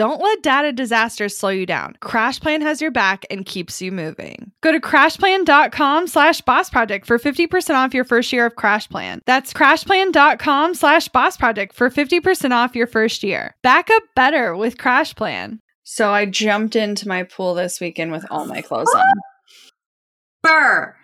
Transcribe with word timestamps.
Don't 0.00 0.22
let 0.22 0.42
data 0.42 0.72
disasters 0.72 1.36
slow 1.36 1.50
you 1.50 1.66
down. 1.66 1.94
CrashPlan 2.00 2.62
has 2.62 2.80
your 2.80 2.90
back 2.90 3.26
and 3.30 3.44
keeps 3.44 3.82
you 3.82 3.92
moving. 3.92 4.50
Go 4.62 4.72
to 4.72 4.80
crashplan.com 4.80 6.06
slash 6.06 6.40
boss 6.40 6.70
project 6.70 7.04
for 7.04 7.18
50% 7.18 7.74
off 7.74 7.92
your 7.92 8.04
first 8.04 8.32
year 8.32 8.46
of 8.46 8.54
CrashPlan. 8.54 9.20
That's 9.26 9.52
crashplan.com 9.52 10.72
slash 10.74 11.08
boss 11.08 11.36
project 11.36 11.74
for 11.74 11.90
50% 11.90 12.50
off 12.52 12.74
your 12.74 12.86
first 12.86 13.22
year. 13.22 13.54
Back 13.62 13.90
up 13.90 14.02
better 14.16 14.56
with 14.56 14.78
CrashPlan. 14.78 15.58
So 15.84 16.10
I 16.14 16.24
jumped 16.24 16.76
into 16.76 17.06
my 17.06 17.24
pool 17.24 17.52
this 17.52 17.78
weekend 17.78 18.10
with 18.10 18.24
all 18.30 18.46
my 18.46 18.62
clothes 18.62 18.88
on. 18.96 19.04
Burr. 20.42 20.96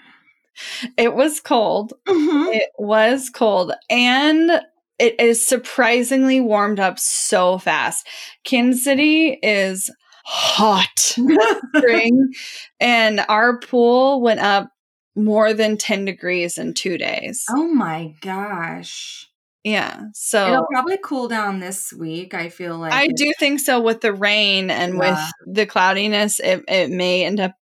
It 0.97 1.15
was 1.15 1.41
cold. 1.41 1.93
Mhm. 2.09 2.55
It 2.55 2.71
was 2.79 3.29
cold. 3.29 3.73
And 3.91 4.63
it 4.99 5.19
is 5.21 5.47
surprisingly 5.47 6.41
warmed 6.41 6.81
up 6.81 6.99
so 6.99 7.59
fast. 7.59 8.07
Kansas 8.45 8.85
City 8.85 9.39
is 9.43 9.91
hot 10.25 10.99
spring, 11.77 12.33
and 12.81 13.25
our 13.29 13.59
pool 13.61 14.21
went 14.21 14.41
up 14.41 14.71
more 15.15 15.55
than 15.55 15.77
10 15.79 16.05
degrees 16.05 16.59
in 16.59 16.75
two 16.75 16.99
days. 16.99 17.45
oh 17.51 17.67
my 17.73 18.15
gosh. 18.21 19.29
Yeah. 19.65 20.03
So 20.15 20.47
It'll 20.53 20.67
probably 20.71 20.99
cool 21.03 21.27
down 21.27 21.59
this 21.59 21.93
week. 21.93 22.35
I 22.35 22.51
feel 22.51 22.79
like 22.79 22.93
I 22.93 23.09
do 23.09 23.33
think 23.39 23.59
so 23.59 23.81
with 23.81 24.01
the 24.01 24.13
rain 24.13 24.71
and 24.71 24.95
Yeah. 24.95 24.99
with 25.47 25.55
the 25.57 25.67
cloudiness, 25.67 26.39
it, 26.39 26.63
it 26.69 26.89
may 26.91 27.25
end 27.25 27.41
up 27.41 27.53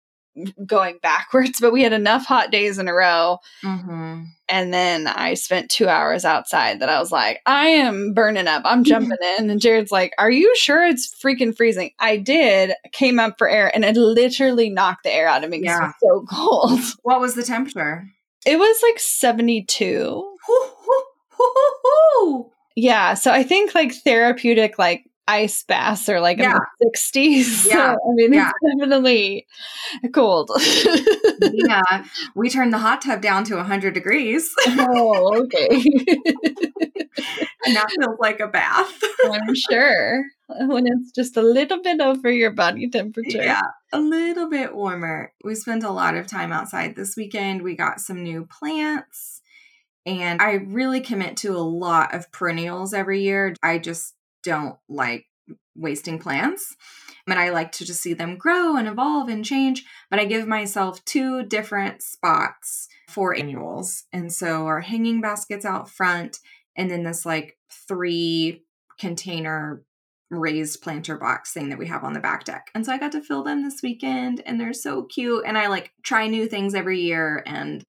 going 0.65 0.97
backwards, 1.01 1.59
but 1.61 1.71
we 1.73 1.81
had 1.83 1.93
enough 1.93 2.25
hot 2.25 2.51
days 2.51 2.77
in 2.77 2.87
a 2.87 2.93
row. 2.93 3.39
Mhm. 3.63 4.25
And 4.47 4.73
then 4.73 5.07
I 5.07 5.33
spent 5.33 5.71
two 5.71 5.87
hours 5.87 6.23
outside 6.25 6.79
that 6.79 6.89
I 6.89 6.99
was 6.99 7.11
like, 7.11 7.41
I 7.45 7.67
am 7.67 8.13
burning 8.13 8.47
up. 8.47 8.61
I'm 8.65 8.83
jumping 8.83 9.17
in. 9.39 9.49
And 9.49 9.59
Jared's 9.61 9.91
like, 9.91 10.13
Are 10.17 10.29
you 10.29 10.53
sure 10.55 10.85
it's 10.85 11.13
freaking 11.23 11.55
freezing? 11.55 11.91
I 11.99 12.17
did, 12.17 12.73
came 12.91 13.19
up 13.19 13.35
for 13.37 13.49
air, 13.49 13.71
and 13.73 13.83
it 13.85 13.95
literally 13.95 14.69
knocked 14.69 15.03
the 15.03 15.11
air 15.13 15.27
out 15.27 15.43
of 15.43 15.49
me 15.49 15.59
'cause 15.61 15.65
Yeah. 15.65 15.77
it 15.77 15.93
was 16.03 16.25
so 16.29 16.35
cold. 16.35 16.79
What 17.03 17.19
was 17.21 17.35
the 17.35 17.43
temperature? 17.43 18.05
It 18.45 18.59
was 18.59 18.77
like 18.83 18.99
72. 18.99 19.83
Hoo, 19.83 20.35
hoo, 20.47 21.03
hoo, 21.31 21.53
hoo, 21.55 21.73
hoo. 21.83 22.51
Yeah. 22.75 23.13
So 23.15 23.31
I 23.31 23.41
think 23.43 23.73
like 23.73 23.93
therapeutic, 24.03 24.77
like 24.77 25.05
ice 25.27 25.63
baths 25.63 26.07
are 26.09 26.19
like 26.19 26.37
Yeah. 26.37 26.53
in 26.53 26.59
the 26.79 26.91
60s. 26.95 27.65
Yeah. 27.69 27.73
So, 27.73 27.79
I 27.93 28.13
mean, 28.15 28.33
Yeah. 28.33 28.51
it's 28.61 28.79
definitely 28.79 29.47
cold. 30.13 30.51
yeah. 31.41 32.05
We 32.35 32.49
turned 32.49 32.73
the 32.73 32.77
hot 32.77 33.01
tub 33.01 33.21
down 33.21 33.43
to 33.45 33.55
100 33.55 33.93
degrees. 33.93 34.53
oh, 34.67 35.43
okay. 35.43 35.83
and 37.65 37.75
that 37.75 37.89
feels 37.91 38.17
like 38.19 38.39
a 38.39 38.47
bath. 38.47 39.01
I'm 39.25 39.55
sure. 39.55 40.23
When 40.47 40.85
it's 40.85 41.11
just 41.11 41.37
a 41.37 41.41
little 41.41 41.81
bit 41.81 41.99
over 42.01 42.29
your 42.29 42.51
body 42.51 42.89
temperature. 42.89 43.41
Yeah, 43.43 43.61
a 43.91 43.99
little 43.99 44.47
bit 44.49 44.75
warmer. 44.75 45.33
We 45.43 45.55
spent 45.55 45.83
a 45.83 45.89
lot 45.89 46.15
of 46.15 46.27
time 46.27 46.51
outside 46.51 46.95
this 46.95 47.15
weekend. 47.17 47.63
We 47.63 47.75
got 47.75 47.99
some 47.99 48.21
new 48.21 48.45
plants, 48.45 49.41
and 50.05 50.39
I 50.39 50.53
really 50.53 51.01
commit 51.01 51.37
to 51.37 51.57
a 51.57 51.65
lot 51.65 52.13
of 52.13 52.31
perennials 52.31 52.93
every 52.93 53.23
year. 53.23 53.55
I 53.63 53.79
just 53.79 54.13
don't 54.45 54.77
like 54.87 55.25
wasting 55.75 56.19
plants. 56.19 56.75
And 57.27 57.39
I 57.39 57.49
like 57.49 57.71
to 57.73 57.85
just 57.85 58.01
see 58.01 58.13
them 58.13 58.37
grow 58.37 58.77
and 58.77 58.87
evolve 58.87 59.29
and 59.29 59.43
change. 59.43 59.83
But 60.09 60.19
I 60.19 60.25
give 60.25 60.47
myself 60.47 61.03
two 61.05 61.43
different 61.43 62.01
spots 62.01 62.87
for 63.09 63.35
annuals. 63.35 64.05
And 64.13 64.31
so 64.31 64.67
our 64.67 64.81
hanging 64.81 65.21
baskets 65.21 65.65
out 65.65 65.89
front, 65.89 66.37
and 66.77 66.89
then 66.89 67.03
this 67.03 67.25
like 67.25 67.57
three 67.87 68.63
container 68.99 69.83
raised 70.29 70.81
planter 70.81 71.17
box 71.17 71.51
thing 71.51 71.69
that 71.69 71.77
we 71.77 71.87
have 71.87 72.03
on 72.03 72.13
the 72.13 72.19
back 72.19 72.43
deck. 72.43 72.69
And 72.73 72.85
so 72.85 72.91
I 72.91 72.97
got 72.97 73.11
to 73.13 73.21
fill 73.21 73.43
them 73.43 73.63
this 73.63 73.81
weekend 73.81 74.41
and 74.45 74.59
they're 74.59 74.73
so 74.73 75.03
cute. 75.03 75.43
And 75.45 75.57
I 75.57 75.67
like 75.67 75.91
try 76.03 76.27
new 76.27 76.47
things 76.47 76.73
every 76.73 77.01
year 77.01 77.43
and 77.45 77.83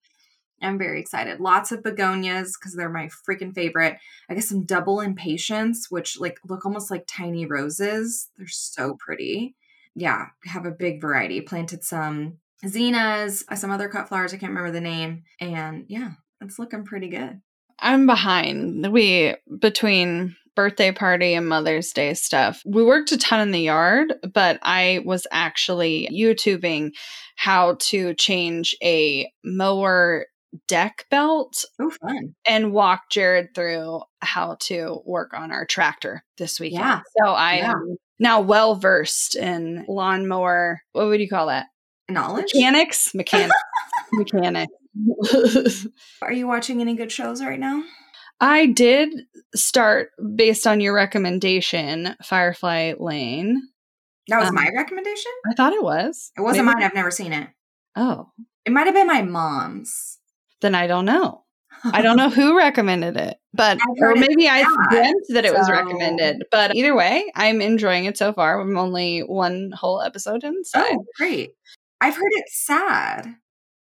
I'm 0.63 0.79
very 0.79 1.01
excited. 1.01 1.41
Lots 1.41 1.73
of 1.73 1.83
begonias 1.83 2.53
because 2.59 2.75
they're 2.75 2.89
my 2.89 3.09
freaking 3.29 3.55
favorite. 3.55 3.99
I 4.29 4.35
got 4.35 4.45
some 4.45 4.65
double 4.65 5.01
impatiens, 5.01 5.87
which 5.91 6.19
like 6.19 6.39
look 6.49 6.65
almost 6.65 6.91
like 6.91 7.05
tiny 7.07 7.47
roses. 7.47 8.31
They're 8.37 8.47
so 8.49 8.97
pretty. 8.99 9.55
Yeah, 9.95 10.27
have 10.45 10.67
a 10.67 10.71
big 10.71 11.01
variety. 11.01 11.41
Planted 11.41 11.85
some 11.85 12.39
zinnias, 12.67 13.45
uh, 13.49 13.55
some 13.55 13.71
other 13.71 13.89
cut 13.89 14.09
flowers. 14.09 14.33
I 14.33 14.39
can't 14.39 14.51
remember 14.51 14.73
the 14.73 14.81
name. 14.81 15.25
And 15.41 15.85
yeah, 15.89 16.13
it's 16.41 16.59
looking 16.59 16.85
pretty 16.85 17.09
good. 17.09 17.41
I'm 17.79 18.07
behind. 18.07 18.91
We 18.91 19.35
between 19.59 20.37
birthday 20.55 20.91
party 20.91 21.35
and 21.35 21.47
Mother's 21.47 21.93
Day 21.93 22.15
stuff. 22.15 22.63
We 22.65 22.83
worked 22.83 23.13
a 23.13 23.19
ton 23.19 23.41
in 23.41 23.51
the 23.53 23.61
yard, 23.61 24.15
but 24.33 24.59
I 24.63 25.03
was 25.05 25.27
actually 25.31 26.09
YouTubing 26.11 26.93
how 27.37 27.77
to 27.81 28.15
change 28.15 28.75
a 28.83 29.31
mower 29.45 30.27
deck 30.69 31.07
belt 31.11 31.65
Oh, 31.81 31.91
fun. 31.91 32.35
and 32.47 32.73
walk 32.73 33.03
Jared 33.11 33.55
through 33.55 34.03
how 34.21 34.57
to 34.63 35.01
work 35.05 35.33
on 35.35 35.53
our 35.53 35.65
tractor 35.67 36.25
this 36.39 36.59
weekend. 36.61 36.81
Yeah. 36.81 37.01
So 37.19 37.29
I 37.31 37.55
Yeah. 37.57 37.71
am 37.73 37.97
now 38.19 38.41
well 38.41 38.75
versed 38.75 39.37
in 39.37 39.85
lawnmower. 39.89 40.81
What 40.93 41.07
would 41.07 41.21
you 41.21 41.29
call 41.29 41.47
that? 41.49 41.67
Knowledge. 42.09 42.53
Mechanics? 42.55 43.15
Mechanics. 43.15 43.55
Mechanics. 44.13 44.73
Are 46.23 46.33
you 46.33 46.47
watching 46.47 46.81
any 46.81 46.95
good 46.95 47.13
shows 47.13 47.43
right 47.43 47.59
now? 47.61 47.83
I 48.41 48.67
did 48.67 49.09
start 49.55 50.11
based 50.35 50.67
on 50.67 50.81
your 50.81 50.95
recommendation, 50.95 52.15
Firefly 52.23 52.95
Lane. 52.99 53.61
That 54.29 54.41
was 54.41 54.49
Um, 54.51 54.55
my 54.55 54.69
recommendation. 54.75 55.33
I 55.51 55.55
thought 55.55 55.73
it 55.73 55.83
was. 55.83 56.33
It 56.37 56.41
wasn't 56.43 56.67
Maybe- 56.67 56.75
mine. 56.77 56.85
I've 56.85 56.95
never 56.95 57.11
seen 57.11 57.33
it. 57.33 57.49
Oh, 57.97 58.31
It 58.67 58.73
might 58.73 58.87
have 58.87 58.95
been 58.95 59.07
my 59.07 59.23
mom's. 59.23 60.16
Then 60.61 60.75
I 60.75 60.87
don't 60.87 61.05
know. 61.05 61.45
I 61.85 62.03
don't 62.03 62.17
know 62.17 62.31
who 62.31 62.57
recommended 62.57 63.17
it, 63.17 63.39
but 63.53 63.79
or 64.01 64.15
maybe 64.15 64.49
I 64.49 64.63
dreamt 64.91 65.25
that 65.31 65.45
it 65.45 65.53
was 65.55 65.71
recommended. 65.71 66.45
But 66.51 66.75
either 66.75 66.95
way, 66.95 67.31
I'm 67.35 67.61
enjoying 67.61 68.07
it 68.07 68.17
so 68.17 68.33
far. 68.33 68.61
I'm 68.61 68.77
only 68.79 69.21
one 69.21 69.73
whole 69.73 70.01
episode 70.01 70.45
in, 70.45 70.65
so 70.65 70.83
Oh, 70.85 71.05
great. 71.17 71.53
I've 72.01 72.17
heard 72.17 72.33
it's 72.33 72.67
sad. 72.67 73.35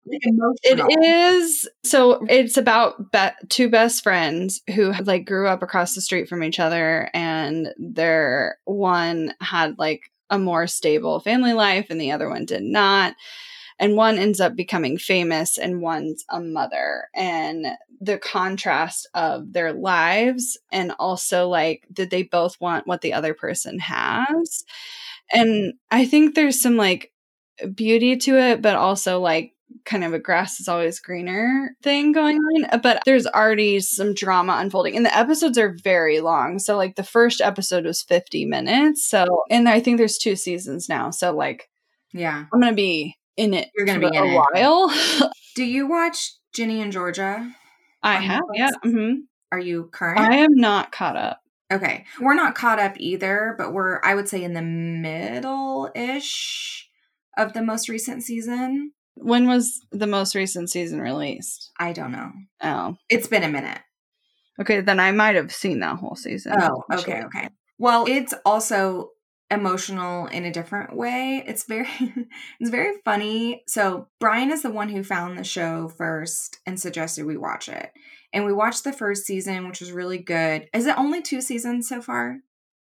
Like 0.06 0.20
It 0.62 1.04
is 1.04 1.68
so. 1.84 2.24
It's 2.28 2.56
about 2.56 3.12
be- 3.12 3.46
two 3.48 3.68
best 3.68 4.02
friends 4.02 4.62
who 4.74 4.92
like 5.04 5.26
grew 5.26 5.46
up 5.46 5.62
across 5.62 5.94
the 5.94 6.00
street 6.00 6.28
from 6.28 6.42
each 6.42 6.58
other, 6.58 7.10
and 7.12 7.68
their 7.78 8.58
one 8.64 9.34
had 9.40 9.78
like 9.78 10.10
a 10.30 10.38
more 10.38 10.66
stable 10.66 11.20
family 11.20 11.52
life, 11.52 11.86
and 11.90 12.00
the 12.00 12.12
other 12.12 12.30
one 12.30 12.46
did 12.46 12.62
not. 12.62 13.14
And 13.80 13.96
one 13.96 14.18
ends 14.18 14.40
up 14.40 14.54
becoming 14.54 14.98
famous 14.98 15.56
and 15.56 15.80
one's 15.80 16.24
a 16.28 16.38
mother. 16.38 17.08
And 17.14 17.66
the 18.00 18.18
contrast 18.18 19.08
of 19.14 19.52
their 19.52 19.72
lives 19.72 20.58
and 20.70 20.92
also 20.98 21.48
like 21.48 21.86
did 21.92 22.10
they 22.10 22.22
both 22.22 22.60
want 22.60 22.86
what 22.86 23.00
the 23.00 23.14
other 23.14 23.34
person 23.34 23.78
has? 23.80 24.62
And 25.32 25.74
i 25.90 26.04
think 26.06 26.34
there's 26.34 26.60
some 26.60 26.76
like 26.76 27.12
beauty 27.74 28.16
to 28.16 28.38
it 28.38 28.62
but 28.62 28.74
also 28.76 29.20
like 29.20 29.54
kind 29.84 30.02
of 30.02 30.12
a 30.12 30.18
grass 30.18 30.60
is 30.60 30.68
always 30.68 30.98
greener 30.98 31.70
thing 31.82 32.12
going 32.12 32.38
on. 32.38 32.80
But 32.80 33.02
there's 33.06 33.26
already 33.26 33.80
some 33.80 34.14
drama 34.14 34.56
unfolding. 34.58 34.96
And 34.96 35.06
the 35.06 35.16
episodes 35.16 35.58
are 35.58 35.76
very 35.82 36.20
long. 36.20 36.58
So 36.58 36.76
like 36.76 36.96
the 36.96 37.04
first 37.04 37.40
episode 37.40 37.84
was 37.84 38.02
50 38.02 38.46
minutes. 38.46 39.08
So 39.08 39.44
and 39.50 39.68
i 39.68 39.80
think 39.80 39.98
there's 39.98 40.18
two 40.18 40.36
seasons 40.36 40.88
now. 40.88 41.10
So 41.10 41.32
like 41.32 41.68
yeah. 42.12 42.44
I'm 42.52 42.60
gonna 42.60 42.72
be 42.72 43.16
in 43.36 43.54
it 43.54 43.68
You're 43.76 43.86
gonna 43.86 44.00
for 44.00 44.10
be 44.10 44.16
in 44.16 44.22
a 44.24 44.34
while 44.54 44.92
Do 45.56 45.64
you 45.64 45.86
watch 45.88 46.32
Ginny 46.52 46.80
and 46.82 46.92
Georgia? 46.92 47.52
i 48.02 48.16
have 48.16 48.40
Netflix? 48.42 48.54
yeah 48.54 48.70
hmm 48.82 49.12
Are 49.52 49.58
you 49.58 49.88
current? 49.92 50.18
i 50.18 50.36
am 50.36 50.54
not 50.54 50.92
caught 50.92 51.16
up 51.16 51.40
Okay. 51.72 52.04
We're 52.20 52.34
not 52.34 52.56
caught 52.56 52.80
up 52.80 52.94
either, 52.98 53.54
but 53.56 53.72
we're, 53.72 54.00
I 54.02 54.16
would 54.16 54.28
say, 54.28 54.42
in 54.42 54.54
the 54.54 54.60
middle 54.60 55.88
ish 55.94 56.88
of 57.38 57.52
the 57.52 57.62
most 57.62 57.88
recent 57.88 58.24
season. 58.24 58.90
when 59.14 59.46
was 59.46 59.80
the 59.92 60.08
most 60.08 60.34
recent 60.34 60.68
season 60.68 61.00
released 61.00 61.70
I 61.78 61.92
don't 61.92 62.10
know. 62.10 62.32
oh 62.62 62.96
It's 63.08 63.28
been 63.28 63.44
a 63.44 63.48
minute. 63.48 63.78
okay 64.60 64.80
then 64.80 64.98
i 64.98 65.12
might 65.12 65.36
have 65.36 65.52
seen 65.52 65.78
that 65.78 65.96
whole 65.98 66.16
season 66.16 66.54
Oh, 66.60 66.82
okay, 66.92 67.22
okay. 67.26 67.48
Well, 67.78 68.04
it's 68.08 68.34
also 68.44 69.10
emotional 69.50 70.26
in 70.26 70.44
a 70.44 70.52
different 70.52 70.94
way. 70.94 71.42
It's 71.46 71.64
very 71.64 71.88
it's 72.60 72.70
very 72.70 72.96
funny. 73.04 73.62
So, 73.66 74.08
Brian 74.18 74.50
is 74.50 74.62
the 74.62 74.70
one 74.70 74.88
who 74.88 75.02
found 75.02 75.38
the 75.38 75.44
show 75.44 75.88
first 75.88 76.58
and 76.66 76.78
suggested 76.78 77.26
we 77.26 77.36
watch 77.36 77.68
it. 77.68 77.90
And 78.32 78.44
we 78.44 78.52
watched 78.52 78.84
the 78.84 78.92
first 78.92 79.26
season, 79.26 79.66
which 79.66 79.80
was 79.80 79.90
really 79.90 80.18
good. 80.18 80.68
Is 80.72 80.86
it 80.86 80.96
only 80.96 81.20
2 81.20 81.40
seasons 81.40 81.88
so 81.88 82.00
far? 82.00 82.38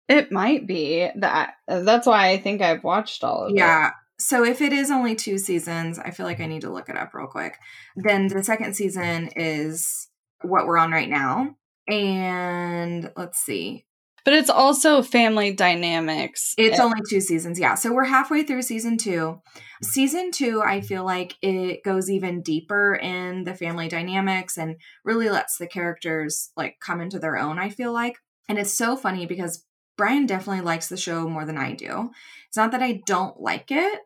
It 0.08 0.32
might 0.32 0.68
be 0.68 1.10
that. 1.16 1.54
Uh, 1.68 1.82
that's 1.82 2.06
why 2.06 2.30
I 2.30 2.38
think 2.38 2.62
I've 2.62 2.84
watched 2.84 3.24
all 3.24 3.46
of 3.46 3.52
it. 3.52 3.56
Yeah. 3.56 3.92
So 4.20 4.46
if 4.46 4.62
it 4.62 4.72
is 4.72 4.92
only 4.92 5.16
two 5.16 5.40
seasons, 5.40 5.98
I 5.98 6.12
feel 6.12 6.28
like 6.28 6.40
I 6.40 6.46
need 6.46 6.62
to 6.62 6.70
look 6.70 6.90
it 6.90 6.98
up 6.98 7.16
real 7.16 7.26
quick. 7.26 7.58
Then 7.96 8.28
the 8.28 8.44
second 8.44 8.76
season 8.76 9.30
is 9.36 10.10
what 10.44 10.68
we're 10.68 10.78
on 10.78 10.92
right 10.92 11.10
now. 11.10 11.56
And 11.88 13.12
let's 13.18 13.40
see. 13.40 13.86
But 14.24 14.34
it's 14.36 14.50
also 14.50 15.02
family 15.02 15.54
dynamics. 15.54 16.54
It's 16.58 16.80
only 16.80 17.00
two 17.10 17.22
seasons. 17.22 17.60
Yeah. 17.60 17.76
So 17.76 17.92
we're 17.92 18.06
halfway 18.06 18.44
through 18.44 18.62
season 18.62 18.98
two. 18.98 19.42
Season 19.82 20.32
two, 20.32 20.62
I 20.64 20.82
feel 20.82 21.04
like 21.04 21.36
it 21.42 21.84
goes 21.84 22.10
even 22.10 22.42
deeper 22.42 22.96
in 22.96 23.46
the 23.46 23.56
family 23.56 23.88
dynamics 23.88 24.58
and 24.58 24.76
really 25.04 25.30
lets 25.30 25.58
the 25.58 25.68
characters 25.68 26.52
like 26.56 26.78
come 26.80 27.02
into 27.02 27.18
their 27.18 27.38
own, 27.38 27.58
I 27.58 27.70
feel 27.70 27.92
like. 27.92 28.18
And 28.48 28.60
it's 28.60 28.74
so 28.74 28.96
funny 28.96 29.26
because 29.26 29.66
Brian 29.98 30.26
definitely 30.28 30.62
likes 30.62 30.88
the 30.88 30.98
show 30.98 31.28
more 31.28 31.46
than 31.46 31.58
I 31.58 31.74
do. 31.74 32.12
It's 32.48 32.58
not 32.58 32.72
that 32.72 32.84
I 32.84 33.02
don't 33.06 33.40
like 33.40 33.72
it, 33.72 34.00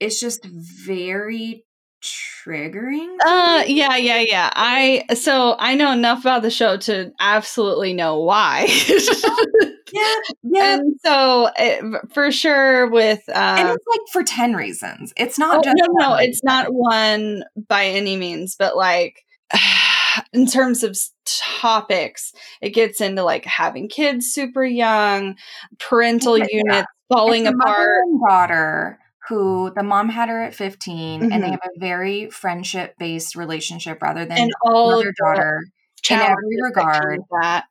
it's 0.00 0.18
just 0.18 0.44
very 0.44 1.64
triggering. 2.02 3.16
Uh 3.24 3.64
yeah, 3.66 3.96
yeah, 3.96 4.20
yeah. 4.20 4.50
I 4.54 5.04
so 5.14 5.56
I 5.58 5.74
know 5.74 5.92
enough 5.92 6.20
about 6.20 6.42
the 6.42 6.50
show 6.50 6.76
to 6.78 7.12
absolutely 7.20 7.92
know 7.92 8.20
why. 8.20 8.66
yeah. 8.68 8.98
Yeah. 10.44 10.74
and 10.78 10.94
so 11.04 11.50
it, 11.58 11.84
for 12.14 12.32
sure 12.32 12.88
with 12.90 13.20
and 13.28 13.68
uh 13.68 13.74
it's 13.74 13.86
like 13.86 14.00
for 14.10 14.22
10 14.24 14.54
reasons. 14.54 15.12
It's 15.16 15.38
not 15.38 15.58
oh, 15.58 15.62
just 15.62 15.76
no, 15.76 16.08
no, 16.08 16.14
it's 16.16 16.42
not 16.42 16.72
one 16.72 17.44
by 17.68 17.86
any 17.86 18.16
means, 18.16 18.56
but 18.58 18.76
like 18.76 19.24
in 20.32 20.46
terms 20.46 20.82
of 20.82 20.98
topics, 21.24 22.32
it 22.60 22.70
gets 22.70 23.00
into 23.00 23.22
like 23.22 23.44
having 23.44 23.88
kids 23.88 24.26
super 24.26 24.64
young, 24.64 25.36
parental 25.78 26.38
Yeah. 26.38 26.46
units 26.50 26.88
falling 27.12 27.46
It's 27.46 27.52
a 27.54 27.56
mother 27.56 27.72
apart. 27.72 28.02
and 28.06 28.20
daughter 28.28 28.98
who 29.28 29.72
the 29.76 29.82
mom 29.82 30.08
had 30.08 30.28
her 30.28 30.42
at 30.42 30.54
15 30.54 31.32
and 31.32 31.42
they 31.42 31.48
Mhm. 31.48 31.50
have 31.52 31.60
a 31.76 31.78
very 31.78 32.28
friendship 32.30 32.96
based 32.98 33.36
relationship 33.36 34.02
rather 34.02 34.24
than 34.24 34.38
And 34.38 34.52
all 34.62 34.90
mother 34.96 35.12
daughter 35.16 35.60
in 36.10 36.18
every 36.18 36.56
regard. 36.62 37.18
with 37.18 37.26
that. 37.40 37.66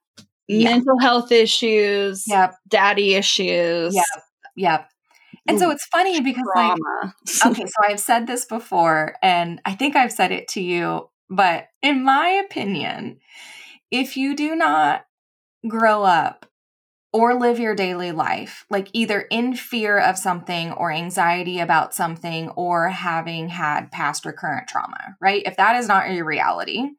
Yeah. 0.48 0.70
Mental 0.72 1.00
health 1.00 1.32
issues, 1.32 2.24
yep 2.28 2.54
daddy 2.68 3.16
issues, 3.16 3.96
yep 3.96 4.06
yep 4.56 4.90
and 5.48 5.58
so 5.60 5.70
it's 5.72 5.86
funny 5.86 6.20
because 6.22 6.46
like 6.56 6.76
trauma. 6.78 7.16
okay 7.46 7.66
so 7.66 7.74
i've 7.90 8.00
said 8.02 8.28
this 8.28 8.44
before 8.46 9.16
and 9.24 9.62
i 9.66 9.74
think 9.74 9.96
i've 9.96 10.12
said 10.12 10.32
it 10.32 10.48
to 10.50 10.62
you 10.62 11.10
but 11.30 11.68
in 11.82 12.04
my 12.04 12.28
opinion 12.46 13.18
if 13.92 14.18
you 14.18 14.36
do 14.36 14.56
not 14.56 15.06
grow 15.68 16.04
up 16.04 16.46
or 17.14 17.34
live 17.34 17.60
your 17.60 17.76
daily 17.76 18.12
life, 18.12 18.66
like 18.70 18.90
either 18.94 19.22
in 19.22 19.54
fear 19.54 19.98
of 19.98 20.18
something 20.18 20.72
or 20.74 20.92
anxiety 20.92 21.60
about 21.60 21.94
something 21.94 22.50
or 22.52 22.88
having 22.90 23.50
had 23.50 23.92
past 23.92 24.26
or 24.26 24.32
current 24.32 24.68
trauma, 24.68 25.18
right? 25.20 25.44
If 25.46 25.58
that 25.58 25.76
is 25.76 25.88
not 25.88 26.10
your 26.12 26.26
reality, 26.26 26.90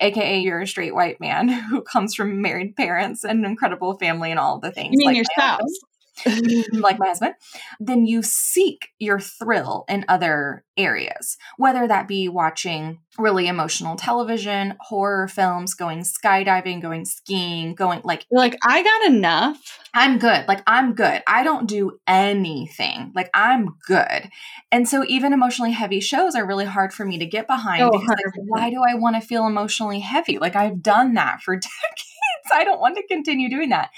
aka 0.00 0.38
you're 0.38 0.60
a 0.60 0.66
straight 0.66 0.94
white 0.94 1.20
man 1.20 1.48
who 1.70 1.82
comes 1.82 2.14
from 2.14 2.40
married 2.40 2.76
parents 2.76 3.24
and 3.24 3.44
incredible 3.44 3.98
family 3.98 4.30
and 4.30 4.38
all 4.38 4.60
the 4.60 4.70
things. 4.70 4.92
You 4.92 4.98
mean 4.98 5.06
like 5.08 5.16
your 5.16 5.24
spouse? 5.24 5.80
like 6.72 6.98
my 6.98 7.08
husband, 7.08 7.34
then 7.80 8.06
you 8.06 8.22
seek 8.22 8.88
your 8.98 9.20
thrill 9.20 9.84
in 9.88 10.04
other 10.08 10.64
areas, 10.76 11.36
whether 11.56 11.86
that 11.86 12.08
be 12.08 12.28
watching 12.28 12.98
really 13.18 13.48
emotional 13.48 13.96
television, 13.96 14.74
horror 14.80 15.28
films, 15.28 15.74
going 15.74 16.00
skydiving, 16.00 16.82
going 16.82 17.04
skiing, 17.04 17.74
going 17.74 18.00
like 18.04 18.26
You're 18.30 18.40
like, 18.40 18.56
I 18.62 18.82
got 18.82 19.06
enough. 19.06 19.80
I'm 19.94 20.18
good. 20.18 20.46
Like 20.46 20.62
I'm 20.66 20.94
good. 20.94 21.22
I 21.26 21.42
don't 21.42 21.66
do 21.66 21.98
anything. 22.06 23.12
Like 23.14 23.30
I'm 23.32 23.76
good. 23.86 24.28
And 24.70 24.88
so 24.88 25.04
even 25.08 25.32
emotionally 25.32 25.72
heavy 25.72 26.00
shows 26.00 26.34
are 26.34 26.46
really 26.46 26.66
hard 26.66 26.92
for 26.92 27.04
me 27.04 27.18
to 27.18 27.26
get 27.26 27.46
behind 27.46 27.82
Oh, 27.82 27.90
because 27.90 28.08
like, 28.08 28.44
why 28.46 28.70
do 28.70 28.82
I 28.86 28.94
want 28.94 29.16
to 29.16 29.26
feel 29.26 29.46
emotionally 29.46 30.00
heavy? 30.00 30.38
Like 30.38 30.56
I've 30.56 30.82
done 30.82 31.14
that 31.14 31.40
for 31.42 31.54
decades. 31.56 32.52
I 32.52 32.64
don't 32.64 32.80
want 32.80 32.96
to 32.96 33.06
continue 33.06 33.48
doing 33.48 33.70
that. 33.70 33.90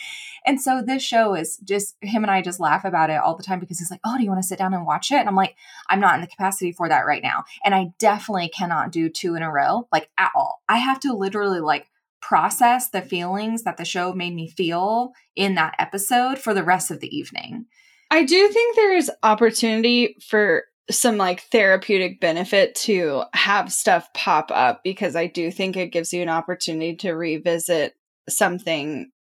And 0.46 0.61
so 0.61 0.82
this 0.82 1.02
show 1.02 1.35
is 1.35 1.56
just 1.58 1.96
him 2.00 2.25
and 2.25 2.31
I 2.31 2.43
just 2.43 2.61
laugh 2.61 2.85
about 2.85 3.11
it 3.11 3.20
all 3.20 3.37
the 3.37 3.43
time 3.43 3.61
because 3.61 3.79
he's 3.79 3.90
like, 3.90 4.00
"Oh, 4.05 4.17
do 4.17 4.23
you 4.23 4.31
want 4.31 4.43
to 4.43 4.49
sit 4.49 4.58
down 4.58 4.75
and 4.75 4.87
watch 4.87 5.11
it?" 5.11 5.17
And 5.17 5.29
I'm 5.29 5.37
like, 5.37 5.56
"I'm 5.88 6.00
not 6.00 6.14
in 6.14 6.20
the 6.20 6.26
capacity 6.26 6.73
for 6.73 6.88
that 6.88 7.07
right 7.07 7.23
now." 7.23 7.45
And 7.64 7.75
I 7.75 7.92
definitely 7.99 8.49
cannot 8.49 8.92
do 8.92 9.09
two 9.09 9.35
in 9.35 9.42
a 9.42 9.50
row 9.50 9.88
like 9.92 10.11
at 10.18 10.30
all. 10.35 10.62
I 10.68 10.78
have 10.78 11.00
to 11.00 11.12
literally 11.12 11.61
like 11.61 11.87
process 12.21 12.90
the 12.90 13.02
feelings 13.02 13.62
that 13.62 13.76
the 13.76 13.85
show 13.85 14.12
made 14.12 14.35
me 14.35 14.49
feel 14.49 15.12
in 15.37 15.54
that 15.54 15.75
episode 15.78 16.38
for 16.38 16.54
the 16.54 16.64
rest 16.64 16.90
of 16.90 17.00
the 17.00 17.16
evening. 17.16 17.66
I 18.11 18.25
do 18.25 18.49
think 18.49 18.75
there's 18.75 19.11
opportunity 19.23 20.16
for 20.26 20.64
some 20.90 21.18
like 21.18 21.42
therapeutic 21.42 22.21
benefit 22.21 22.75
to 22.75 23.25
have 23.35 23.73
stuff 23.73 24.09
pop 24.14 24.50
up 24.50 24.83
because 24.83 25.14
I 25.14 25.26
do 25.26 25.50
think 25.50 25.76
it 25.76 25.92
gives 25.92 26.12
you 26.12 26.23
an 26.23 26.30
opportunity 26.30 26.97
to 26.97 27.12
revisit 27.12 27.95
something 28.28 29.11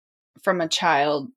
from 0.42 0.60
a 0.60 0.68
child 0.68 1.28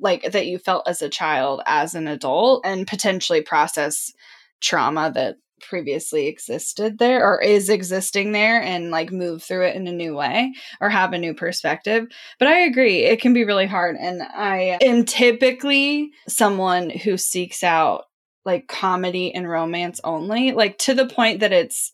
like 0.00 0.32
that 0.32 0.46
you 0.46 0.58
felt 0.58 0.88
as 0.88 1.02
a 1.02 1.08
child 1.08 1.62
as 1.66 1.94
an 1.94 2.08
adult 2.08 2.64
and 2.64 2.86
potentially 2.86 3.42
process 3.42 4.12
trauma 4.60 5.12
that 5.14 5.36
previously 5.60 6.26
existed 6.26 6.98
there 6.98 7.24
or 7.24 7.40
is 7.40 7.68
existing 7.68 8.32
there 8.32 8.60
and 8.60 8.90
like 8.90 9.10
move 9.10 9.42
through 9.42 9.66
it 9.66 9.76
in 9.76 9.86
a 9.86 9.92
new 9.92 10.14
way 10.14 10.52
or 10.80 10.88
have 10.90 11.12
a 11.12 11.18
new 11.18 11.34
perspective. 11.34 12.06
But 12.38 12.48
I 12.48 12.60
agree, 12.60 13.04
it 13.04 13.20
can 13.20 13.32
be 13.32 13.44
really 13.44 13.66
hard. 13.66 13.96
And 13.98 14.22
I 14.22 14.78
am 14.82 15.04
typically 15.04 16.10
someone 16.28 16.90
who 16.90 17.16
seeks 17.16 17.62
out 17.62 18.04
like 18.44 18.68
comedy 18.68 19.34
and 19.34 19.48
romance 19.48 20.00
only, 20.04 20.52
like 20.52 20.76
to 20.78 20.94
the 20.94 21.06
point 21.06 21.40
that 21.40 21.52
it's 21.52 21.92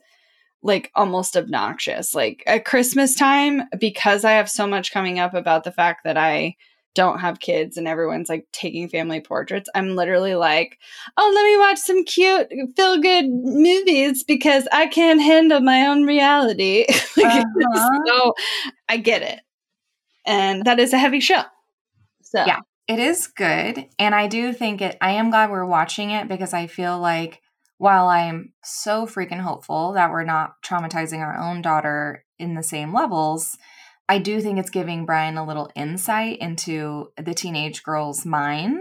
like 0.63 0.91
almost 0.95 1.37
obnoxious. 1.37 2.15
Like 2.15 2.43
at 2.47 2.65
Christmas 2.65 3.15
time, 3.15 3.63
because 3.79 4.25
I 4.25 4.33
have 4.33 4.51
so 4.51 4.67
much 4.67 4.93
coming 4.93 5.19
up 5.19 5.35
about 5.35 5.65
the 5.65 5.73
fact 5.73 6.05
that 6.05 6.17
I 6.17 6.57
don't 6.95 7.21
have 7.21 7.41
kids 7.41 7.77
and 7.77 7.87
everyone's 7.87 8.29
like 8.29 8.47
taking 8.53 8.89
family 8.89 9.21
portraits, 9.21 9.71
I'm 9.75 9.95
literally 9.95 10.35
like, 10.35 10.79
oh, 11.17 11.33
let 11.35 11.45
me 11.45 11.57
watch 11.57 11.79
some 11.79 12.05
cute, 12.05 12.49
feel 12.77 13.01
good 13.01 13.27
movies 13.29 14.25
because 14.25 14.67
I 14.73 14.87
can't 14.87 15.23
handle 15.23 15.61
my 15.61 15.87
own 15.87 16.05
reality. 16.05 16.87
like, 17.17 17.45
Uh-huh. 17.47 17.99
So 18.07 18.35
I 18.89 18.97
get 18.97 19.23
it. 19.23 19.41
And 20.27 20.65
that 20.65 20.81
is 20.81 20.93
a 20.93 20.99
heavy 20.99 21.21
show. 21.21 21.43
So, 22.23 22.45
Yeah. 22.45 22.59
It 22.89 22.99
is 22.99 23.29
good. 23.29 23.87
And 24.01 24.17
I 24.17 24.27
do 24.27 24.53
think 24.53 24.83
it, 24.83 24.99
I 25.01 25.13
am 25.13 25.31
glad 25.31 25.51
we're 25.53 25.65
watching 25.65 26.11
it 26.11 26.27
because 26.27 26.53
I 26.53 26.67
feel 26.67 26.99
like 26.99 27.41
while 27.81 28.09
I'm 28.09 28.53
so 28.63 29.07
freaking 29.07 29.41
hopeful 29.41 29.95
that 29.95 30.11
we're 30.11 30.23
not 30.23 30.63
traumatizing 30.63 31.21
our 31.21 31.39
own 31.39 31.63
daughter 31.63 32.27
in 32.39 32.55
the 32.55 32.63
same 32.63 32.93
levels, 32.93 33.57
I 34.07 34.19
do 34.19 34.43
think 34.43 34.59
it's 34.59 34.69
giving 34.69 35.07
Brian 35.07 35.39
a 35.39 35.47
little 35.47 35.71
insight 35.75 36.41
into 36.41 37.11
the 37.17 37.33
teenage 37.33 37.83
girl's 37.83 38.27
mind 38.27 38.81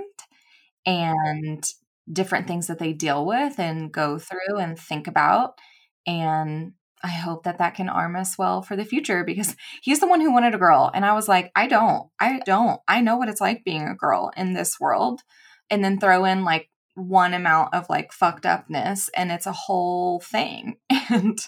and 0.85 1.63
different 2.11 2.45
things 2.45 2.67
that 2.67 2.77
they 2.77 2.91
deal 2.91 3.25
with 3.25 3.57
and 3.57 3.89
go 3.89 4.19
through 4.19 4.57
and 4.57 4.77
think 4.77 5.07
about. 5.07 5.57
And 6.05 6.73
I 7.01 7.07
hope 7.07 7.45
that 7.45 7.59
that 7.59 7.75
can 7.75 7.87
arm 7.87 8.17
us 8.17 8.37
well 8.37 8.61
for 8.61 8.75
the 8.75 8.83
future 8.83 9.23
because 9.23 9.55
he's 9.81 10.01
the 10.01 10.09
one 10.09 10.19
who 10.19 10.33
wanted 10.33 10.55
a 10.55 10.59
girl. 10.59 10.91
And 10.93 11.05
I 11.05 11.13
was 11.13 11.29
like, 11.29 11.53
I 11.55 11.67
don't. 11.67 12.09
I 12.19 12.41
don't. 12.45 12.81
I 12.85 12.99
know 12.99 13.15
what 13.15 13.29
it's 13.29 13.39
like 13.39 13.63
being 13.63 13.87
a 13.87 13.95
girl 13.95 14.33
in 14.35 14.55
this 14.55 14.77
world. 14.77 15.21
And 15.69 15.85
then 15.85 16.01
throw 16.01 16.25
in 16.25 16.43
like 16.43 16.69
one 16.99 17.33
amount 17.33 17.73
of 17.73 17.89
like 17.89 18.11
fucked 18.11 18.45
upness 18.45 19.09
and 19.15 19.31
it's 19.31 19.45
a 19.45 19.51
whole 19.51 20.19
thing. 20.19 20.77
And 21.11 21.39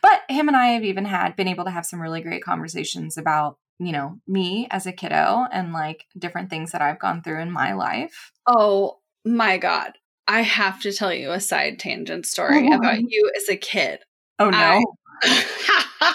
but 0.00 0.20
him 0.28 0.46
and 0.46 0.56
I 0.56 0.66
have 0.68 0.84
even 0.84 1.04
had 1.04 1.34
been 1.34 1.48
able 1.48 1.64
to 1.64 1.72
have 1.72 1.84
some 1.84 2.00
really 2.00 2.20
great 2.20 2.44
conversations 2.44 3.18
about, 3.18 3.58
you 3.80 3.90
know, 3.90 4.20
me 4.28 4.68
as 4.70 4.86
a 4.86 4.92
kiddo 4.92 5.44
and 5.50 5.72
like 5.72 6.04
different 6.16 6.50
things 6.50 6.70
that 6.70 6.82
I've 6.82 7.00
gone 7.00 7.22
through 7.22 7.40
in 7.40 7.50
my 7.50 7.72
life. 7.72 8.30
Oh 8.46 8.98
my 9.24 9.58
god. 9.58 9.94
I 10.28 10.42
have 10.42 10.80
to 10.82 10.92
tell 10.92 11.12
you 11.12 11.32
a 11.32 11.40
side 11.40 11.80
tangent 11.80 12.26
story 12.26 12.70
about 12.72 13.00
you 13.00 13.32
as 13.36 13.48
a 13.48 13.56
kid. 13.56 14.00
Oh 14.38 14.50
no. 14.50 14.84
I 15.24 16.14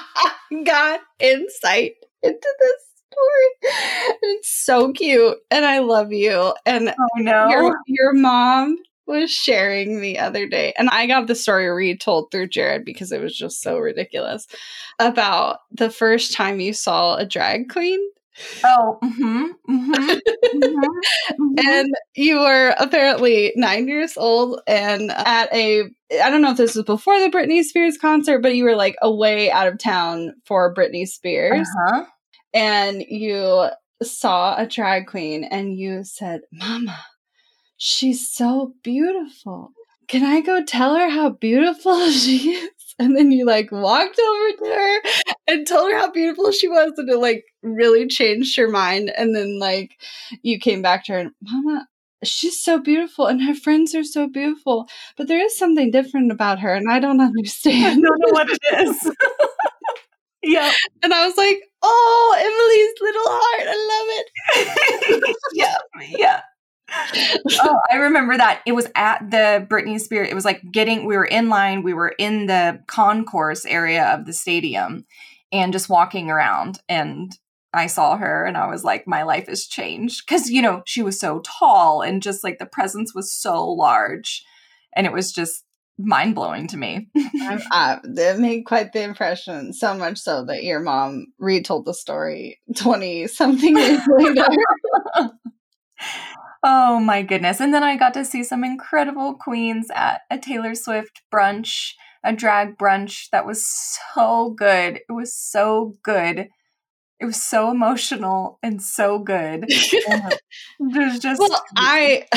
got 0.66 1.02
insight 1.20 1.96
into 2.22 2.56
this 2.60 2.93
story. 3.14 3.74
It's 4.24 4.66
so 4.66 4.92
cute 4.92 5.38
and 5.52 5.66
I 5.66 5.80
love 5.80 6.12
you. 6.12 6.54
And 6.66 6.90
oh 6.90 7.08
no. 7.18 7.50
Your, 7.50 7.78
your 7.88 8.14
mom 8.14 8.78
was 9.06 9.32
sharing 9.32 10.02
the 10.02 10.20
other 10.20 10.48
day, 10.48 10.74
and 10.78 10.90
I 10.90 11.08
got 11.08 11.28
the 11.28 11.36
story 11.36 11.70
retold 11.70 12.32
through 12.32 12.48
Jared 12.48 12.86
because 12.86 13.12
it 13.12 13.22
was 13.22 13.36
just 13.36 13.62
so 13.62 13.78
ridiculous 13.78 14.48
about 15.00 15.60
the 15.72 15.90
first 15.90 16.34
time 16.34 16.60
you 16.60 16.74
saw 16.74 17.16
a 17.16 17.26
drag 17.26 17.70
queen. 17.70 18.00
Oh, 18.64 18.98
mm-hmm, 19.04 19.46
mm-hmm, 19.70 20.64
mm-hmm, 20.64 21.54
and 21.68 21.90
you 22.16 22.40
were 22.40 22.74
apparently 22.80 23.54
nine 23.56 23.88
years 23.88 24.18
old 24.18 24.60
and 24.66 25.12
at 25.12 25.54
a, 25.54 25.84
I 26.20 26.32
don't 26.32 26.42
know 26.42 26.50
if 26.50 26.58
this 26.58 26.74
was 26.74 26.84
before 26.84 27.20
the 27.20 27.30
Britney 27.30 27.62
Spears 27.62 27.96
concert, 28.00 28.40
but 28.40 28.56
you 28.56 28.64
were 28.64 28.76
like 28.76 28.96
away 29.04 29.52
out 29.52 29.68
of 29.68 29.78
town 29.78 30.34
for 30.46 30.74
Britney 30.74 31.08
Spears. 31.08 31.68
Uh-huh. 31.88 32.06
And 32.54 33.04
you 33.08 33.70
saw 34.02 34.56
a 34.58 34.68
drag 34.68 35.08
queen 35.08 35.44
and 35.44 35.78
you 35.78 36.04
said, 36.04 36.42
Mama, 36.52 37.00
she's 37.78 38.28
so 38.30 38.74
beautiful. 38.84 39.72
Can 40.08 40.24
I 40.24 40.42
go 40.42 40.64
tell 40.64 40.96
her 40.96 41.10
how 41.10 41.30
beautiful 41.30 42.10
she 42.12 42.52
is? 42.52 42.70
And 43.00 43.18
then 43.18 43.32
you 43.32 43.46
like 43.46 43.72
walked 43.72 44.20
over 44.20 44.52
to 44.52 44.66
her 44.66 45.02
and 45.48 45.66
told 45.68 45.92
her 45.92 45.98
how 45.98 46.12
beautiful 46.12 46.52
she 46.52 46.68
was, 46.68 46.94
and 46.98 47.10
it 47.10 47.18
like 47.18 47.44
really 47.64 48.08
changed 48.08 48.56
her 48.58 48.68
mind. 48.68 49.12
And 49.18 49.36
then 49.36 49.58
like 49.60 49.92
you 50.44 50.60
came 50.60 50.82
back 50.84 51.06
to 51.06 51.14
her 51.14 51.20
and, 51.20 51.32
Mama, 51.42 51.88
she's 52.24 52.60
so 52.62 52.80
beautiful 52.80 53.26
and 53.28 53.42
her 53.42 53.56
friends 53.56 53.96
are 53.96 54.04
so 54.04 54.28
beautiful, 54.28 54.88
but 55.18 55.28
there 55.28 55.44
is 55.44 55.58
something 55.58 55.90
different 55.92 56.32
about 56.32 56.60
her, 56.60 56.74
and 56.76 56.92
I 56.92 57.00
don't 57.00 57.20
understand. 57.30 57.86
I 57.86 58.08
don't 58.08 58.20
know 58.20 58.32
what 58.32 58.50
it 58.50 58.88
is. 58.88 59.12
yeah. 60.44 60.72
And 61.02 61.14
I 61.14 61.26
was 61.26 61.38
like, 61.38 61.62
oh, 61.82 62.36
Emylee's 62.38 63.02
little 63.02 63.24
heart. 63.26 63.68
I 63.70 63.78
love 63.92 65.20
it. 65.20 65.36
yeah. 65.54 65.76
Yeah 66.18 66.42
oh, 67.62 67.80
I 67.92 67.96
remember 67.96 68.38
that. 68.38 68.62
It 68.66 68.74
was 68.74 68.88
at 68.96 69.30
the 69.32 69.66
Britney 69.70 70.00
Spears. 70.00 70.30
It 70.30 70.36
was 70.36 70.46
like 70.46 70.62
getting, 70.72 71.06
we 71.06 71.18
were 71.18 71.26
in 71.26 71.50
line, 71.50 71.84
we 71.84 71.94
were 71.94 72.14
in 72.18 72.46
the 72.48 72.82
concourse 72.88 73.66
area 73.66 74.06
of 74.14 74.26
the 74.26 74.34
stadium 74.34 75.06
and 75.52 75.74
just 75.74 75.90
walking 75.90 76.30
around. 76.30 76.80
And 76.90 77.32
I 77.74 77.88
saw 77.88 78.18
her 78.18 78.46
and 78.46 78.58
I 78.58 78.68
was 78.68 78.84
like, 78.84 79.08
my 79.08 79.24
life 79.24 79.48
has 79.48 79.66
changed. 79.66 80.28
Cause, 80.28 80.50
you 80.50 80.62
know, 80.62 80.84
she 80.86 81.02
was 81.02 81.20
so 81.20 81.42
tall 81.42 82.02
and 82.02 82.22
just 82.22 82.44
like 82.44 82.60
the 82.60 82.66
presence 82.66 83.14
was 83.16 83.34
so 83.34 83.68
large. 83.68 84.44
And 84.96 85.08
it 85.08 85.14
was 85.14 85.32
just 85.32 85.64
mind 85.98 86.36
blowing 86.36 86.68
to 86.68 86.78
me. 86.78 87.10
uh, 87.72 87.98
it 88.04 88.40
made 88.40 88.64
quite 88.64 88.94
the 88.94 89.02
impression, 89.02 89.74
so 89.74 89.94
much 89.94 90.20
so 90.20 90.46
that 90.46 90.64
your 90.64 90.80
mom 90.80 91.28
retold 91.40 91.86
the 91.86 91.94
story 91.94 92.60
20 92.76 93.28
something 93.28 93.78
years 93.78 94.02
later. 94.18 94.48
Oh 96.64 97.00
my 97.00 97.22
goodness. 97.22 97.60
And 97.60 97.74
then 97.74 97.84
I 97.84 97.98
got 97.98 98.14
to 98.14 98.24
see 98.24 98.44
some 98.44 98.64
incredible 98.64 99.34
queens 99.36 99.88
at 99.94 100.22
a 100.32 100.38
Taylor 100.38 100.76
Swift 100.76 101.22
brunch, 101.34 101.92
a 102.24 102.34
drag 102.34 102.78
brunch 102.78 103.30
that 103.32 103.46
was 103.46 103.68
so 103.68 104.52
good. 104.52 105.02
It 105.10 105.12
was 105.12 105.36
so 105.36 105.96
good. 106.04 106.48
It 107.20 107.26
was 107.26 107.42
so 107.42 107.70
emotional 107.70 108.60
and 108.64 108.82
so 108.82 109.20
good. 109.20 109.66
There's 110.80 111.20
just 111.20 111.40
Well, 111.40 111.64
I 111.76 112.28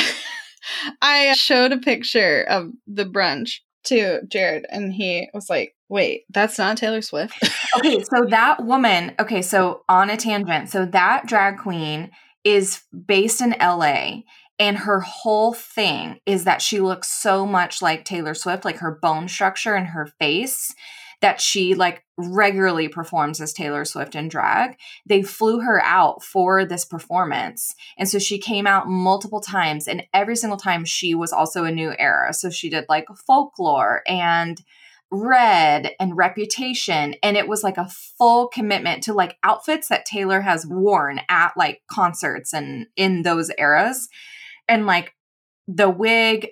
I 1.01 1.33
showed 1.33 1.71
a 1.71 1.77
picture 1.77 2.43
of 2.43 2.71
the 2.87 3.05
brunch 3.05 3.59
to 3.85 4.21
Jared 4.27 4.65
and 4.69 4.93
he 4.93 5.29
was 5.33 5.49
like, 5.49 5.75
"Wait, 5.89 6.23
that's 6.29 6.57
not 6.57 6.77
Taylor 6.77 7.01
Swift?" 7.01 7.33
okay, 7.77 8.03
so 8.03 8.25
that 8.29 8.63
woman, 8.65 9.13
okay, 9.19 9.41
so 9.41 9.83
on 9.87 10.09
a 10.09 10.17
tangent. 10.17 10.69
So 10.69 10.85
that 10.85 11.25
drag 11.25 11.57
queen 11.57 12.11
is 12.43 12.83
based 13.05 13.41
in 13.41 13.55
LA 13.59 14.21
and 14.59 14.77
her 14.79 15.01
whole 15.01 15.53
thing 15.53 16.19
is 16.25 16.43
that 16.45 16.61
she 16.61 16.79
looks 16.79 17.09
so 17.09 17.45
much 17.45 17.81
like 17.81 18.05
Taylor 18.05 18.33
Swift, 18.33 18.65
like 18.65 18.77
her 18.77 18.97
bone 19.01 19.27
structure 19.27 19.75
and 19.75 19.87
her 19.87 20.07
face 20.19 20.73
that 21.21 21.41
she 21.41 21.73
like 21.73 22.03
regularly 22.17 22.87
performs 22.87 23.41
as 23.41 23.53
Taylor 23.53 23.85
Swift 23.85 24.15
in 24.15 24.27
drag. 24.27 24.77
They 25.05 25.23
flew 25.23 25.61
her 25.61 25.81
out 25.83 26.23
for 26.23 26.65
this 26.65 26.85
performance. 26.85 27.73
And 27.97 28.07
so 28.07 28.19
she 28.19 28.37
came 28.37 28.67
out 28.67 28.87
multiple 28.87 29.41
times 29.41 29.87
and 29.87 30.03
every 30.13 30.35
single 30.35 30.57
time 30.57 30.85
she 30.85 31.15
was 31.15 31.31
also 31.31 31.63
a 31.63 31.71
new 31.71 31.93
era. 31.97 32.33
So 32.33 32.49
she 32.49 32.69
did 32.69 32.85
like 32.87 33.07
folklore 33.25 34.03
and 34.07 34.61
Red 35.09 35.91
and 35.99 36.17
Reputation. 36.17 37.15
And 37.23 37.37
it 37.37 37.47
was 37.47 37.63
like 37.63 37.77
a 37.77 37.89
full 38.17 38.47
commitment 38.47 39.03
to 39.03 39.13
like 39.13 39.37
outfits 39.43 39.87
that 39.87 40.05
Taylor 40.05 40.41
has 40.41 40.65
worn 40.67 41.21
at 41.29 41.53
like 41.55 41.81
concerts 41.89 42.53
and 42.53 42.87
in 42.95 43.23
those 43.23 43.49
eras. 43.57 44.09
And 44.67 44.85
like 44.85 45.15
the 45.67 45.89
wig 45.89 46.49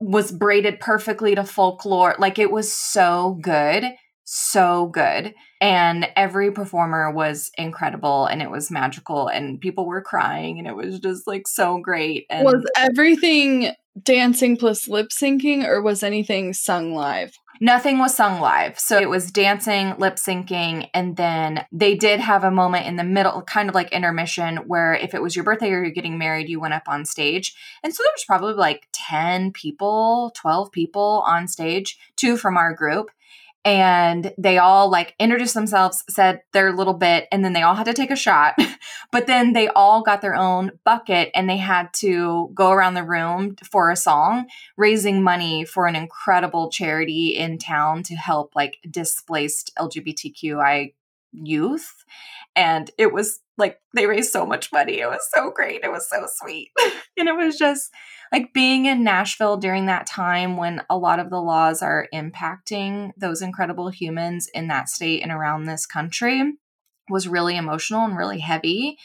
was 0.00 0.32
braided 0.32 0.80
perfectly 0.80 1.34
to 1.34 1.44
folklore. 1.44 2.14
Like 2.18 2.38
it 2.38 2.50
was 2.50 2.72
so 2.72 3.38
good. 3.42 3.84
So 4.30 4.88
good. 4.88 5.34
And 5.58 6.06
every 6.14 6.52
performer 6.52 7.10
was 7.10 7.50
incredible 7.56 8.26
and 8.26 8.42
it 8.42 8.50
was 8.50 8.70
magical 8.70 9.26
and 9.26 9.58
people 9.58 9.86
were 9.86 10.02
crying 10.02 10.58
and 10.58 10.68
it 10.68 10.76
was 10.76 11.00
just 11.00 11.26
like 11.26 11.48
so 11.48 11.78
great. 11.78 12.26
And 12.28 12.44
was 12.44 12.62
everything 12.76 13.72
dancing 14.02 14.58
plus 14.58 14.86
lip 14.86 15.08
syncing 15.08 15.64
or 15.64 15.80
was 15.80 16.02
anything 16.02 16.52
sung 16.52 16.92
live? 16.92 17.32
Nothing 17.62 17.98
was 17.98 18.14
sung 18.14 18.38
live. 18.38 18.78
So 18.78 18.98
it 18.98 19.08
was 19.08 19.32
dancing, 19.32 19.94
lip 19.96 20.16
syncing, 20.16 20.90
and 20.92 21.16
then 21.16 21.64
they 21.72 21.94
did 21.94 22.20
have 22.20 22.44
a 22.44 22.50
moment 22.50 22.86
in 22.86 22.96
the 22.96 23.04
middle, 23.04 23.40
kind 23.40 23.70
of 23.70 23.74
like 23.74 23.90
intermission, 23.92 24.58
where 24.66 24.92
if 24.92 25.14
it 25.14 25.22
was 25.22 25.34
your 25.34 25.44
birthday 25.44 25.70
or 25.70 25.82
you're 25.82 25.90
getting 25.90 26.18
married, 26.18 26.50
you 26.50 26.60
went 26.60 26.74
up 26.74 26.86
on 26.86 27.06
stage. 27.06 27.56
And 27.82 27.94
so 27.94 28.02
there 28.02 28.12
was 28.14 28.24
probably 28.26 28.52
like 28.52 28.88
10 28.92 29.52
people, 29.52 30.32
12 30.36 30.70
people 30.70 31.24
on 31.26 31.48
stage, 31.48 31.98
two 32.14 32.36
from 32.36 32.58
our 32.58 32.74
group 32.74 33.10
and 33.64 34.32
they 34.38 34.58
all 34.58 34.90
like 34.90 35.14
introduced 35.18 35.54
themselves, 35.54 36.02
said 36.08 36.40
their 36.52 36.72
little 36.72 36.94
bit, 36.94 37.26
and 37.32 37.44
then 37.44 37.52
they 37.52 37.62
all 37.62 37.74
had 37.74 37.86
to 37.86 37.92
take 37.92 38.10
a 38.10 38.16
shot. 38.16 38.54
but 39.12 39.26
then 39.26 39.52
they 39.52 39.68
all 39.68 40.02
got 40.02 40.22
their 40.22 40.36
own 40.36 40.72
bucket 40.84 41.30
and 41.34 41.48
they 41.48 41.56
had 41.56 41.92
to 41.94 42.50
go 42.54 42.70
around 42.70 42.94
the 42.94 43.04
room 43.04 43.56
for 43.70 43.90
a 43.90 43.96
song, 43.96 44.46
raising 44.76 45.22
money 45.22 45.64
for 45.64 45.86
an 45.86 45.96
incredible 45.96 46.70
charity 46.70 47.36
in 47.36 47.58
town 47.58 48.02
to 48.04 48.14
help 48.14 48.54
like 48.54 48.78
displaced 48.88 49.72
LGBTQI 49.78 50.94
youth. 51.32 52.04
And 52.56 52.90
it 52.96 53.12
was 53.12 53.40
like 53.56 53.80
they 53.94 54.06
raised 54.06 54.32
so 54.32 54.46
much 54.46 54.72
money. 54.72 55.00
It 55.00 55.08
was 55.08 55.28
so 55.34 55.50
great. 55.50 55.82
It 55.82 55.90
was 55.90 56.08
so 56.08 56.26
sweet. 56.26 56.70
and 57.18 57.28
it 57.28 57.36
was 57.36 57.58
just 57.58 57.90
like 58.32 58.52
being 58.52 58.86
in 58.86 59.04
Nashville 59.04 59.56
during 59.56 59.86
that 59.86 60.06
time 60.06 60.56
when 60.56 60.82
a 60.90 60.98
lot 60.98 61.18
of 61.18 61.30
the 61.30 61.40
laws 61.40 61.82
are 61.82 62.08
impacting 62.12 63.12
those 63.16 63.42
incredible 63.42 63.88
humans 63.88 64.48
in 64.52 64.68
that 64.68 64.88
state 64.88 65.22
and 65.22 65.32
around 65.32 65.64
this 65.64 65.86
country 65.86 66.54
was 67.08 67.28
really 67.28 67.56
emotional 67.56 68.04
and 68.04 68.16
really 68.16 68.40
heavy. 68.40 68.98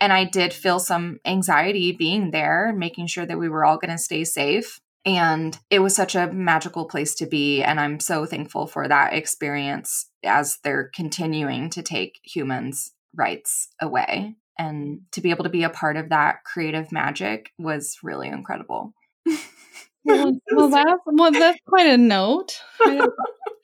And 0.00 0.12
I 0.12 0.24
did 0.24 0.52
feel 0.52 0.80
some 0.80 1.20
anxiety 1.24 1.92
being 1.92 2.30
there, 2.30 2.74
making 2.76 3.06
sure 3.06 3.24
that 3.26 3.38
we 3.38 3.48
were 3.48 3.64
all 3.64 3.78
going 3.78 3.92
to 3.92 3.98
stay 3.98 4.24
safe. 4.24 4.80
And 5.06 5.56
it 5.70 5.80
was 5.80 5.94
such 5.94 6.14
a 6.14 6.32
magical 6.32 6.86
place 6.86 7.14
to 7.16 7.26
be. 7.26 7.62
And 7.62 7.78
I'm 7.78 8.00
so 8.00 8.26
thankful 8.26 8.66
for 8.66 8.88
that 8.88 9.12
experience 9.12 10.08
as 10.24 10.58
they're 10.64 10.90
continuing 10.94 11.70
to 11.70 11.82
take 11.82 12.20
humans' 12.24 12.92
rights 13.14 13.68
away 13.80 14.34
and 14.58 15.00
to 15.12 15.20
be 15.20 15.30
able 15.30 15.44
to 15.44 15.50
be 15.50 15.62
a 15.62 15.70
part 15.70 15.96
of 15.96 16.10
that 16.10 16.44
creative 16.44 16.92
magic 16.92 17.50
was 17.58 17.98
really 18.02 18.28
incredible. 18.28 18.94
well, 20.04 20.32
well, 20.52 20.68
that's 20.68 21.00
well, 21.06 21.32
that's 21.32 21.58
quite 21.66 21.86
a 21.86 21.96
note. 21.96 22.60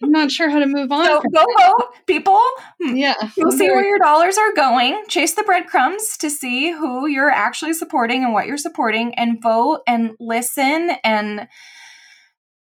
I'm 0.02 0.12
not 0.12 0.30
sure 0.30 0.49
how 0.49 0.59
to 0.59 0.66
move 0.66 0.90
on. 0.90 1.06
So 1.06 1.20
go 1.32 1.44
ho, 1.59 1.88
people. 2.06 2.40
Hmm. 2.82 2.97
Yeah. 2.97 3.14
You'll 3.37 3.52
see 3.52 3.68
where 3.68 3.85
your 3.85 3.99
dollars 3.99 4.38
are 4.38 4.54
going. 4.54 5.04
Chase 5.09 5.35
the 5.35 5.42
breadcrumbs 5.42 6.16
to 6.18 6.30
see 6.30 6.73
who 6.73 7.06
you're 7.06 7.30
actually 7.30 7.75
supporting 7.75 8.25
and 8.25 8.32
what 8.32 8.47
you're 8.47 8.56
supporting, 8.56 9.14
and 9.16 9.42
vote 9.42 9.80
and 9.87 10.12
listen. 10.18 10.92
And 11.04 11.49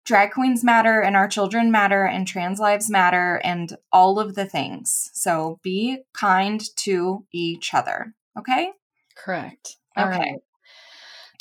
drag 0.04 0.32
queens 0.32 0.64
matter, 0.64 1.00
and 1.00 1.14
our 1.16 1.28
children 1.28 1.70
matter, 1.70 2.04
and 2.04 2.26
trans 2.26 2.58
lives 2.58 2.90
matter, 2.90 3.40
and 3.44 3.76
all 3.92 4.18
of 4.18 4.34
the 4.34 4.46
things. 4.46 5.10
So 5.12 5.60
be 5.62 5.98
kind 6.14 6.60
to 6.78 7.26
each 7.32 7.72
other. 7.72 8.14
Okay. 8.38 8.72
Correct. 9.16 9.76
Okay. 9.98 10.36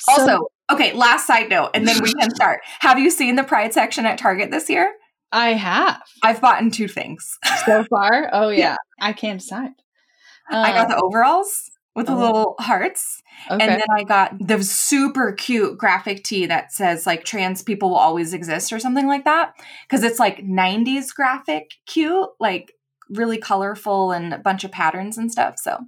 Also, 0.08 0.26
so, 0.26 0.52
okay, 0.72 0.94
last 0.94 1.28
side 1.28 1.50
note, 1.50 1.72
and 1.74 1.88
then 1.88 2.02
we 2.02 2.14
can 2.14 2.30
start. 2.36 2.62
Have 2.80 3.00
you 3.00 3.12
seen 3.12 3.36
the 3.36 3.44
Pride 3.44 3.74
section 3.74 4.06
at 4.06 4.18
Target 4.18 4.52
this 4.52 4.70
year? 4.70 4.94
I 5.32 5.54
have. 5.54 6.02
I've 6.24 6.42
bought 6.42 6.62
in 6.62 6.72
two 6.72 6.88
things 6.88 7.38
so 7.66 7.84
far. 7.90 8.30
Oh 8.32 8.50
yeah, 8.50 8.60
yeah. 8.60 8.76
I 9.02 9.14
can't 9.14 9.40
decide. 9.40 9.72
Um, 10.50 10.64
I 10.64 10.72
got 10.72 10.88
the 10.88 10.96
um, 10.96 11.02
overalls 11.04 11.70
with 11.96 12.06
the 12.06 12.14
oh. 12.14 12.20
little 12.20 12.56
hearts, 12.60 13.22
okay. 13.52 13.62
and 13.62 13.82
then 13.82 13.88
I 13.92 14.04
got 14.04 14.36
the 14.40 14.64
super 14.64 15.34
cute 15.34 15.78
graphic 15.78 16.24
tee 16.24 16.46
that 16.46 16.72
says 16.72 17.06
like 17.06 17.26
"trans 17.26 17.62
people 17.62 17.90
will 17.90 17.98
always 17.98 18.34
exist" 18.34 18.72
or 18.72 18.80
something 18.80 19.08
like 19.08 19.26
that, 19.26 19.54
because 19.88 20.04
it's 20.04 20.20
like 20.20 20.38
'90s 20.38 21.14
graphic 21.14 21.72
cute, 21.86 22.30
like 22.40 22.74
really 23.10 23.38
colorful 23.38 24.12
and 24.12 24.34
a 24.34 24.38
bunch 24.38 24.64
of 24.64 24.72
patterns 24.72 25.18
and 25.18 25.32
stuff. 25.32 25.56
So 25.58 25.80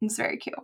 it's 0.00 0.16
very 0.16 0.36
cute. 0.38 0.56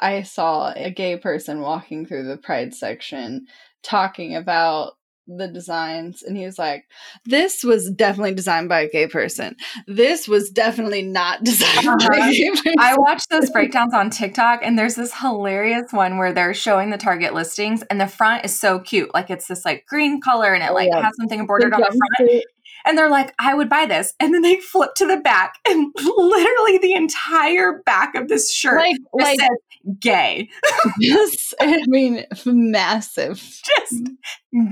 I 0.00 0.22
saw 0.22 0.72
a 0.74 0.90
gay 0.90 1.16
person 1.16 1.60
walking 1.60 2.06
through 2.06 2.24
the 2.24 2.36
pride 2.36 2.74
section 2.74 3.46
talking 3.82 4.34
about 4.36 4.92
the 5.28 5.46
designs 5.46 6.22
and 6.22 6.38
he 6.38 6.46
was 6.46 6.58
like 6.58 6.84
this 7.26 7.62
was 7.62 7.90
definitely 7.90 8.34
designed 8.34 8.66
by 8.66 8.80
a 8.80 8.88
gay 8.88 9.06
person 9.06 9.54
this 9.86 10.26
was 10.26 10.48
definitely 10.48 11.02
not 11.02 11.44
designed 11.44 11.86
uh-huh. 11.86 12.08
by 12.08 12.28
a 12.28 12.32
gay 12.32 12.48
person 12.48 12.72
i 12.78 12.96
watched 12.96 13.28
those 13.28 13.50
breakdowns 13.52 13.92
on 13.92 14.08
tiktok 14.08 14.60
and 14.62 14.78
there's 14.78 14.94
this 14.94 15.12
hilarious 15.20 15.92
one 15.92 16.16
where 16.16 16.32
they're 16.32 16.54
showing 16.54 16.88
the 16.88 16.96
target 16.96 17.34
listings 17.34 17.82
and 17.90 18.00
the 18.00 18.06
front 18.06 18.42
is 18.42 18.58
so 18.58 18.78
cute 18.78 19.12
like 19.12 19.28
it's 19.28 19.48
this 19.48 19.66
like 19.66 19.84
green 19.86 20.18
color 20.18 20.54
and 20.54 20.62
it 20.62 20.72
like 20.72 20.88
oh, 20.94 20.96
yeah. 20.96 21.04
has 21.04 21.14
something 21.18 21.40
embroidered 21.40 21.74
on 21.74 21.80
the 21.80 21.86
front 21.86 22.42
and 22.88 22.96
they're 22.96 23.10
like, 23.10 23.34
I 23.38 23.54
would 23.54 23.68
buy 23.68 23.84
this. 23.86 24.14
And 24.18 24.34
then 24.34 24.42
they 24.42 24.56
flip 24.72 24.94
to 24.96 25.06
the 25.06 25.18
back, 25.18 25.58
and 25.68 25.92
literally 25.96 26.78
the 26.78 26.94
entire 26.94 27.82
back 27.84 28.14
of 28.14 28.28
this 28.28 28.52
shirt 28.52 28.78
like, 28.78 28.96
like 29.12 29.40
says 29.40 29.98
gay. 30.00 30.48
Yes, 30.98 31.54
I 31.60 31.84
mean, 31.86 32.24
massive. 32.46 33.38
Just 33.38 34.08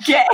gay. 0.07 0.27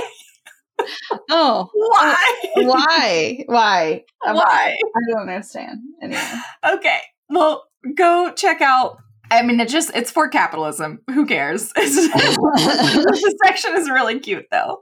Oh, 1.29 1.69
why? 1.73 2.35
Uh, 2.57 2.63
why? 2.63 3.43
Why? 3.47 4.03
Why? 4.23 4.75
I 4.95 4.99
don't 5.11 5.29
understand. 5.29 5.79
Anyway. 6.01 6.21
Okay. 6.65 6.99
Well, 7.29 7.65
go 7.95 8.31
check 8.33 8.61
out 8.61 8.97
I 9.31 9.41
mean, 9.41 9.59
it 9.59 9.67
just 9.69 9.91
it's 9.95 10.11
for 10.11 10.27
capitalism. 10.27 10.99
Who 11.11 11.25
cares? 11.25 11.71
this 11.73 12.09
section 13.43 13.75
is 13.75 13.89
really 13.89 14.19
cute 14.19 14.45
though. 14.51 14.79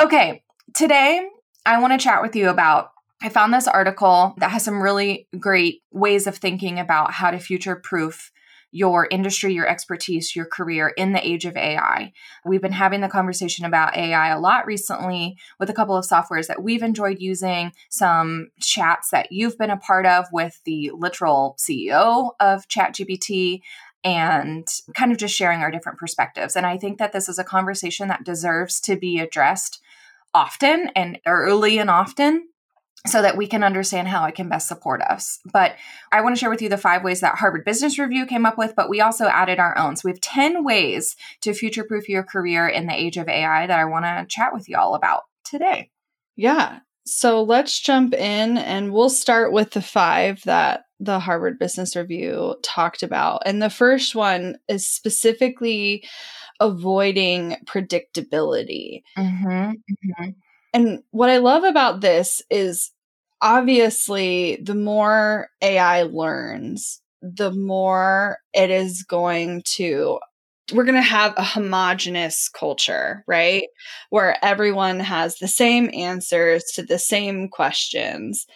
Okay, 0.00 0.42
today 0.74 1.28
I 1.66 1.80
want 1.80 1.92
to 1.92 2.02
chat 2.02 2.22
with 2.22 2.36
you 2.36 2.48
about. 2.48 2.90
I 3.22 3.30
found 3.30 3.54
this 3.54 3.68
article 3.68 4.34
that 4.38 4.50
has 4.50 4.64
some 4.64 4.82
really 4.82 5.28
great 5.38 5.82
ways 5.90 6.26
of 6.26 6.36
thinking 6.36 6.78
about 6.78 7.12
how 7.12 7.30
to 7.30 7.38
future 7.38 7.76
proof 7.76 8.30
your 8.70 9.06
industry, 9.10 9.54
your 9.54 9.68
expertise, 9.68 10.34
your 10.34 10.44
career 10.44 10.88
in 10.88 11.12
the 11.12 11.26
age 11.26 11.44
of 11.44 11.56
AI. 11.56 12.12
We've 12.44 12.60
been 12.60 12.72
having 12.72 13.00
the 13.00 13.08
conversation 13.08 13.64
about 13.64 13.96
AI 13.96 14.30
a 14.30 14.40
lot 14.40 14.66
recently 14.66 15.36
with 15.60 15.70
a 15.70 15.72
couple 15.72 15.96
of 15.96 16.04
softwares 16.04 16.48
that 16.48 16.62
we've 16.62 16.82
enjoyed 16.82 17.18
using, 17.20 17.72
some 17.88 18.48
chats 18.60 19.10
that 19.10 19.30
you've 19.30 19.56
been 19.56 19.70
a 19.70 19.76
part 19.76 20.06
of 20.06 20.26
with 20.32 20.60
the 20.64 20.90
literal 20.92 21.56
CEO 21.58 22.32
of 22.40 22.68
ChatGPT, 22.68 23.60
and 24.02 24.66
kind 24.94 25.12
of 25.12 25.18
just 25.18 25.34
sharing 25.34 25.60
our 25.60 25.70
different 25.70 25.98
perspectives. 25.98 26.56
And 26.56 26.66
I 26.66 26.76
think 26.76 26.98
that 26.98 27.12
this 27.12 27.28
is 27.28 27.38
a 27.38 27.44
conversation 27.44 28.08
that 28.08 28.24
deserves 28.24 28.80
to 28.82 28.96
be 28.96 29.18
addressed 29.18 29.80
often 30.34 30.90
and 30.96 31.18
early 31.26 31.78
and 31.78 31.88
often 31.88 32.48
so 33.06 33.20
that 33.20 33.36
we 33.36 33.46
can 33.46 33.62
understand 33.62 34.08
how 34.08 34.24
it 34.24 34.34
can 34.34 34.48
best 34.48 34.66
support 34.66 35.02
us. 35.02 35.38
But 35.52 35.76
I 36.10 36.22
want 36.22 36.34
to 36.34 36.40
share 36.40 36.48
with 36.48 36.62
you 36.62 36.70
the 36.70 36.78
five 36.78 37.04
ways 37.04 37.20
that 37.20 37.36
Harvard 37.36 37.64
Business 37.64 37.98
Review 37.98 38.24
came 38.24 38.46
up 38.46 38.56
with, 38.56 38.74
but 38.74 38.88
we 38.88 39.00
also 39.00 39.26
added 39.26 39.58
our 39.58 39.76
own. 39.76 39.96
So 39.96 40.02
we 40.06 40.12
have 40.12 40.20
10 40.20 40.64
ways 40.64 41.14
to 41.42 41.52
future 41.52 41.84
proof 41.84 42.08
your 42.08 42.22
career 42.22 42.66
in 42.66 42.86
the 42.86 42.94
age 42.94 43.18
of 43.18 43.28
AI 43.28 43.66
that 43.66 43.78
I 43.78 43.84
want 43.84 44.06
to 44.06 44.26
chat 44.28 44.54
with 44.54 44.68
you 44.68 44.78
all 44.78 44.94
about 44.94 45.22
today. 45.44 45.90
Yeah. 46.36 46.78
So 47.06 47.42
let's 47.42 47.78
jump 47.78 48.14
in 48.14 48.56
and 48.56 48.90
we'll 48.90 49.10
start 49.10 49.52
with 49.52 49.72
the 49.72 49.82
five 49.82 50.42
that 50.44 50.84
the 50.98 51.18
Harvard 51.18 51.58
Business 51.58 51.94
Review 51.94 52.56
talked 52.62 53.02
about. 53.02 53.42
And 53.44 53.60
the 53.60 53.68
first 53.68 54.14
one 54.14 54.56
is 54.68 54.88
specifically 54.88 56.04
avoiding 56.60 57.56
predictability. 57.66 59.02
Mm-hmm, 59.18 59.70
mm-hmm. 59.70 60.30
And 60.72 61.02
what 61.10 61.30
I 61.30 61.38
love 61.38 61.64
about 61.64 62.00
this 62.00 62.42
is 62.50 62.90
obviously 63.40 64.58
the 64.62 64.74
more 64.74 65.48
AI 65.62 66.02
learns, 66.02 67.00
the 67.22 67.52
more 67.52 68.38
it 68.52 68.70
is 68.70 69.02
going 69.02 69.62
to 69.76 70.18
we're 70.72 70.84
going 70.84 70.94
to 70.94 71.02
have 71.02 71.34
a 71.36 71.44
homogenous 71.44 72.48
culture, 72.48 73.22
right? 73.26 73.64
Where 74.08 74.42
everyone 74.42 74.98
has 75.00 75.36
the 75.36 75.48
same 75.48 75.90
answers 75.92 76.64
to 76.74 76.82
the 76.82 76.98
same 76.98 77.48
questions. 77.48 78.46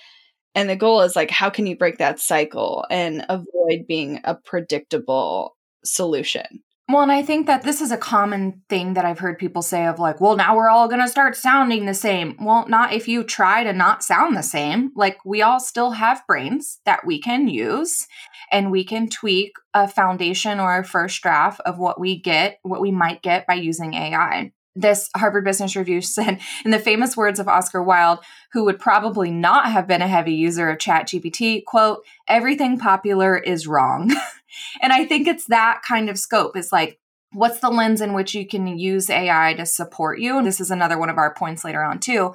And 0.55 0.71
the 0.71 0.77
goal 0.77 1.03
is 1.03 1.15
like, 1.15 1.31
how 1.31 1.51
can 1.51 1.67
you 1.67 1.77
break 1.77 1.99
that 1.99 2.19
cycle 2.19 2.87
and 2.91 3.27
avoid 3.29 3.87
being 3.87 4.21
a 4.25 4.35
predictable 4.35 5.57
solution? 5.85 6.63
Well, 6.91 7.03
and 7.03 7.13
I 7.13 7.21
think 7.21 7.47
that 7.49 7.65
this 7.65 7.83
is 7.83 7.93
a 7.93 7.99
common 7.99 8.63
thing 8.71 8.95
that 8.95 9.05
I've 9.05 9.19
heard 9.19 9.39
people 9.39 9.61
say 9.61 9.85
of 9.85 9.99
like, 9.99 10.23
well, 10.23 10.37
now 10.37 10.57
we're 10.57 10.71
all 10.71 10.89
going 10.89 11.03
to 11.03 11.09
start 11.09 11.37
sounding 11.37 11.85
the 11.85 11.93
same. 11.93 12.35
Well, 12.41 12.67
not 12.67 12.95
if 12.95 13.07
you 13.07 13.25
try 13.25 13.63
to 13.63 13.75
not 13.75 14.03
sound 14.03 14.35
the 14.35 14.43
same. 14.43 14.91
Like, 14.97 15.19
we 15.23 15.43
all 15.43 15.61
still 15.61 15.91
have 15.91 16.27
brains 16.27 16.81
that 16.87 17.05
we 17.05 17.21
can 17.21 17.47
use 17.47 18.07
and 18.51 18.71
we 18.71 18.85
can 18.85 19.11
tweak 19.11 19.53
a 19.75 19.87
foundation 19.87 20.61
or 20.61 20.79
a 20.79 20.85
first 20.85 21.21
draft 21.21 21.61
of 21.67 21.79
what 21.79 22.01
we 22.01 22.19
get, 22.19 22.59
what 22.63 22.81
we 22.81 22.91
might 22.91 23.21
get 23.21 23.47
by 23.47 23.55
using 23.55 23.93
AI. 23.93 24.53
This 24.75 25.11
Harvard 25.15 25.45
Business 25.45 25.77
Review 25.77 26.01
said, 26.03 26.41
in 26.65 26.71
the 26.71 26.79
famous 26.79 27.19
words 27.19 27.39
of 27.39 27.49
Oscar 27.49 27.83
Wilde, 27.83 28.21
who 28.55 28.65
would 28.65 28.79
probably 28.79 29.31
not 29.31 29.67
have 29.71 29.87
been 29.87 30.01
a 30.01 30.09
heavy 30.09 30.33
user 30.33 30.71
of 30.71 30.79
ChatGPT, 30.79 31.67
quote, 31.67 32.03
everything 32.27 32.79
popular 32.79 33.37
is 33.37 33.67
wrong. 33.67 34.11
And 34.83 34.93
I 34.93 35.05
think 35.05 35.27
it's 35.27 35.47
that 35.47 35.81
kind 35.87 36.09
of 36.09 36.19
scope. 36.19 36.57
It's 36.57 36.73
like, 36.73 36.99
what's 37.33 37.61
the 37.61 37.71
lens 37.71 38.01
in 38.01 38.15
which 38.15 38.35
you 38.35 38.47
can 38.47 38.79
use 38.79 39.11
AI 39.11 39.55
to 39.55 39.67
support 39.67 40.19
you? 40.19 40.39
And 40.39 40.47
this 40.47 40.61
is 40.61 40.71
another 40.71 40.99
one 40.99 41.11
of 41.11 41.19
our 41.19 41.35
points 41.35 41.65
later 41.65 41.83
on, 41.83 42.01
too. 42.01 42.35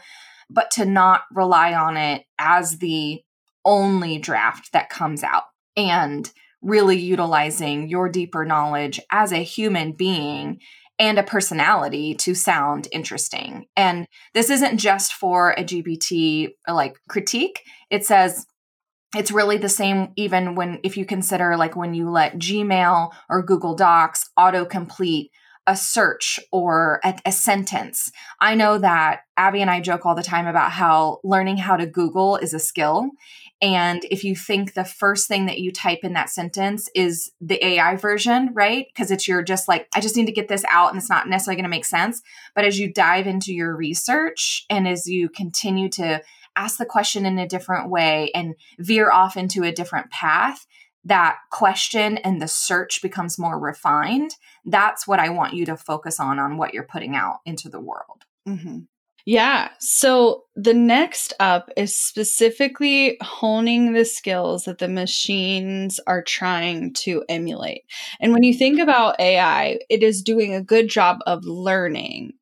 But 0.49 0.71
to 0.71 0.85
not 0.85 1.21
rely 1.33 1.73
on 1.73 1.97
it 1.97 2.23
as 2.37 2.77
the 2.77 3.21
only 3.65 4.17
draft 4.19 4.71
that 4.73 4.89
comes 4.89 5.23
out 5.23 5.43
and 5.75 6.31
really 6.61 6.97
utilizing 6.99 7.89
your 7.89 8.09
deeper 8.09 8.45
knowledge 8.45 8.99
as 9.11 9.31
a 9.31 9.37
human 9.37 9.93
being 9.93 10.59
and 10.99 11.17
a 11.17 11.23
personality 11.23 12.13
to 12.13 12.35
sound 12.35 12.87
interesting. 12.91 13.65
And 13.75 14.07
this 14.33 14.49
isn't 14.49 14.77
just 14.77 15.13
for 15.13 15.51
a 15.51 15.63
GPT 15.63 16.49
like 16.67 16.97
critique. 17.09 17.61
It 17.89 18.05
says 18.05 18.45
it's 19.15 19.31
really 19.31 19.57
the 19.57 19.69
same 19.69 20.11
even 20.15 20.55
when 20.55 20.79
if 20.83 20.97
you 20.97 21.05
consider 21.05 21.55
like 21.55 21.75
when 21.75 21.93
you 21.93 22.09
let 22.09 22.35
gmail 22.35 23.11
or 23.29 23.43
google 23.43 23.75
docs 23.75 24.29
autocomplete 24.37 25.29
a 25.65 25.77
search 25.77 26.39
or 26.51 26.99
a, 27.05 27.17
a, 27.25 27.31
sentence. 27.31 28.11
I 28.41 28.55
know 28.55 28.77
that 28.77 29.21
abby 29.37 29.61
and 29.61 29.71
i 29.71 29.79
joke 29.79 30.05
all 30.05 30.15
the 30.15 30.21
time 30.21 30.45
about 30.45 30.71
how 30.71 31.19
learning 31.23 31.57
how 31.57 31.77
to 31.77 31.85
google 31.85 32.35
is 32.37 32.53
a 32.53 32.59
skill. 32.59 33.11
And 33.61 34.05
if 34.11 34.25
you 34.25 34.35
think 34.35 34.73
the 34.73 34.83
first 34.83 35.29
thing 35.29 35.45
that 35.45 35.59
you 35.59 35.71
type 35.71 35.99
in 36.03 36.13
that 36.13 36.29
sentence 36.29 36.89
is 36.93 37.31
the 37.39 37.65
ai 37.65 37.95
version 37.95 38.49
right? 38.53 38.87
Because 38.93 39.09
it's 39.09 39.27
you're 39.27 39.43
just 39.43 39.67
like 39.67 39.87
i 39.95 40.01
just 40.01 40.17
need 40.17 40.25
to 40.25 40.33
get 40.33 40.49
this 40.49 40.65
out 40.69 40.89
and 40.89 40.97
it's 40.97 41.09
not 41.09 41.29
necessarily 41.29 41.55
going 41.55 41.63
to 41.63 41.69
make 41.69 41.85
sense. 41.85 42.21
But 42.55 42.65
as 42.65 42.77
you 42.77 42.91
dive 42.91 43.25
into 43.25 43.53
your 43.53 43.75
research 43.75 44.65
and 44.69 44.85
as 44.87 45.07
you 45.07 45.29
continue 45.29 45.87
to 45.91 46.21
ask 46.55 46.77
the 46.77 46.85
question 46.85 47.25
in 47.25 47.39
a 47.39 47.47
different 47.47 47.89
way 47.89 48.31
and 48.33 48.55
veer 48.79 49.11
off 49.11 49.37
into 49.37 49.63
a 49.63 49.71
different 49.71 50.11
path, 50.11 50.65
that 51.05 51.37
question 51.51 52.17
and 52.19 52.41
the 52.41 52.47
search 52.47 53.01
becomes 53.01 53.37
more 53.37 53.59
refined. 53.59 54.35
That's 54.65 55.07
what 55.07 55.19
I 55.19 55.29
want 55.29 55.53
you 55.53 55.65
to 55.65 55.77
focus 55.77 56.19
on 56.19 56.39
on 56.39 56.57
what 56.57 56.73
you're 56.73 56.83
putting 56.83 57.15
out 57.15 57.39
into 57.45 57.69
the 57.69 57.79
world. 57.79 58.23
Mm-hmm. 58.47 58.79
Yeah. 59.25 59.69
So 59.79 60.43
the 60.55 60.73
next 60.73 61.33
up 61.39 61.69
is 61.77 61.97
specifically 61.97 63.17
honing 63.21 63.93
the 63.93 64.03
skills 64.03 64.65
that 64.65 64.79
the 64.79 64.89
machines 64.89 65.99
are 66.07 66.21
trying 66.21 66.93
to 66.95 67.23
emulate. 67.29 67.83
And 68.19 68.33
when 68.33 68.43
you 68.43 68.53
think 68.53 68.79
about 68.79 69.19
AI, 69.19 69.79
it 69.89 70.03
is 70.03 70.21
doing 70.21 70.53
a 70.53 70.63
good 70.63 70.89
job 70.89 71.19
of 71.25 71.45
learning 71.45 72.33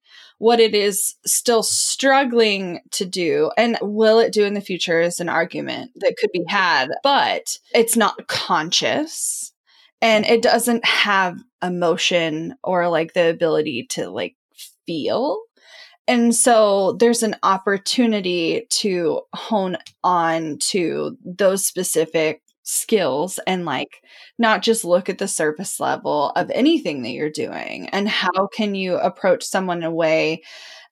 what 0.41 0.59
it 0.59 0.73
is 0.73 1.13
still 1.23 1.61
struggling 1.61 2.79
to 2.89 3.05
do 3.05 3.51
and 3.57 3.77
will 3.79 4.17
it 4.17 4.33
do 4.33 4.43
in 4.43 4.55
the 4.55 4.59
future 4.59 4.99
is 4.99 5.19
an 5.19 5.29
argument 5.29 5.91
that 5.97 6.15
could 6.19 6.31
be 6.31 6.43
had, 6.47 6.89
but 7.03 7.59
it's 7.75 7.95
not 7.95 8.27
conscious 8.27 9.53
and 10.01 10.25
it 10.25 10.41
doesn't 10.41 10.83
have 10.83 11.37
emotion 11.61 12.55
or 12.63 12.89
like 12.89 13.13
the 13.13 13.29
ability 13.29 13.85
to 13.91 14.09
like 14.09 14.35
feel. 14.87 15.39
And 16.07 16.33
so 16.33 16.93
there's 16.93 17.21
an 17.21 17.35
opportunity 17.43 18.65
to 18.71 19.21
hone 19.35 19.77
on 20.03 20.57
to 20.69 21.19
those 21.23 21.67
specific 21.67 22.41
skills 22.71 23.37
and 23.45 23.65
like 23.65 24.01
not 24.39 24.61
just 24.61 24.85
look 24.85 25.09
at 25.09 25.17
the 25.17 25.27
surface 25.27 25.77
level 25.79 26.31
of 26.37 26.49
anything 26.51 27.01
that 27.01 27.11
you're 27.11 27.29
doing 27.29 27.89
and 27.89 28.07
how 28.07 28.29
mm-hmm. 28.29 28.55
can 28.55 28.75
you 28.75 28.95
approach 28.95 29.43
someone 29.43 29.79
in 29.79 29.83
a 29.83 29.91
way 29.91 30.41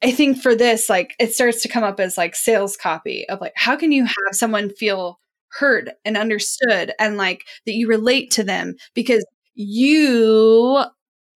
i 0.03 0.11
think 0.11 0.41
for 0.41 0.55
this 0.55 0.89
like 0.89 1.15
it 1.19 1.33
starts 1.33 1.61
to 1.61 1.69
come 1.69 1.85
up 1.85 1.97
as 1.99 2.17
like 2.17 2.35
sales 2.35 2.75
copy 2.75 3.27
of 3.29 3.39
like 3.39 3.53
how 3.55 3.77
can 3.77 3.93
you 3.93 4.03
have 4.03 4.33
someone 4.33 4.69
feel 4.69 5.19
heard 5.51 5.93
and 6.03 6.17
understood 6.17 6.93
and 6.99 7.15
like 7.15 7.45
that 7.65 7.73
you 7.73 7.87
relate 7.87 8.29
to 8.29 8.43
them 8.43 8.75
because 8.93 9.25
you 9.55 10.83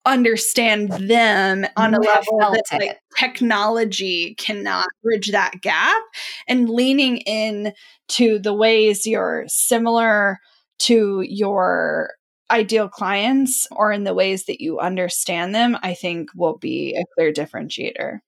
understand 0.04 0.90
them 0.90 1.66
on 1.76 1.94
a 1.94 2.00
level 2.00 2.38
that 2.38 2.64
like 2.72 2.98
technology 3.18 4.34
cannot 4.34 4.86
bridge 5.02 5.30
that 5.30 5.60
gap. 5.60 6.02
And 6.48 6.68
leaning 6.68 7.18
in 7.18 7.72
to 8.08 8.38
the 8.38 8.54
ways 8.54 9.06
you're 9.06 9.44
similar 9.46 10.40
to 10.80 11.24
your 11.26 12.10
ideal 12.50 12.88
clients 12.88 13.66
or 13.70 13.92
in 13.92 14.04
the 14.04 14.14
ways 14.14 14.44
that 14.44 14.60
you 14.60 14.78
understand 14.78 15.54
them 15.54 15.74
i 15.82 15.94
think 15.94 16.28
will 16.36 16.58
be 16.58 16.94
a 16.94 17.04
clear 17.14 17.32
differentiator. 17.32 18.18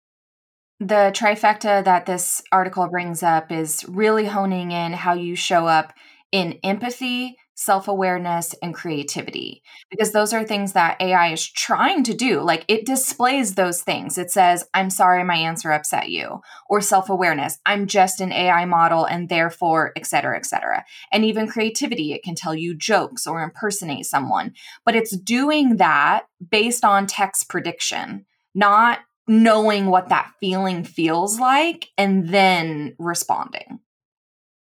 The 0.80 1.12
trifecta 1.14 1.84
that 1.84 2.06
this 2.06 2.42
article 2.50 2.88
brings 2.88 3.22
up 3.22 3.52
is 3.52 3.84
really 3.86 4.26
honing 4.26 4.72
in 4.72 4.92
how 4.92 5.12
you 5.14 5.36
show 5.36 5.66
up 5.66 5.92
in 6.32 6.58
empathy 6.64 7.36
self 7.54 7.88
awareness, 7.88 8.54
and 8.62 8.74
creativity, 8.74 9.62
because 9.90 10.12
those 10.12 10.32
are 10.32 10.44
things 10.44 10.72
that 10.72 11.00
AI 11.00 11.32
is 11.32 11.46
trying 11.46 12.02
to 12.04 12.14
do. 12.14 12.40
Like 12.40 12.64
it 12.68 12.86
displays 12.86 13.54
those 13.54 13.82
things. 13.82 14.18
It 14.18 14.30
says, 14.30 14.64
I'm 14.74 14.90
sorry 14.90 15.24
my 15.24 15.36
answer 15.36 15.70
upset 15.72 16.10
you, 16.10 16.40
or 16.68 16.80
self 16.80 17.08
awareness, 17.08 17.58
I'm 17.64 17.86
just 17.86 18.20
an 18.20 18.32
AI 18.32 18.64
model 18.64 19.04
and 19.04 19.28
therefore, 19.28 19.92
et 19.96 20.06
cetera, 20.06 20.36
et 20.36 20.46
cetera. 20.46 20.84
And 21.12 21.24
even 21.24 21.46
creativity, 21.48 22.12
it 22.12 22.22
can 22.22 22.34
tell 22.34 22.54
you 22.54 22.74
jokes 22.74 23.26
or 23.26 23.42
impersonate 23.42 24.06
someone, 24.06 24.54
but 24.84 24.96
it's 24.96 25.16
doing 25.16 25.76
that 25.76 26.26
based 26.50 26.84
on 26.84 27.06
text 27.06 27.48
prediction, 27.48 28.26
not 28.54 29.00
knowing 29.26 29.86
what 29.86 30.10
that 30.10 30.32
feeling 30.40 30.84
feels 30.84 31.40
like 31.40 31.88
and 31.96 32.28
then 32.28 32.94
responding. 32.98 33.80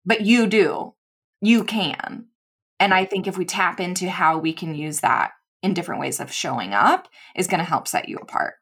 But 0.05 0.23
you 0.23 0.47
do. 0.47 0.95
You 1.41 1.65
can. 1.65 2.27
And 2.83 2.93
I 2.93 3.05
think 3.05 3.29
if 3.29 3.39
we 3.39 3.45
tap 3.45 3.79
into 3.79 4.11
how 4.11 4.39
we 4.39 4.53
can 4.53 4.75
use 4.75 4.99
that 5.01 5.35
in 5.63 5.73
different 5.73 6.01
ways 6.01 6.19
of 6.19 6.33
showing 6.33 6.75
up 6.75 7.07
is 7.37 7.47
going 7.47 7.61
to 7.61 7.65
help 7.65 7.87
set 7.87 8.09
you 8.09 8.17
apart. 8.17 8.55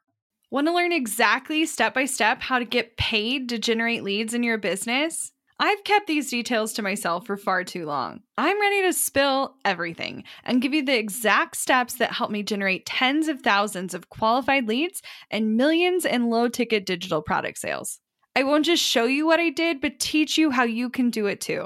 Want 0.51 0.67
to 0.67 0.73
learn 0.73 0.91
exactly 0.91 1.65
step 1.65 1.95
by 1.95 2.05
step 2.05 2.39
how 2.39 2.59
to 2.59 2.65
get 2.65 2.97
paid 2.97 3.49
to 3.49 3.57
generate 3.57 4.03
leads 4.03 4.35
in 4.35 4.43
your 4.43 4.59
business? 4.59 5.31
I've 5.59 5.83
kept 5.83 6.05
these 6.05 6.29
details 6.29 6.71
to 6.73 6.83
myself 6.83 7.25
for 7.25 7.35
far 7.35 7.63
too 7.63 7.87
long. 7.87 8.19
I'm 8.37 8.61
ready 8.61 8.83
to 8.83 8.93
spill 8.93 9.55
everything 9.65 10.23
and 10.43 10.61
give 10.61 10.75
you 10.75 10.85
the 10.85 10.99
exact 10.99 11.57
steps 11.57 11.95
that 11.95 12.13
help 12.13 12.29
me 12.29 12.43
generate 12.43 12.85
tens 12.85 13.27
of 13.27 13.41
thousands 13.41 13.95
of 13.95 14.09
qualified 14.09 14.67
leads 14.67 15.01
and 15.31 15.57
millions 15.57 16.05
in 16.05 16.29
low 16.29 16.47
ticket 16.47 16.85
digital 16.85 17.23
product 17.23 17.57
sales. 17.57 17.99
I 18.35 18.43
won't 18.43 18.65
just 18.65 18.83
show 18.83 19.05
you 19.05 19.25
what 19.25 19.39
I 19.39 19.49
did, 19.49 19.81
but 19.81 19.99
teach 19.99 20.37
you 20.37 20.51
how 20.51 20.63
you 20.65 20.91
can 20.91 21.09
do 21.09 21.25
it 21.25 21.41
too. 21.41 21.65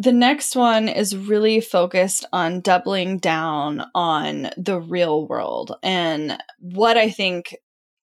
The 0.00 0.12
next 0.12 0.54
one 0.54 0.88
is 0.88 1.16
really 1.16 1.60
focused 1.60 2.24
on 2.32 2.60
doubling 2.60 3.18
down 3.18 3.84
on 3.96 4.50
the 4.56 4.80
real 4.80 5.26
world. 5.26 5.76
And 5.82 6.40
what 6.60 6.96
I 6.96 7.10
think 7.10 7.56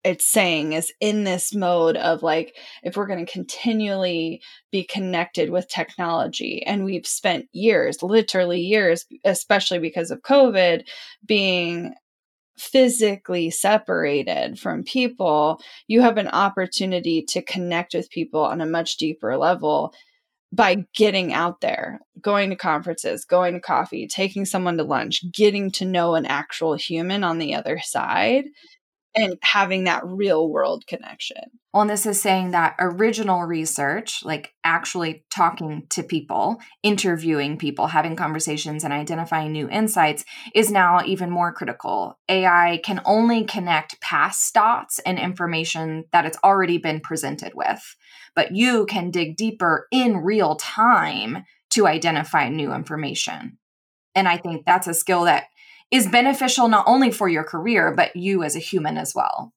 it's 0.04 0.30
saying 0.30 0.74
is 0.74 0.92
in 1.00 1.24
this 1.24 1.54
mode 1.54 1.96
of 1.96 2.24
like 2.24 2.56
if 2.84 2.98
we're 2.98 3.08
going 3.08 3.26
to 3.26 3.32
continually 3.32 4.42
be 4.72 4.84
connected 4.84 5.50
with 5.50 5.70
technology 5.70 6.64
and 6.66 6.84
we've 6.84 7.08
spent 7.08 7.46
years 7.54 8.04
literally 8.04 8.60
years 8.60 9.06
especially 9.24 9.80
because 9.80 10.12
of 10.12 10.22
covid 10.22 10.86
being 11.26 11.94
physically 12.58 13.50
separated 13.50 14.60
from 14.60 14.84
people 14.84 15.62
you 15.88 16.02
have 16.02 16.18
an 16.18 16.28
opportunity 16.28 17.24
to 17.24 17.42
connect 17.42 17.94
with 17.94 18.10
people 18.10 18.42
on 18.42 18.62
a 18.62 18.66
much 18.66 18.98
deeper 18.98 19.38
level 19.38 19.94
by 20.54 20.86
getting 20.94 21.34
out 21.34 21.62
there, 21.62 22.00
going 22.22 22.52
to 22.52 22.56
conferences, 22.56 23.26
going 23.26 23.56
to 23.56 23.60
coffee, 23.60 24.08
taking 24.08 24.46
someone 24.46 24.78
to 24.78 24.84
lunch, 24.84 25.24
getting 25.32 25.72
to 25.72 25.86
know 25.86 26.14
an 26.14 26.28
actual 26.28 26.76
human 26.76 27.24
on 27.24 27.40
the 27.40 27.56
other 27.56 27.80
side 27.82 28.46
and 29.16 29.38
having 29.42 29.84
that 29.84 30.06
real 30.06 30.50
world 30.50 30.86
connection. 30.88 31.44
Well, 31.74 31.82
and 31.82 31.90
this 31.90 32.06
is 32.06 32.22
saying 32.22 32.52
that 32.52 32.76
original 32.80 33.44
research, 33.44 34.24
like 34.24 34.54
actually 34.64 35.26
talking 35.32 35.88
to 35.90 36.04
people, 36.04 36.58
interviewing 36.84 37.58
people, 37.58 37.88
having 37.88 38.16
conversations, 38.16 38.84
and 38.84 38.94
identifying 38.94 39.52
new 39.52 39.68
insights, 39.70 40.24
is 40.54 40.72
now 40.72 41.04
even 41.04 41.32
more 41.32 41.52
critical. 41.52 42.20
AI 42.30 42.80
can 42.84 43.02
only 43.06 43.44
connect 43.44 44.00
past 44.02 44.54
dots 44.54 45.00
and 45.00 45.18
information 45.18 46.06
that 46.12 46.26
it's 46.26 46.38
already 46.44 46.78
been 46.78 47.00
presented 47.00 47.54
with, 47.56 47.96
but 48.36 48.56
you 48.56 48.86
can 48.86 49.10
dig 49.10 49.36
deeper 49.36 49.88
in 49.92 50.18
real 50.18 50.56
time 50.56 51.44
to 51.72 51.88
identify 51.88 52.50
new 52.50 52.72
information. 52.72 53.58
And 54.16 54.28
I 54.28 54.38
think 54.38 54.64
that's 54.66 54.88
a 54.88 54.94
skill 54.94 55.24
that 55.24 55.46
is 55.94 56.08
beneficial 56.08 56.68
not 56.68 56.88
only 56.88 57.12
for 57.12 57.30
your 57.30 57.44
career, 57.44 57.94
but 57.96 58.16
you 58.16 58.44
as 58.44 58.56
a 58.56 58.60
human 58.60 58.98
as 58.98 59.14
well. 59.14 59.54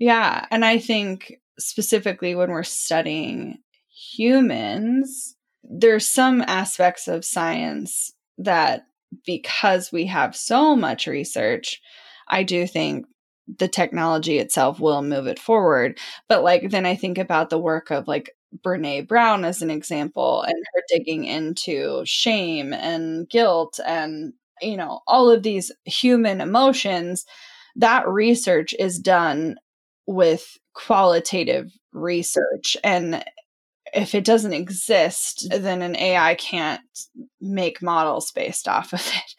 Yeah. 0.00 0.44
And 0.50 0.64
I 0.64 0.78
think 0.78 1.34
specifically 1.56 2.34
when 2.34 2.50
we're 2.50 2.64
studying 2.64 3.58
humans, 3.88 5.36
there's 5.62 6.04
some 6.04 6.42
aspects 6.42 7.06
of 7.06 7.24
science 7.24 8.12
that 8.38 8.86
because 9.24 9.92
we 9.92 10.06
have 10.06 10.34
so 10.34 10.74
much 10.74 11.06
research, 11.06 11.80
I 12.26 12.42
do 12.42 12.66
think 12.66 13.06
the 13.46 13.68
technology 13.68 14.38
itself 14.38 14.80
will 14.80 15.02
move 15.02 15.28
it 15.28 15.38
forward. 15.38 15.96
But 16.28 16.42
like 16.42 16.70
then 16.70 16.86
I 16.86 16.96
think 16.96 17.18
about 17.18 17.50
the 17.50 17.58
work 17.58 17.92
of 17.92 18.08
like 18.08 18.34
Brene 18.64 19.06
Brown 19.06 19.44
as 19.44 19.62
an 19.62 19.70
example 19.70 20.42
and 20.42 20.56
her 20.74 20.82
digging 20.88 21.24
into 21.24 22.02
shame 22.04 22.72
and 22.72 23.28
guilt 23.28 23.78
and 23.86 24.32
you 24.62 24.76
know, 24.76 25.00
all 25.06 25.30
of 25.30 25.42
these 25.42 25.72
human 25.84 26.40
emotions, 26.40 27.24
that 27.76 28.08
research 28.08 28.74
is 28.78 28.98
done 28.98 29.56
with 30.06 30.58
qualitative 30.74 31.70
research. 31.92 32.76
And 32.82 33.24
if 33.94 34.14
it 34.14 34.24
doesn't 34.24 34.52
exist, 34.52 35.48
then 35.50 35.82
an 35.82 35.96
AI 35.96 36.34
can't 36.36 36.80
make 37.40 37.82
models 37.82 38.32
based 38.32 38.68
off 38.68 38.92
of 38.92 39.00
it. 39.00 39.34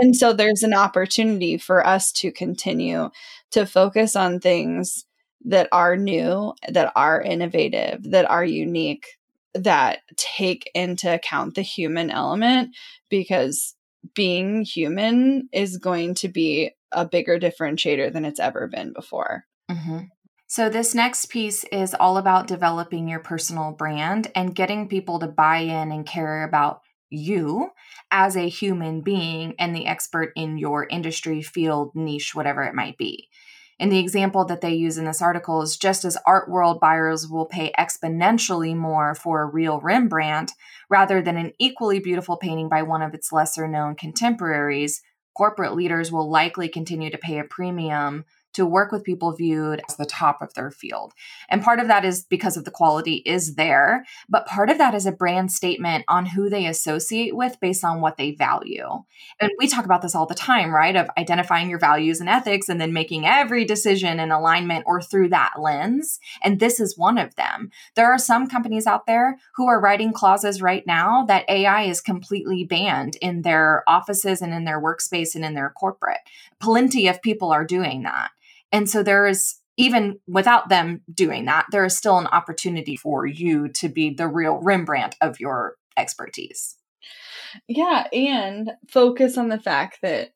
And 0.00 0.16
so 0.16 0.32
there's 0.32 0.62
an 0.62 0.74
opportunity 0.74 1.56
for 1.56 1.86
us 1.86 2.10
to 2.12 2.32
continue 2.32 3.10
to 3.52 3.64
focus 3.64 4.16
on 4.16 4.40
things 4.40 5.04
that 5.44 5.68
are 5.70 5.96
new, 5.96 6.52
that 6.68 6.92
are 6.96 7.20
innovative, 7.22 8.02
that 8.10 8.28
are 8.28 8.44
unique, 8.44 9.06
that 9.54 10.00
take 10.16 10.68
into 10.74 11.12
account 11.12 11.54
the 11.54 11.62
human 11.62 12.10
element 12.10 12.74
because 13.08 13.73
being 14.14 14.64
human 14.64 15.48
is 15.52 15.78
going 15.78 16.14
to 16.16 16.28
be 16.28 16.72
a 16.92 17.06
bigger 17.06 17.38
differentiator 17.38 18.12
than 18.12 18.24
it's 18.24 18.40
ever 18.40 18.68
been 18.68 18.92
before. 18.92 19.44
Mm-hmm. 19.70 19.98
So, 20.46 20.68
this 20.68 20.94
next 20.94 21.30
piece 21.30 21.64
is 21.64 21.94
all 21.94 22.16
about 22.16 22.46
developing 22.46 23.08
your 23.08 23.20
personal 23.20 23.72
brand 23.72 24.30
and 24.34 24.54
getting 24.54 24.88
people 24.88 25.18
to 25.18 25.26
buy 25.26 25.58
in 25.58 25.90
and 25.90 26.06
care 26.06 26.44
about 26.44 26.80
you 27.10 27.70
as 28.10 28.36
a 28.36 28.48
human 28.48 29.00
being 29.00 29.54
and 29.58 29.74
the 29.74 29.86
expert 29.86 30.32
in 30.36 30.58
your 30.58 30.86
industry, 30.86 31.42
field, 31.42 31.92
niche, 31.94 32.34
whatever 32.34 32.62
it 32.62 32.74
might 32.74 32.96
be. 32.96 33.28
And 33.80 33.90
the 33.90 33.98
example 33.98 34.44
that 34.44 34.60
they 34.60 34.74
use 34.74 34.98
in 34.98 35.04
this 35.04 35.20
article 35.20 35.60
is 35.62 35.76
just 35.76 36.04
as 36.04 36.16
art 36.26 36.48
world 36.48 36.78
buyers 36.80 37.28
will 37.28 37.46
pay 37.46 37.72
exponentially 37.78 38.76
more 38.76 39.14
for 39.14 39.42
a 39.42 39.46
real 39.46 39.80
Rembrandt 39.80 40.52
rather 40.88 41.20
than 41.20 41.36
an 41.36 41.52
equally 41.58 41.98
beautiful 41.98 42.36
painting 42.36 42.68
by 42.68 42.82
one 42.82 43.02
of 43.02 43.14
its 43.14 43.32
lesser 43.32 43.66
known 43.66 43.96
contemporaries, 43.96 45.02
corporate 45.36 45.74
leaders 45.74 46.12
will 46.12 46.30
likely 46.30 46.68
continue 46.68 47.10
to 47.10 47.18
pay 47.18 47.38
a 47.38 47.44
premium 47.44 48.24
to 48.54 48.64
work 48.66 48.90
with 48.90 49.04
people 49.04 49.32
viewed 49.32 49.82
as 49.88 49.96
the 49.96 50.06
top 50.06 50.40
of 50.40 50.54
their 50.54 50.70
field. 50.70 51.12
And 51.48 51.62
part 51.62 51.80
of 51.80 51.88
that 51.88 52.04
is 52.04 52.22
because 52.22 52.56
of 52.56 52.64
the 52.64 52.70
quality 52.70 53.22
is 53.26 53.54
there, 53.54 54.04
but 54.28 54.46
part 54.46 54.70
of 54.70 54.78
that 54.78 54.94
is 54.94 55.06
a 55.06 55.12
brand 55.12 55.52
statement 55.52 56.04
on 56.08 56.26
who 56.26 56.48
they 56.48 56.66
associate 56.66 57.36
with 57.36 57.60
based 57.60 57.84
on 57.84 58.00
what 58.00 58.16
they 58.16 58.32
value. 58.32 58.88
And 59.40 59.50
we 59.58 59.66
talk 59.66 59.84
about 59.84 60.02
this 60.02 60.14
all 60.14 60.26
the 60.26 60.34
time, 60.34 60.74
right? 60.74 60.96
Of 60.96 61.10
identifying 61.18 61.68
your 61.68 61.78
values 61.78 62.20
and 62.20 62.28
ethics 62.28 62.68
and 62.68 62.80
then 62.80 62.92
making 62.92 63.26
every 63.26 63.64
decision 63.64 64.20
in 64.20 64.30
alignment 64.30 64.84
or 64.86 65.02
through 65.02 65.28
that 65.30 65.54
lens. 65.58 66.18
And 66.42 66.60
this 66.60 66.80
is 66.80 66.96
one 66.96 67.18
of 67.18 67.34
them. 67.34 67.70
There 67.94 68.12
are 68.12 68.18
some 68.18 68.48
companies 68.48 68.86
out 68.86 69.06
there 69.06 69.38
who 69.56 69.66
are 69.66 69.80
writing 69.80 70.12
clauses 70.12 70.62
right 70.62 70.86
now 70.86 71.24
that 71.26 71.48
AI 71.48 71.82
is 71.82 72.00
completely 72.00 72.64
banned 72.64 73.16
in 73.20 73.42
their 73.42 73.82
offices 73.86 74.40
and 74.40 74.52
in 74.52 74.64
their 74.64 74.80
workspace 74.80 75.34
and 75.34 75.44
in 75.44 75.54
their 75.54 75.70
corporate. 75.70 76.20
Plenty 76.60 77.08
of 77.08 77.22
people 77.22 77.50
are 77.50 77.64
doing 77.64 78.02
that. 78.02 78.30
And 78.74 78.90
so 78.90 79.04
there 79.04 79.24
is, 79.24 79.54
even 79.76 80.18
without 80.26 80.68
them 80.68 81.02
doing 81.14 81.44
that, 81.44 81.66
there 81.70 81.84
is 81.84 81.96
still 81.96 82.18
an 82.18 82.26
opportunity 82.26 82.96
for 82.96 83.24
you 83.24 83.68
to 83.68 83.88
be 83.88 84.10
the 84.12 84.26
real 84.26 84.56
Rembrandt 84.60 85.14
of 85.20 85.38
your 85.38 85.76
expertise. 85.96 86.76
Yeah. 87.68 88.08
And 88.12 88.72
focus 88.90 89.38
on 89.38 89.48
the 89.48 89.60
fact 89.60 90.00
that, 90.02 90.30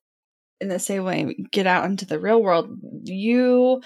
in 0.60 0.68
the 0.68 0.78
same 0.78 1.02
way, 1.02 1.36
get 1.50 1.66
out 1.66 1.84
into 1.84 2.06
the 2.06 2.20
real 2.20 2.40
world, 2.40 2.70
you 3.02 3.82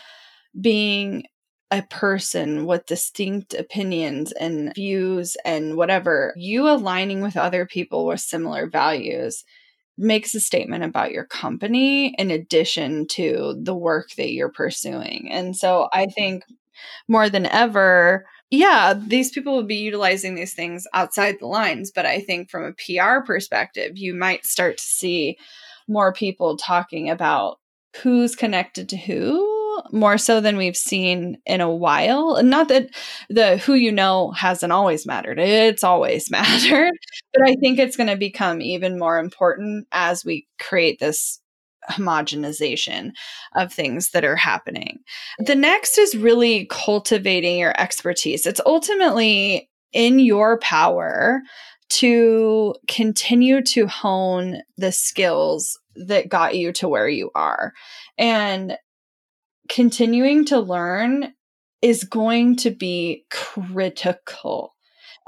being 0.61 1.25
a 1.71 1.81
person 1.81 2.67
with 2.67 2.85
distinct 2.85 3.55
opinions 3.55 4.33
and 4.33 4.75
views 4.75 5.35
and 5.47 5.77
whatever, 5.79 6.35
you 6.37 6.69
aligning 6.69 7.23
with 7.23 7.39
other 7.39 7.65
people 7.65 8.05
with 8.05 8.21
similar 8.21 8.69
values 8.69 9.45
makes 9.99 10.35
a 10.35 10.41
statement 10.41 10.85
about 10.85 11.13
your 11.13 11.25
company 11.25 12.15
in 12.19 12.31
addition 12.31 13.07
to 13.07 13.55
the 13.63 13.75
work 13.75 14.11
that 14.17 14.33
you're 14.33 14.51
pursuing. 14.51 15.29
And 15.31 15.57
so 15.57 15.89
I 15.93 16.05
mm-hmm. 16.05 16.13
think 16.13 16.45
more 17.09 17.29
than 17.29 17.47
ever, 17.47 18.25
yeah, 18.51 18.95
these 18.95 19.31
people 19.31 19.55
will 19.55 19.65
be 19.65 19.77
utilizing 19.77 20.35
these 20.35 20.55
things 20.55 20.87
outside 20.95 21.37
the 21.39 21.47
lines. 21.47 21.93
But 21.95 22.07
I 22.07 22.21
think 22.21 22.51
from 22.51 22.65
a 22.65 22.73
PR 22.73 23.25
perspective, 23.25 23.93
you 23.97 24.15
might 24.15 24.47
start 24.47 24.79
to 24.79 24.85
see 24.85 25.37
more 25.89 26.13
people 26.13 26.57
talking 26.57 27.11
about 27.11 27.59
who's 28.03 28.35
connected 28.35 28.89
to 28.89 28.97
who 28.97 29.52
more 29.91 30.19
so 30.19 30.41
than 30.41 30.57
we've 30.57 30.77
seen 30.77 31.39
in 31.47 31.61
a 31.61 31.75
while. 31.75 32.37
And 32.37 32.51
Not 32.51 32.69
that 32.69 32.91
the 33.29 33.57
who 33.57 33.75
you 33.75 33.91
know 33.93 34.31
hasn't 34.33 34.73
always 34.73 35.07
mattered, 35.07 35.39
it's 35.39 35.85
always 35.85 36.31
mattered. 36.31 36.93
But 37.33 37.49
I 37.49 37.55
think 37.57 37.79
it's 37.79 37.97
going 37.97 38.09
to 38.09 38.17
become 38.17 38.61
even 38.61 38.99
more 38.99 39.19
important 39.19 39.87
as 39.93 40.25
we 40.25 40.47
create 40.59 40.99
this 41.01 41.41
homogenization 41.91 43.13
of 43.57 43.73
things 43.73 44.11
that 44.11 44.25
are 44.25 44.37
happening. 44.37 45.01
The 45.39 45.57
next 45.57 45.99
is 45.99 46.15
really 46.15 46.67
cultivating 46.71 47.59
your 47.59 47.79
expertise. 47.81 48.47
It's 48.47 48.61
ultimately 48.67 49.69
in 49.93 50.21
your 50.21 50.59
power 50.59 51.43
to 51.91 52.75
continue 52.89 53.63
to 53.63 53.87
hone 53.87 54.63
the 54.79 54.93
skills 54.93 55.79
that 55.95 56.29
got 56.29 56.57
you 56.57 56.73
to 56.73 56.89
where 56.89 57.09
you 57.09 57.31
are. 57.35 57.73
And 58.17 58.79
continuing 59.69 60.45
to 60.47 60.59
learn 60.59 61.35
is 61.81 62.05
going 62.05 62.57
to 62.57 62.71
be 62.71 63.27
critical 63.31 64.75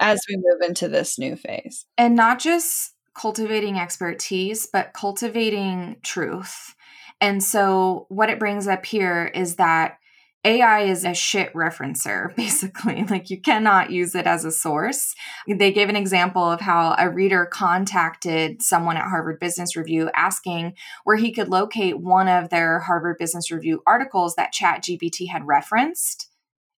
as 0.01 0.21
we 0.29 0.37
move 0.37 0.69
into 0.69 0.89
this 0.89 1.19
new 1.19 1.37
phase. 1.37 1.87
And 1.99 2.15
not 2.15 2.39
just 2.39 2.95
cultivating 3.15 3.79
expertise, 3.79 4.67
but 4.73 4.93
cultivating 4.93 5.97
truth. 6.03 6.75
And 7.21 7.43
so, 7.43 8.07
what 8.09 8.31
it 8.31 8.39
brings 8.39 8.67
up 8.67 8.85
here 8.85 9.31
is 9.35 9.57
that 9.57 9.99
AI 10.45 10.83
is 10.83 11.05
a 11.05 11.15
shit 11.15 11.53
referencer, 11.55 12.35
basically. 12.37 13.05
Like 13.05 13.31
you 13.31 13.41
cannot 13.41 13.91
use 13.91 14.15
it 14.15 14.27
as 14.27 14.45
a 14.45 14.53
source. 14.53 15.15
They 15.49 15.73
gave 15.73 15.89
an 15.89 15.97
example 15.97 16.51
of 16.51 16.61
how 16.61 16.95
a 16.99 17.11
reader 17.11 17.47
contacted 17.47 18.63
someone 18.63 18.97
at 18.97 19.09
Harvard 19.09 19.41
Business 19.41 19.75
Review 19.75 20.11
asking 20.15 20.75
where 21.05 21.17
he 21.17 21.33
could 21.33 21.49
locate 21.49 21.99
one 21.99 22.29
of 22.29 22.51
their 22.51 22.81
Harvard 22.81 23.17
Business 23.19 23.51
Review 23.51 23.83
articles 23.87 24.35
that 24.37 24.53
ChatGPT 24.53 25.29
had 25.29 25.47
referenced. 25.47 26.29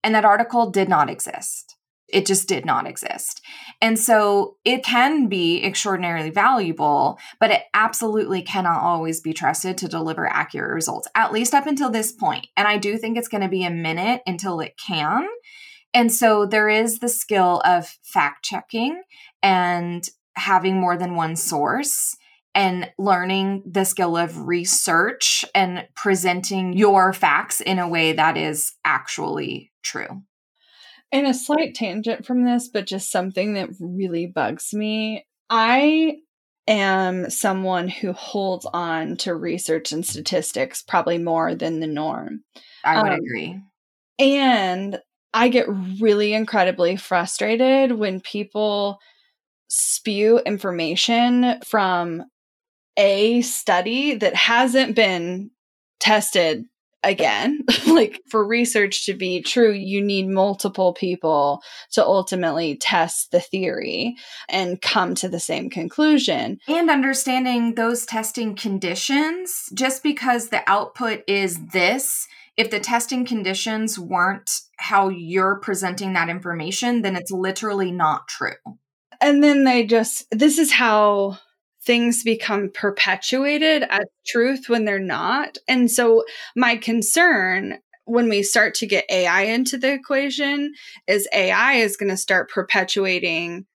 And 0.03 0.13
that 0.13 0.25
article 0.25 0.69
did 0.69 0.87
not 0.87 1.09
exist. 1.09 1.74
It 2.07 2.25
just 2.25 2.47
did 2.47 2.65
not 2.65 2.87
exist. 2.87 3.41
And 3.81 3.97
so 3.97 4.57
it 4.63 4.83
can 4.83 5.27
be 5.27 5.63
extraordinarily 5.63 6.29
valuable, 6.29 7.19
but 7.39 7.51
it 7.51 7.63
absolutely 7.73 8.41
cannot 8.41 8.81
always 8.81 9.21
be 9.21 9.33
trusted 9.33 9.77
to 9.79 9.87
deliver 9.87 10.27
accurate 10.27 10.73
results, 10.73 11.07
at 11.15 11.31
least 11.31 11.53
up 11.53 11.67
until 11.67 11.89
this 11.89 12.11
point. 12.11 12.47
And 12.55 12.67
I 12.67 12.77
do 12.77 12.97
think 12.97 13.17
it's 13.17 13.27
going 13.27 13.41
to 13.41 13.49
be 13.49 13.63
a 13.63 13.71
minute 13.71 14.21
until 14.27 14.59
it 14.59 14.75
can. 14.77 15.27
And 15.93 16.13
so 16.13 16.45
there 16.45 16.69
is 16.69 16.99
the 16.99 17.09
skill 17.09 17.61
of 17.65 17.87
fact 18.03 18.43
checking 18.43 19.01
and 19.41 20.07
having 20.35 20.79
more 20.79 20.97
than 20.97 21.15
one 21.15 21.35
source 21.35 22.15
and 22.53 22.89
learning 22.97 23.63
the 23.65 23.83
skill 23.83 24.15
of 24.15 24.47
research 24.47 25.43
and 25.53 25.87
presenting 25.95 26.73
your 26.73 27.13
facts 27.13 27.61
in 27.61 27.79
a 27.79 27.87
way 27.87 28.13
that 28.13 28.37
is 28.37 28.73
actually 28.85 29.71
true. 29.83 30.21
And 31.15 31.27
a 31.27 31.33
slight 31.33 31.75
tangent 31.75 32.25
from 32.25 32.43
this, 32.43 32.67
but 32.67 32.85
just 32.85 33.09
something 33.09 33.53
that 33.53 33.69
really 33.79 34.27
bugs 34.27 34.73
me. 34.73 35.25
I 35.49 36.17
am 36.67 37.29
someone 37.29 37.87
who 37.87 38.11
holds 38.11 38.65
on 38.65 39.15
to 39.17 39.33
research 39.33 39.93
and 39.93 40.05
statistics 40.05 40.81
probably 40.81 41.17
more 41.17 41.55
than 41.55 41.79
the 41.79 41.87
norm. 41.87 42.43
I 42.83 43.01
would 43.01 43.13
um, 43.13 43.19
agree. 43.19 43.61
And 44.19 44.99
I 45.33 45.47
get 45.47 45.67
really 46.01 46.33
incredibly 46.33 46.97
frustrated 46.97 47.93
when 47.93 48.19
people 48.19 48.99
spew 49.69 50.39
information 50.39 51.61
from 51.65 52.23
a 52.97 53.41
study 53.41 54.15
that 54.15 54.35
hasn't 54.35 54.97
been 54.97 55.51
tested 56.01 56.65
again 57.05 57.63
like 57.87 58.19
for 58.27 58.45
research 58.45 59.05
to 59.05 59.13
be 59.13 59.41
true 59.41 59.71
you 59.71 60.03
need 60.03 60.27
multiple 60.27 60.93
people 60.93 61.61
to 61.91 62.03
ultimately 62.03 62.75
test 62.75 63.31
the 63.31 63.39
theory 63.39 64.15
and 64.49 64.81
come 64.81 65.15
to 65.15 65.29
the 65.29 65.39
same 65.39 65.69
conclusion. 65.69 66.59
And 66.67 66.89
understanding 66.89 67.75
those 67.75 68.05
testing 68.05 68.55
conditions 68.55 69.69
just 69.73 70.03
because 70.03 70.49
the 70.49 70.67
output 70.69 71.23
is 71.27 71.67
this 71.67 72.27
if 72.57 72.71
the 72.71 72.79
testing 72.79 73.25
conditions 73.25 73.99
weren't 73.99 74.49
how 74.77 75.09
you're 75.09 75.59
presenting 75.59 76.13
that 76.13 76.29
information 76.29 77.03
then 77.03 77.15
it's 77.15 77.31
literally 77.31 77.91
not 77.91 78.27
true. 78.27 78.51
And 79.21 79.43
then 79.43 79.63
they 79.63 79.85
just 79.85 80.25
this 80.31 80.57
is 80.57 80.71
how 80.71 81.37
things 81.85 82.23
become 82.23 82.69
perpetuated 82.73 83.83
as 83.89 84.05
truth 84.25 84.69
when 84.69 84.85
they're 84.85 84.99
not. 84.99 85.57
And 85.67 85.89
so, 85.89 86.23
my 86.55 86.75
concern 86.75 87.79
when 88.05 88.29
we 88.29 88.43
start 88.43 88.75
to 88.75 88.87
get 88.87 89.05
AI 89.09 89.41
into 89.41 89.77
the 89.77 89.91
equation 89.91 90.73
is 91.07 91.27
AI 91.33 91.73
is 91.73 91.97
going 91.97 92.09
to 92.09 92.17
start 92.17 92.49
perpetuating 92.49 93.65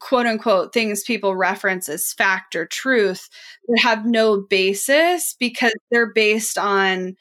quote 0.00 0.26
unquote 0.26 0.72
things 0.72 1.02
people 1.02 1.36
reference 1.36 1.88
as 1.88 2.12
fact 2.12 2.56
or 2.56 2.66
truth 2.66 3.28
that 3.68 3.80
have 3.80 4.06
no 4.06 4.40
basis 4.40 5.36
because 5.38 5.74
they're 5.90 6.12
based 6.12 6.58
on 6.58 7.14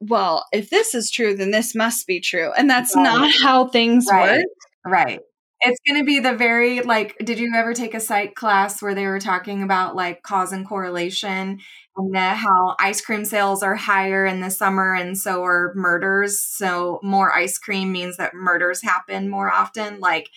well 0.00 0.44
if 0.52 0.70
this 0.70 0.94
is 0.94 1.10
true 1.10 1.36
then 1.36 1.50
this 1.50 1.74
must 1.74 2.06
be 2.06 2.20
true 2.20 2.50
and 2.56 2.68
that's 2.68 2.96
right. 2.96 3.02
not 3.02 3.30
how 3.42 3.68
things 3.68 4.06
right. 4.10 4.38
work 4.38 4.46
right 4.86 5.20
it's 5.62 5.80
going 5.86 6.00
to 6.00 6.04
be 6.04 6.18
the 6.18 6.34
very 6.34 6.80
like 6.80 7.16
did 7.18 7.38
you 7.38 7.52
ever 7.54 7.72
take 7.72 7.94
a 7.94 8.00
psych 8.00 8.34
class 8.34 8.82
where 8.82 8.94
they 8.94 9.06
were 9.06 9.20
talking 9.20 9.62
about 9.62 9.94
like 9.94 10.22
cause 10.22 10.52
and 10.52 10.66
correlation 10.66 11.60
and 11.96 12.14
the, 12.14 12.20
how 12.20 12.74
ice 12.78 13.00
cream 13.00 13.24
sales 13.24 13.62
are 13.62 13.76
higher 13.76 14.24
in 14.26 14.40
the 14.40 14.50
summer 14.50 14.94
and 14.94 15.16
so 15.16 15.44
are 15.44 15.72
murders? 15.74 16.40
So 16.40 17.00
more 17.02 17.32
ice 17.32 17.58
cream 17.58 17.92
means 17.92 18.16
that 18.16 18.34
murders 18.34 18.82
happen 18.82 19.28
more 19.28 19.52
often. 19.52 20.00
Like 20.00 20.30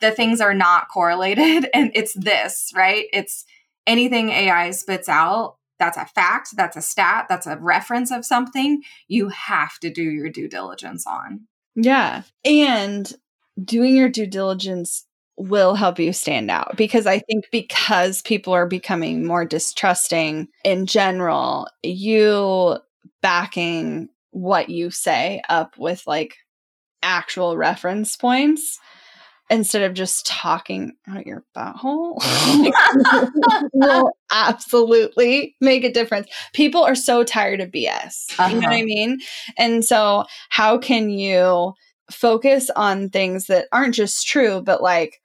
the 0.00 0.10
things 0.10 0.40
are 0.40 0.54
not 0.54 0.88
correlated 0.88 1.68
and 1.74 1.92
it's 1.94 2.14
this 2.14 2.72
right? 2.74 3.06
It's 3.12 3.44
anything 3.86 4.30
ai 4.30 4.70
spits 4.70 5.08
out 5.08 5.56
that's 5.78 5.96
a 5.96 6.06
fact 6.06 6.56
that's 6.56 6.76
a 6.76 6.82
stat 6.82 7.26
that's 7.28 7.46
a 7.48 7.56
reference 7.56 8.12
of 8.12 8.24
something 8.24 8.80
you 9.08 9.28
have 9.28 9.76
to 9.80 9.90
do 9.90 10.02
your 10.02 10.28
due 10.28 10.48
diligence 10.48 11.06
on. 11.06 11.46
Yeah 11.74 12.22
and 12.44 13.12
doing 13.62 13.96
your 13.96 14.08
due 14.08 14.26
diligence 14.26 15.06
will 15.36 15.74
help 15.74 15.98
you 15.98 16.12
stand 16.12 16.50
out 16.50 16.76
because 16.76 17.06
I 17.06 17.18
think 17.18 17.46
because 17.50 18.22
people 18.22 18.52
are 18.52 18.66
becoming 18.66 19.26
more 19.26 19.44
distrusting 19.44 20.48
in 20.64 20.86
general, 20.86 21.68
you 21.82 22.78
backing 23.22 24.08
what 24.30 24.68
you 24.68 24.90
say 24.90 25.42
up 25.48 25.76
with 25.78 26.02
like 26.06 26.36
actual 27.02 27.56
reference 27.56 28.16
points 28.16 28.78
instead 29.50 29.82
of 29.82 29.92
just 29.92 30.26
talking 30.26 30.92
out 31.06 31.26
your 31.26 31.44
butthole 31.54 32.16
will 33.74 34.12
absolutely 34.32 35.54
make 35.60 35.84
a 35.84 35.92
difference. 35.92 36.28
People 36.54 36.82
are 36.82 36.94
so 36.94 37.22
tired 37.22 37.60
of 37.60 37.70
BS. 37.70 38.32
Uh-huh. 38.38 38.48
You 38.48 38.60
know 38.60 38.68
what 38.68 38.74
I 38.74 38.78
uh-huh. 38.78 38.84
mean? 38.84 39.20
And 39.58 39.84
so 39.84 40.24
how 40.48 40.78
can 40.78 41.10
you 41.10 41.74
focus 42.12 42.70
on 42.74 43.10
things 43.10 43.46
that 43.46 43.68
aren't 43.72 43.94
just 43.94 44.26
true, 44.26 44.62
but 44.62 44.82
like 44.82 45.20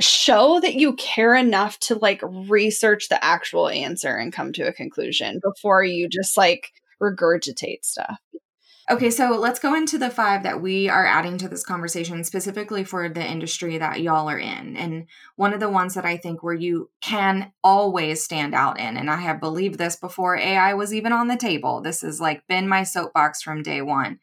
show 0.00 0.60
that 0.60 0.74
you 0.74 0.94
care 0.94 1.34
enough 1.34 1.78
to 1.78 1.94
like 1.96 2.20
research 2.22 3.08
the 3.08 3.24
actual 3.24 3.68
answer 3.68 4.16
and 4.16 4.32
come 4.32 4.52
to 4.52 4.62
a 4.62 4.72
conclusion 4.72 5.40
before 5.42 5.82
you 5.82 6.08
just 6.08 6.36
like 6.36 6.70
regurgitate 7.02 7.84
stuff. 7.84 8.18
Okay, 8.88 9.10
so 9.10 9.30
let's 9.30 9.58
go 9.58 9.74
into 9.74 9.98
the 9.98 10.10
five 10.10 10.44
that 10.44 10.62
we 10.62 10.88
are 10.88 11.04
adding 11.04 11.38
to 11.38 11.48
this 11.48 11.64
conversation 11.64 12.22
specifically 12.22 12.84
for 12.84 13.08
the 13.08 13.24
industry 13.24 13.78
that 13.78 14.00
y'all 14.00 14.30
are 14.30 14.38
in. 14.38 14.76
And 14.76 15.06
one 15.34 15.52
of 15.52 15.58
the 15.58 15.68
ones 15.68 15.94
that 15.94 16.04
I 16.04 16.16
think 16.16 16.40
where 16.40 16.54
you 16.54 16.88
can 17.00 17.52
always 17.64 18.22
stand 18.22 18.54
out 18.54 18.78
in, 18.78 18.96
and 18.96 19.10
I 19.10 19.16
have 19.16 19.40
believed 19.40 19.78
this 19.78 19.96
before 19.96 20.36
AI 20.36 20.74
was 20.74 20.94
even 20.94 21.12
on 21.12 21.26
the 21.26 21.36
table. 21.36 21.80
This 21.80 22.02
has 22.02 22.20
like 22.20 22.46
been 22.46 22.68
my 22.68 22.84
soapbox 22.84 23.42
from 23.42 23.64
day 23.64 23.82
one 23.82 24.20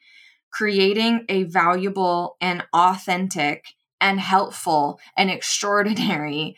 creating 0.53 1.25
a 1.29 1.43
valuable 1.43 2.37
and 2.39 2.63
authentic 2.73 3.73
and 3.99 4.19
helpful 4.19 4.99
and 5.17 5.31
extraordinary 5.31 6.55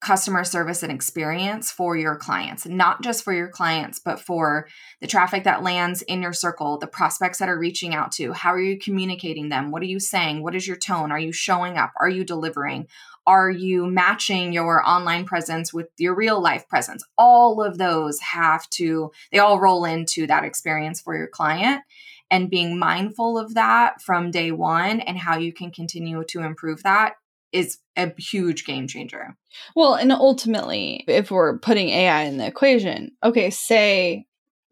customer 0.00 0.44
service 0.44 0.82
and 0.82 0.92
experience 0.92 1.72
for 1.72 1.96
your 1.96 2.16
clients, 2.16 2.66
not 2.66 3.02
just 3.02 3.24
for 3.24 3.32
your 3.32 3.48
clients, 3.48 3.98
but 3.98 4.20
for 4.20 4.68
the 5.00 5.06
traffic 5.08 5.42
that 5.42 5.62
lands 5.62 6.02
in 6.02 6.22
your 6.22 6.32
circle, 6.32 6.78
the 6.78 6.86
prospects 6.86 7.38
that 7.38 7.48
are 7.48 7.58
reaching 7.58 7.94
out 7.94 8.12
to. 8.12 8.32
How 8.32 8.52
are 8.52 8.60
you 8.60 8.78
communicating 8.78 9.48
them? 9.48 9.72
What 9.72 9.82
are 9.82 9.86
you 9.86 9.98
saying? 9.98 10.42
What 10.42 10.54
is 10.54 10.68
your 10.68 10.76
tone? 10.76 11.10
Are 11.10 11.18
you 11.18 11.32
showing 11.32 11.76
up? 11.76 11.92
Are 12.00 12.08
you 12.08 12.24
delivering? 12.24 12.86
Are 13.26 13.50
you 13.50 13.86
matching 13.86 14.52
your 14.52 14.88
online 14.88 15.24
presence 15.24 15.74
with 15.74 15.88
your 15.98 16.14
real 16.14 16.40
life 16.40 16.68
presence? 16.68 17.04
All 17.18 17.62
of 17.62 17.76
those 17.76 18.20
have 18.20 18.70
to, 18.70 19.10
they 19.32 19.38
all 19.38 19.60
roll 19.60 19.84
into 19.84 20.26
that 20.28 20.44
experience 20.44 21.00
for 21.00 21.16
your 21.16 21.28
client 21.28 21.82
and 22.30 22.50
being 22.50 22.78
mindful 22.78 23.38
of 23.38 23.54
that 23.54 24.02
from 24.02 24.30
day 24.30 24.50
one 24.50 25.00
and 25.00 25.18
how 25.18 25.38
you 25.38 25.52
can 25.52 25.70
continue 25.70 26.24
to 26.24 26.40
improve 26.40 26.82
that 26.82 27.14
is 27.52 27.78
a 27.96 28.12
huge 28.18 28.64
game 28.64 28.86
changer. 28.86 29.36
Well, 29.74 29.94
and 29.94 30.12
ultimately, 30.12 31.04
if 31.08 31.30
we're 31.30 31.58
putting 31.58 31.88
AI 31.88 32.22
in 32.22 32.36
the 32.36 32.46
equation, 32.46 33.12
okay, 33.24 33.50
say 33.50 34.26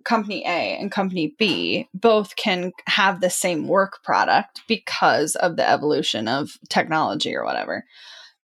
company 0.04 0.44
A 0.44 0.78
and 0.78 0.90
company 0.90 1.34
B 1.38 1.88
both 1.92 2.36
can 2.36 2.72
have 2.86 3.20
the 3.20 3.30
same 3.30 3.66
work 3.66 4.02
product 4.04 4.62
because 4.68 5.34
of 5.36 5.56
the 5.56 5.68
evolution 5.68 6.28
of 6.28 6.58
technology 6.68 7.34
or 7.34 7.44
whatever. 7.44 7.84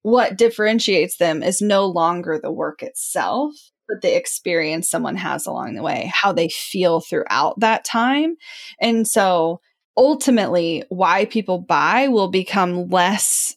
What 0.03 0.37
differentiates 0.37 1.19
them 1.19 1.43
is 1.43 1.63
no 1.63 1.87
longer 1.87 2.41
the 2.43 2.51
work 2.51 2.83
itself, 2.83 3.55
but 3.93 4.01
the 4.01 4.17
experience 4.17 4.89
someone 4.89 5.17
has 5.17 5.47
along 5.47 5.75
the 5.75 5.83
way, 5.83 6.11
how 6.15 6.33
they 6.33 6.49
feel 6.49 7.01
throughout 7.01 7.61
that 7.61 7.85
time. 7.85 8.37
And 8.81 9.07
so 9.07 9.61
ultimately, 9.97 10.85
why 10.89 11.27
people 11.27 11.59
buy 11.59 12.09
will 12.09 12.29
become 12.29 12.89
less 12.89 13.55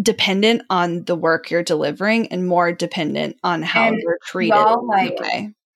dependent 0.00 0.62
on 0.70 1.04
the 1.04 1.14
work 1.14 1.50
you're 1.50 1.62
delivering 1.62 2.28
and 2.28 2.48
more 2.48 2.72
dependent 2.72 3.36
on 3.44 3.62
how 3.62 3.88
and 3.88 4.00
you're 4.00 4.18
treated. 4.24 4.54
Like, 4.54 5.18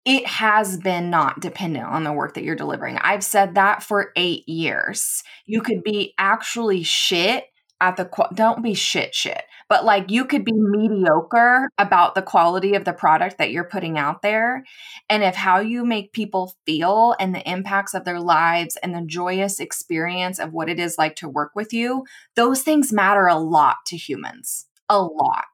it 0.06 0.26
has 0.26 0.78
been 0.78 1.10
not 1.10 1.40
dependent 1.40 1.84
on 1.84 2.04
the 2.04 2.12
work 2.12 2.34
that 2.34 2.44
you're 2.44 2.56
delivering. 2.56 2.96
I've 2.98 3.24
said 3.24 3.56
that 3.56 3.82
for 3.82 4.12
eight 4.16 4.48
years. 4.48 5.22
You 5.44 5.60
could 5.60 5.82
be 5.82 6.14
actually 6.16 6.84
shit 6.84 7.44
at 7.80 7.96
the 7.96 8.04
qu- 8.04 8.34
don't 8.34 8.62
be 8.62 8.74
shit 8.74 9.14
shit 9.14 9.42
but 9.68 9.84
like 9.84 10.10
you 10.10 10.24
could 10.24 10.44
be 10.44 10.52
mediocre 10.52 11.68
about 11.78 12.14
the 12.14 12.22
quality 12.22 12.74
of 12.74 12.84
the 12.84 12.92
product 12.92 13.38
that 13.38 13.50
you're 13.50 13.64
putting 13.64 13.98
out 13.98 14.22
there 14.22 14.64
and 15.08 15.22
if 15.22 15.34
how 15.34 15.58
you 15.58 15.84
make 15.84 16.12
people 16.12 16.54
feel 16.64 17.14
and 17.20 17.34
the 17.34 17.50
impacts 17.50 17.94
of 17.94 18.04
their 18.04 18.20
lives 18.20 18.76
and 18.82 18.94
the 18.94 19.02
joyous 19.02 19.60
experience 19.60 20.38
of 20.38 20.52
what 20.52 20.68
it 20.68 20.78
is 20.78 20.96
like 20.98 21.16
to 21.16 21.28
work 21.28 21.52
with 21.54 21.72
you 21.72 22.04
those 22.34 22.62
things 22.62 22.92
matter 22.92 23.26
a 23.26 23.38
lot 23.38 23.76
to 23.86 23.96
humans 23.96 24.66
a 24.88 25.00
lot 25.00 25.44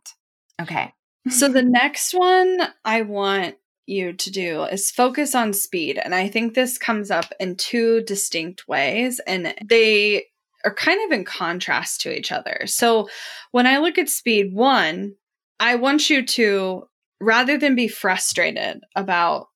okay? 0.60 0.92
So 1.28 1.48
the 1.48 1.62
next 1.62 2.12
one 2.12 2.60
i 2.84 3.02
want 3.02 3.56
you 3.86 4.12
to 4.12 4.30
do 4.30 4.62
is 4.64 4.90
focus 4.90 5.34
on 5.34 5.52
speed 5.52 5.98
and 5.98 6.14
i 6.14 6.28
think 6.28 6.54
this 6.54 6.78
comes 6.78 7.10
up 7.10 7.26
in 7.40 7.56
two 7.56 8.02
distinct 8.02 8.66
ways 8.68 9.20
and 9.26 9.54
they 9.64 10.24
are 10.64 10.74
kind 10.74 11.00
of 11.04 11.16
in 11.16 11.24
contrast 11.24 12.00
to 12.02 12.16
each 12.16 12.32
other. 12.32 12.62
So 12.66 13.08
when 13.50 13.66
I 13.66 13.78
look 13.78 13.98
at 13.98 14.08
speed, 14.08 14.54
one, 14.54 15.14
I 15.58 15.76
want 15.76 16.10
you 16.10 16.24
to, 16.26 16.84
rather 17.20 17.58
than 17.58 17.74
be 17.74 17.88
frustrated 17.88 18.80
about 18.96 19.46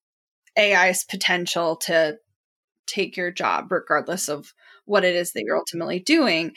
AI's 0.58 1.04
potential 1.04 1.76
to 1.76 2.16
take 2.86 3.16
your 3.16 3.30
job, 3.30 3.70
regardless 3.70 4.28
of 4.28 4.52
what 4.84 5.04
it 5.04 5.14
is 5.16 5.32
that 5.32 5.42
you're 5.44 5.56
ultimately 5.56 5.98
doing, 5.98 6.52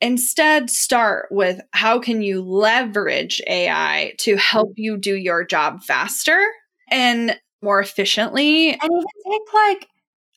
instead 0.00 0.70
start 0.70 1.26
with 1.30 1.60
how 1.72 1.98
can 1.98 2.22
you 2.22 2.42
leverage 2.42 3.40
AI 3.46 4.14
to 4.18 4.36
help 4.36 4.72
you 4.76 4.96
do 4.96 5.14
your 5.14 5.44
job 5.44 5.82
faster 5.82 6.40
and 6.90 7.38
more 7.62 7.80
efficiently. 7.80 8.70
And 8.70 8.82
even 8.82 9.04
take 9.30 9.54
like 9.54 9.88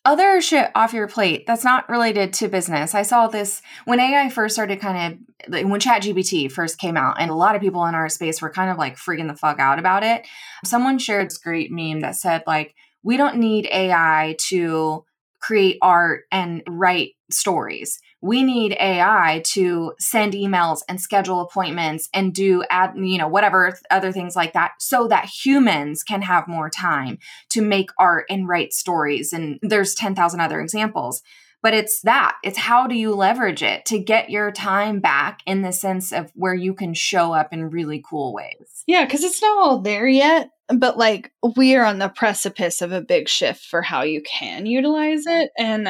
other 0.06 0.42
shit 0.42 0.72
off 0.76 0.94
your 0.94 1.08
plate 1.08 1.46
that's 1.46 1.64
not 1.64 1.90
related 1.90 2.34
to 2.34 2.48
business. 2.48 2.96
I 2.96 3.02
saw 3.02 3.28
this 3.28 3.62
when 3.86 4.00
AI 4.00 4.30
first 4.30 4.56
started 4.56 4.80
kind 4.80 5.14
of 5.48 5.64
when 5.70 5.80
ChatGPT 5.80 6.52
first 6.52 6.80
came 6.80 6.98
out, 6.98 7.18
and 7.20 7.30
a 7.32 7.36
lot 7.36 7.56
of 7.56 7.62
people 7.62 7.86
in 7.86 7.96
our 7.96 8.10
space 8.10 8.42
were 8.42 8.50
kind 8.50 8.72
of 8.72 8.78
like 8.78 8.98
freaking 8.98 9.28
the 9.28 9.36
fuck 9.36 9.60
out 9.60 9.80
about 9.80 10.04
it. 10.04 10.28
Someone 10.66 11.00
shared 11.00 11.28
this 11.28 11.38
great 11.38 11.72
meme 11.72 12.02
that 12.02 12.16
said, 12.16 12.44
like, 12.48 12.76
we 13.04 13.18
don't 13.18 13.38
need 13.38 13.68
AI 13.72 14.36
to 14.50 15.06
create 15.42 15.78
art 15.82 16.24
and 16.32 16.64
write 16.68 17.12
stories. 17.32 18.00
We 18.22 18.44
need 18.44 18.74
AI 18.74 19.42
to 19.48 19.94
send 20.00 20.34
emails 20.34 20.82
and 20.90 21.00
schedule 21.00 21.42
appointments 21.42 22.10
and 22.14 22.34
do 22.34 22.64
add, 22.70 22.94
you 22.96 23.18
know, 23.18 23.28
whatever 23.28 23.78
other 23.90 24.12
things 24.12 24.36
like 24.36 24.54
that 24.54 24.72
so 24.80 25.08
that 25.08 25.26
humans 25.26 26.04
can 26.04 26.22
have 26.24 26.48
more 26.48 26.70
time 26.70 27.18
to 27.52 27.62
make 27.62 27.92
art 27.98 28.26
and 28.30 28.48
write 28.48 28.74
stories. 28.74 29.32
And 29.32 29.60
there's 29.62 29.96
10,000 29.96 30.40
other 30.40 30.60
examples. 30.60 31.22
But 31.62 31.74
it's 31.74 32.02
that. 32.02 32.38
It's 32.42 32.58
how 32.58 32.88
do 32.88 32.96
you 32.96 33.14
leverage 33.14 33.64
it 33.64 33.86
to 33.88 34.00
get 34.00 34.30
your 34.30 34.50
time 34.50 35.02
back 35.02 35.40
in 35.46 35.62
the 35.62 35.74
sense 35.74 36.14
of 36.14 36.32
where 36.34 36.54
you 36.54 36.74
can 36.74 36.94
show 36.94 37.34
up 37.34 37.52
in 37.52 37.70
really 37.70 38.02
cool 38.10 38.34
ways. 38.34 38.84
Yeah, 38.88 39.04
because 39.04 39.24
it's 39.24 39.42
not 39.42 39.58
all 39.58 39.80
there 39.80 40.08
yet 40.08 40.52
but 40.78 40.98
like 40.98 41.32
we 41.56 41.76
are 41.76 41.86
on 41.86 42.00
the 42.00 42.10
precipice 42.10 42.82
of 42.82 42.92
a 42.92 43.02
big 43.02 43.28
shift 43.28 43.66
for 43.66 43.82
how 43.82 44.04
you 44.04 44.22
can 44.22 44.66
utilize 44.66 45.26
it 45.26 45.52
and 45.58 45.90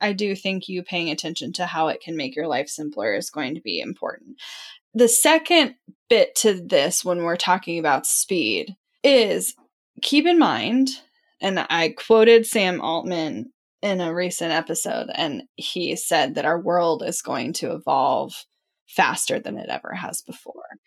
i 0.00 0.12
do 0.12 0.34
think 0.34 0.68
you 0.68 0.82
paying 0.82 1.10
attention 1.10 1.52
to 1.52 1.66
how 1.66 1.88
it 1.88 2.00
can 2.00 2.16
make 2.16 2.36
your 2.36 2.46
life 2.46 2.68
simpler 2.68 3.14
is 3.14 3.30
going 3.30 3.54
to 3.54 3.60
be 3.60 3.80
important. 3.80 4.36
The 4.94 5.08
second 5.08 5.76
bit 6.08 6.34
to 6.36 6.54
this 6.54 7.04
when 7.04 7.22
we're 7.22 7.36
talking 7.36 7.78
about 7.78 8.06
speed 8.06 8.76
is 9.04 9.54
keep 10.02 10.26
in 10.26 10.38
mind 10.38 10.90
and 11.40 11.64
i 11.70 11.94
quoted 11.96 12.46
sam 12.46 12.80
altman 12.80 13.52
in 13.82 14.00
a 14.00 14.12
recent 14.12 14.52
episode 14.52 15.08
and 15.14 15.42
he 15.56 15.96
said 15.96 16.34
that 16.34 16.44
our 16.44 16.60
world 16.60 17.02
is 17.06 17.22
going 17.22 17.52
to 17.54 17.72
evolve 17.72 18.34
faster 18.90 19.38
than 19.38 19.56
it 19.56 19.68
ever 19.68 19.94
has 19.94 20.20
before. 20.22 20.78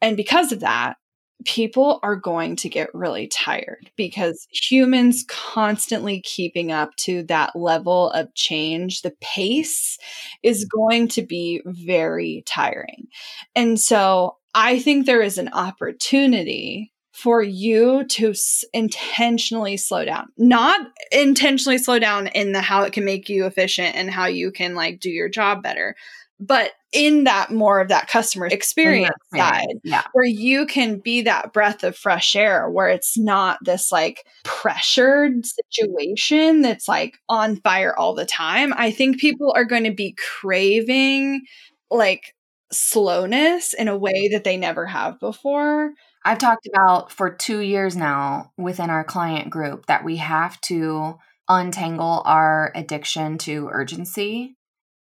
And 0.00 0.16
because 0.16 0.52
of 0.52 0.60
that 0.60 0.96
people 1.44 2.00
are 2.02 2.16
going 2.16 2.56
to 2.56 2.68
get 2.68 2.94
really 2.94 3.28
tired 3.28 3.90
because 3.96 4.46
humans 4.50 5.24
constantly 5.28 6.20
keeping 6.22 6.72
up 6.72 6.94
to 6.96 7.22
that 7.24 7.54
level 7.54 8.10
of 8.10 8.34
change, 8.34 9.02
the 9.02 9.14
pace 9.20 9.98
is 10.42 10.64
going 10.64 11.08
to 11.08 11.22
be 11.22 11.62
very 11.64 12.42
tiring. 12.46 13.06
And 13.54 13.78
so 13.78 14.36
I 14.54 14.78
think 14.78 15.06
there 15.06 15.22
is 15.22 15.38
an 15.38 15.50
opportunity 15.52 16.92
for 17.12 17.42
you 17.42 18.04
to 18.04 18.30
s- 18.30 18.64
intentionally 18.72 19.76
slow 19.76 20.04
down 20.04 20.28
not 20.36 20.80
intentionally 21.10 21.78
slow 21.78 21.98
down 21.98 22.28
in 22.28 22.52
the 22.52 22.60
how 22.60 22.82
it 22.82 22.92
can 22.92 23.04
make 23.04 23.28
you 23.28 23.44
efficient 23.44 23.96
and 23.96 24.08
how 24.08 24.26
you 24.26 24.52
can 24.52 24.76
like 24.76 25.00
do 25.00 25.10
your 25.10 25.28
job 25.28 25.60
better 25.60 25.96
but 26.38 26.72
in 26.92 27.24
that 27.24 27.50
more 27.50 27.80
of 27.80 27.88
that 27.88 28.08
customer 28.08 28.46
experience 28.46 29.14
side 29.34 29.66
yeah. 29.84 30.04
where 30.12 30.24
you 30.24 30.64
can 30.64 30.98
be 30.98 31.22
that 31.22 31.52
breath 31.52 31.84
of 31.84 31.96
fresh 31.96 32.34
air 32.34 32.70
where 32.70 32.88
it's 32.88 33.18
not 33.18 33.58
this 33.62 33.92
like 33.92 34.24
pressured 34.44 35.44
situation 35.44 36.62
that's 36.62 36.88
like 36.88 37.18
on 37.28 37.56
fire 37.56 37.94
all 37.96 38.14
the 38.14 38.24
time. 38.24 38.72
I 38.74 38.90
think 38.90 39.20
people 39.20 39.52
are 39.54 39.66
going 39.66 39.84
to 39.84 39.92
be 39.92 40.16
craving 40.40 41.42
like 41.90 42.34
slowness 42.72 43.74
in 43.74 43.88
a 43.88 43.96
way 43.96 44.28
that 44.32 44.44
they 44.44 44.56
never 44.56 44.86
have 44.86 45.20
before. 45.20 45.92
I've 46.24 46.38
talked 46.38 46.66
about 46.66 47.12
for 47.12 47.34
2 47.34 47.60
years 47.60 47.96
now 47.96 48.52
within 48.56 48.90
our 48.90 49.04
client 49.04 49.50
group 49.50 49.86
that 49.86 50.04
we 50.04 50.16
have 50.16 50.60
to 50.62 51.14
untangle 51.48 52.22
our 52.26 52.72
addiction 52.74 53.38
to 53.38 53.68
urgency 53.72 54.57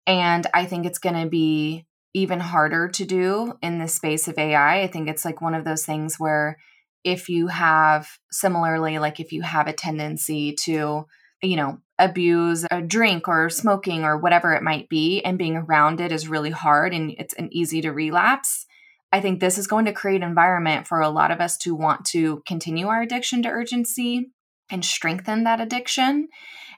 and 0.07 0.47
I 0.55 0.67
think 0.67 0.87
it's 0.87 0.99
going 0.99 1.21
to 1.21 1.29
be 1.29 1.87
even 2.15 2.41
harder 2.41 2.89
to 2.89 3.05
do 3.05 3.59
in 3.61 3.79
the 3.79 3.89
space 3.89 4.29
of 4.29 4.39
AI. 4.39 4.83
I 4.83 4.87
think 4.87 5.09
it's 5.09 5.25
like 5.25 5.41
one 5.41 5.55
of 5.55 5.65
those 5.65 5.85
things 5.85 6.17
where 6.19 6.57
if 7.07 7.29
you 7.29 7.47
have 7.47 8.09
similarly 8.33 8.99
like 8.99 9.21
if 9.21 9.33
you 9.33 9.43
have 9.43 9.69
a 9.69 9.73
tendency 9.73 10.53
to 10.53 11.07
you 11.43 11.57
know 11.57 11.79
abuse 11.99 12.67
a 12.71 12.83
drink 12.83 13.29
or 13.29 13.49
smoking 13.49 14.05
or 14.05 14.19
whatever 14.19 14.53
it 14.53 14.63
might 14.63 14.89
be 14.89 15.23
and 15.23 15.39
being 15.39 15.57
around 15.57 16.01
it 16.01 16.11
is 16.11 16.29
really 16.29 16.51
hard 16.51 16.93
and 16.93 17.15
it's 17.17 17.35
an 17.35 17.49
easy 17.53 17.81
to 17.81 17.91
relapse 17.91 18.67
i 19.13 19.21
think 19.21 19.39
this 19.39 19.57
is 19.57 19.67
going 19.67 19.85
to 19.85 19.93
create 19.93 20.23
an 20.23 20.29
environment 20.29 20.87
for 20.87 21.01
a 21.01 21.09
lot 21.09 21.31
of 21.31 21.41
us 21.41 21.57
to 21.57 21.75
want 21.75 22.05
to 22.05 22.43
continue 22.47 22.89
our 22.89 23.03
addiction 23.03 23.43
to 23.43 23.49
urgency 23.49 24.33
and 24.69 24.85
strengthen 24.85 25.45
that 25.45 25.61
addiction 25.61 26.29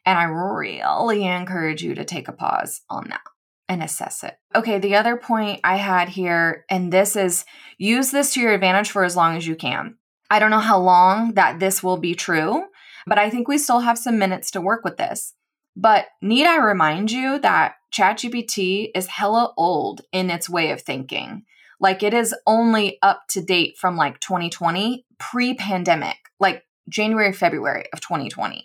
and 0.05 0.19
I 0.19 0.25
really 0.25 1.25
encourage 1.25 1.83
you 1.83 1.95
to 1.95 2.05
take 2.05 2.29
a 2.29 2.33
pause 2.33 2.83
on 2.89 3.09
that 3.09 3.21
and 3.69 3.83
assess 3.83 4.25
it. 4.25 4.35
Okay, 4.55 4.79
the 4.79 4.97
other 4.97 5.17
point 5.17 5.61
I 5.63 5.77
had 5.77 6.09
here, 6.09 6.65
and 6.71 6.93
this 6.93 7.17
is 7.17 7.45
use 7.77 8.11
this 8.11 8.35
to 8.35 8.41
your 8.41 8.53
advantage 8.53 8.91
for 8.91 9.05
as 9.05 9.17
long 9.17 9.37
as 9.37 9.47
you 9.47 9.57
can. 9.57 9.97
I 10.31 10.39
don't 10.39 10.51
know 10.51 10.59
how 10.59 10.79
long 10.79 11.35
that 11.35 11.61
this 11.61 11.83
will 11.83 11.99
be 11.99 12.15
true, 12.15 12.65
but 13.07 13.19
I 13.19 13.31
think 13.31 13.49
we 13.49 13.59
still 13.59 13.81
have 13.81 13.99
some 13.99 14.19
minutes 14.19 14.51
to 14.53 14.61
work 14.61 14.85
with 14.85 14.97
this. 14.97 15.35
But 15.77 16.07
need 16.21 16.47
I 16.47 16.57
remind 16.57 17.13
you 17.13 17.39
that 17.41 17.75
ChatGPT 17.95 18.91
is 18.95 19.07
hella 19.07 19.53
old 19.57 20.03
in 20.13 20.31
its 20.31 20.49
way 20.49 20.71
of 20.71 20.83
thinking? 20.83 21.45
Like 21.81 22.03
it 22.03 22.13
is 22.13 22.35
only 22.47 22.99
up 23.03 23.23
to 23.31 23.41
date 23.41 23.79
from 23.79 23.97
like 23.97 24.19
2020, 24.21 25.07
pre 25.19 25.55
pandemic, 25.55 26.17
like 26.41 26.65
January, 26.89 27.33
February 27.33 27.85
of 27.93 28.01
2020. 28.01 28.65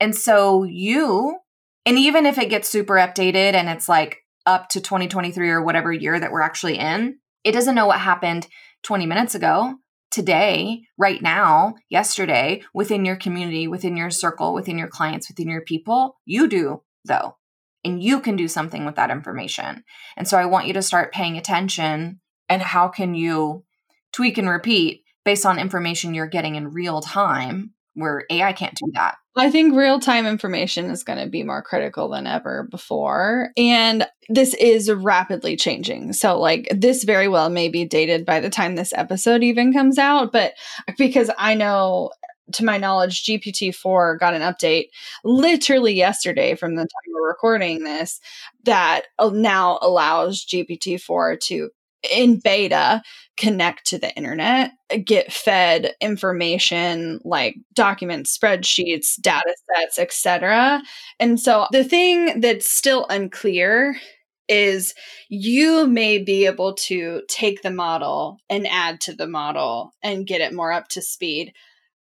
And 0.00 0.14
so 0.14 0.64
you, 0.64 1.38
and 1.84 1.98
even 1.98 2.26
if 2.26 2.38
it 2.38 2.50
gets 2.50 2.68
super 2.68 2.94
updated 2.94 3.54
and 3.54 3.68
it's 3.68 3.88
like 3.88 4.18
up 4.44 4.68
to 4.70 4.80
2023 4.80 5.50
or 5.50 5.62
whatever 5.62 5.92
year 5.92 6.18
that 6.18 6.32
we're 6.32 6.42
actually 6.42 6.78
in, 6.78 7.18
it 7.44 7.52
doesn't 7.52 7.74
know 7.74 7.86
what 7.86 8.00
happened 8.00 8.48
20 8.82 9.06
minutes 9.06 9.34
ago, 9.34 9.74
today, 10.10 10.82
right 10.96 11.20
now, 11.20 11.74
yesterday, 11.88 12.62
within 12.72 13.04
your 13.04 13.16
community, 13.16 13.68
within 13.68 13.96
your 13.96 14.10
circle, 14.10 14.54
within 14.54 14.78
your 14.78 14.88
clients, 14.88 15.28
within 15.28 15.48
your 15.48 15.62
people. 15.62 16.16
You 16.24 16.48
do, 16.48 16.82
though. 17.04 17.36
And 17.84 18.02
you 18.02 18.20
can 18.20 18.36
do 18.36 18.48
something 18.48 18.84
with 18.84 18.96
that 18.96 19.10
information. 19.10 19.84
And 20.16 20.26
so 20.26 20.38
I 20.38 20.46
want 20.46 20.66
you 20.66 20.72
to 20.74 20.82
start 20.82 21.12
paying 21.12 21.36
attention 21.36 22.20
and 22.48 22.62
how 22.62 22.88
can 22.88 23.14
you 23.14 23.64
tweak 24.12 24.38
and 24.38 24.48
repeat 24.48 25.02
based 25.24 25.46
on 25.46 25.58
information 25.58 26.14
you're 26.14 26.26
getting 26.26 26.54
in 26.54 26.72
real 26.72 27.00
time 27.00 27.72
where 27.96 28.24
AI 28.30 28.52
can't 28.52 28.74
do 28.74 28.90
that. 28.94 29.16
I 29.36 29.50
think 29.50 29.74
real 29.74 29.98
time 29.98 30.26
information 30.26 30.90
is 30.90 31.02
going 31.02 31.18
to 31.18 31.28
be 31.28 31.42
more 31.42 31.62
critical 31.62 32.08
than 32.08 32.26
ever 32.26 32.68
before. 32.70 33.50
And 33.56 34.06
this 34.28 34.54
is 34.54 34.90
rapidly 34.90 35.56
changing. 35.56 36.12
So, 36.12 36.38
like, 36.38 36.68
this 36.70 37.04
very 37.04 37.28
well 37.28 37.50
may 37.50 37.68
be 37.68 37.84
dated 37.84 38.24
by 38.24 38.40
the 38.40 38.50
time 38.50 38.76
this 38.76 38.92
episode 38.94 39.42
even 39.42 39.72
comes 39.72 39.98
out. 39.98 40.32
But 40.32 40.54
because 40.96 41.30
I 41.38 41.54
know 41.54 42.10
to 42.52 42.64
my 42.64 42.78
knowledge, 42.78 43.24
GPT 43.24 43.74
4 43.74 44.18
got 44.18 44.34
an 44.34 44.42
update 44.42 44.86
literally 45.24 45.92
yesterday 45.92 46.54
from 46.54 46.76
the 46.76 46.82
time 46.82 47.12
we're 47.12 47.28
recording 47.28 47.82
this 47.82 48.20
that 48.64 49.02
uh, 49.18 49.30
now 49.32 49.78
allows 49.82 50.44
GPT 50.44 51.00
4 51.00 51.36
to 51.36 51.70
in 52.10 52.38
beta 52.38 53.02
connect 53.36 53.86
to 53.86 53.98
the 53.98 54.14
internet 54.16 54.70
get 55.04 55.32
fed 55.32 55.94
information 56.00 57.20
like 57.24 57.56
documents 57.74 58.36
spreadsheets 58.36 59.20
data 59.20 59.54
sets 59.74 59.98
etc 59.98 60.82
and 61.20 61.38
so 61.38 61.66
the 61.72 61.84
thing 61.84 62.40
that's 62.40 62.68
still 62.68 63.06
unclear 63.10 63.96
is 64.48 64.94
you 65.28 65.86
may 65.86 66.18
be 66.18 66.46
able 66.46 66.74
to 66.74 67.22
take 67.28 67.62
the 67.62 67.70
model 67.70 68.38
and 68.48 68.66
add 68.66 69.00
to 69.02 69.14
the 69.14 69.26
model 69.26 69.92
and 70.02 70.26
get 70.26 70.40
it 70.40 70.54
more 70.54 70.72
up 70.72 70.88
to 70.88 71.02
speed. 71.02 71.52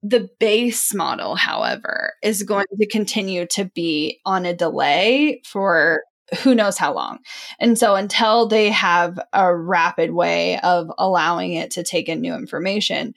The 0.03 0.28
base 0.40 0.92
model, 0.92 1.36
however, 1.36 2.14
is 2.22 2.42
going 2.42 2.66
to 2.80 2.86
continue 2.88 3.46
to 3.53 3.66
be 3.66 4.18
on 4.26 4.44
a 4.44 4.57
delay 4.57 5.40
for 5.44 6.03
who 6.41 6.55
knows 6.55 6.78
how 6.78 6.95
long. 6.95 7.18
And 7.59 7.78
so 7.78 7.95
until 7.95 8.47
they 8.47 8.70
have 8.70 9.18
a 9.33 9.55
rapid 9.55 10.12
way 10.12 10.59
of 10.61 10.91
allowing 10.99 11.53
it 11.55 11.70
to 11.72 11.83
take 11.83 12.09
in 12.09 12.20
new 12.20 12.35
information, 12.35 13.14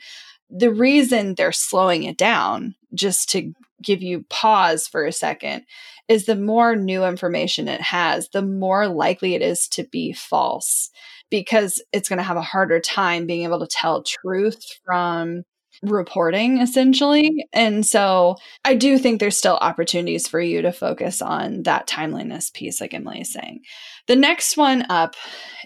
the 0.50 0.72
reason 0.72 1.36
they're 1.36 1.52
slowing 1.52 2.04
it 2.04 2.18
down, 2.18 2.76
just 2.94 3.30
to 3.32 3.54
give 3.82 4.02
you 4.02 4.26
pause 4.30 4.88
for 4.88 5.06
a 5.06 5.12
second, 5.12 5.66
is 6.08 6.26
the 6.26 6.36
more 6.36 6.76
new 6.76 7.04
information 7.04 7.68
it 7.68 7.82
has, 7.82 8.30
the 8.30 8.42
more 8.42 8.88
likely 8.88 9.34
it 9.34 9.42
is 9.42 9.68
to 9.70 9.84
be 9.84 10.14
false 10.14 10.90
because 11.30 11.84
it's 11.92 12.08
going 12.10 12.18
to 12.18 12.24
have 12.24 12.38
a 12.38 12.42
harder 12.42 12.80
time 12.80 13.26
being 13.26 13.44
able 13.44 13.60
to 13.60 13.68
tell 13.68 14.04
truth 14.04 14.64
from 14.86 15.44
reporting 15.82 16.60
essentially. 16.60 17.46
And 17.54 17.86
so 17.86 18.36
I 18.64 18.76
do 18.76 18.98
think 18.98 19.20
there's 19.20 19.38
still 19.38 19.58
opportunities 19.58 20.28
for 20.28 20.40
you 20.40 20.62
to 20.62 20.72
focus 20.72 21.22
on 21.22 21.64
that 21.64 21.88
timeliness 21.88 22.50
piece, 22.50 22.82
like 22.82 22.92
Emylee 22.92 23.22
is 23.22 23.34
saying. 23.34 23.62
The 24.08 24.16
next 24.16 24.58
one 24.58 24.86
up 24.90 25.16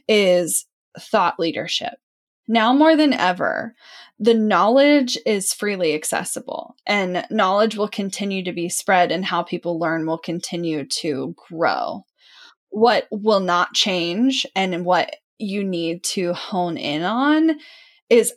is 0.07 0.65
thought 0.97 1.39
leadership. 1.39 1.93
Now 2.47 2.73
more 2.73 2.95
than 2.95 3.13
ever, 3.13 3.75
the 4.17 4.33
knowledge 4.33 5.17
is 5.25 5.53
freely 5.53 5.93
accessible 5.93 6.75
and 6.85 7.25
knowledge 7.29 7.77
will 7.77 7.87
continue 7.87 8.43
to 8.43 8.51
be 8.51 8.67
spread 8.67 9.11
and 9.11 9.23
how 9.23 9.43
people 9.43 9.79
learn 9.79 10.05
will 10.05 10.17
continue 10.17 10.85
to 10.85 11.35
grow. 11.49 12.03
What 12.69 13.07
will 13.11 13.39
not 13.39 13.73
change 13.73 14.45
and 14.55 14.83
what 14.83 15.15
you 15.37 15.63
need 15.63 16.03
to 16.03 16.33
hone 16.33 16.77
in 16.77 17.03
on 17.03 17.59
is 18.09 18.33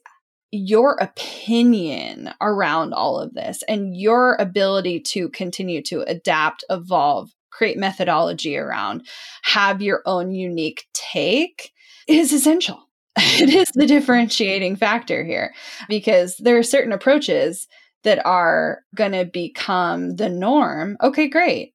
your 0.52 0.96
opinion 1.00 2.32
around 2.42 2.92
all 2.92 3.18
of 3.18 3.34
this 3.34 3.64
and 3.68 3.96
your 3.96 4.36
ability 4.38 5.00
to 5.00 5.30
continue 5.30 5.82
to 5.82 6.02
adapt, 6.02 6.62
evolve, 6.70 7.30
create 7.50 7.78
methodology 7.78 8.56
around, 8.56 9.06
have 9.42 9.82
your 9.82 10.02
own 10.04 10.32
unique 10.32 10.84
take 10.92 11.72
is 12.06 12.32
essential. 12.32 12.88
it 13.16 13.50
is 13.50 13.70
the 13.74 13.86
differentiating 13.86 14.76
factor 14.76 15.24
here 15.24 15.54
because 15.88 16.36
there 16.38 16.58
are 16.58 16.62
certain 16.62 16.92
approaches 16.92 17.66
that 18.04 18.24
are 18.26 18.80
going 18.94 19.12
to 19.12 19.24
become 19.24 20.16
the 20.16 20.28
norm. 20.28 20.96
Okay, 21.02 21.28
great. 21.28 21.74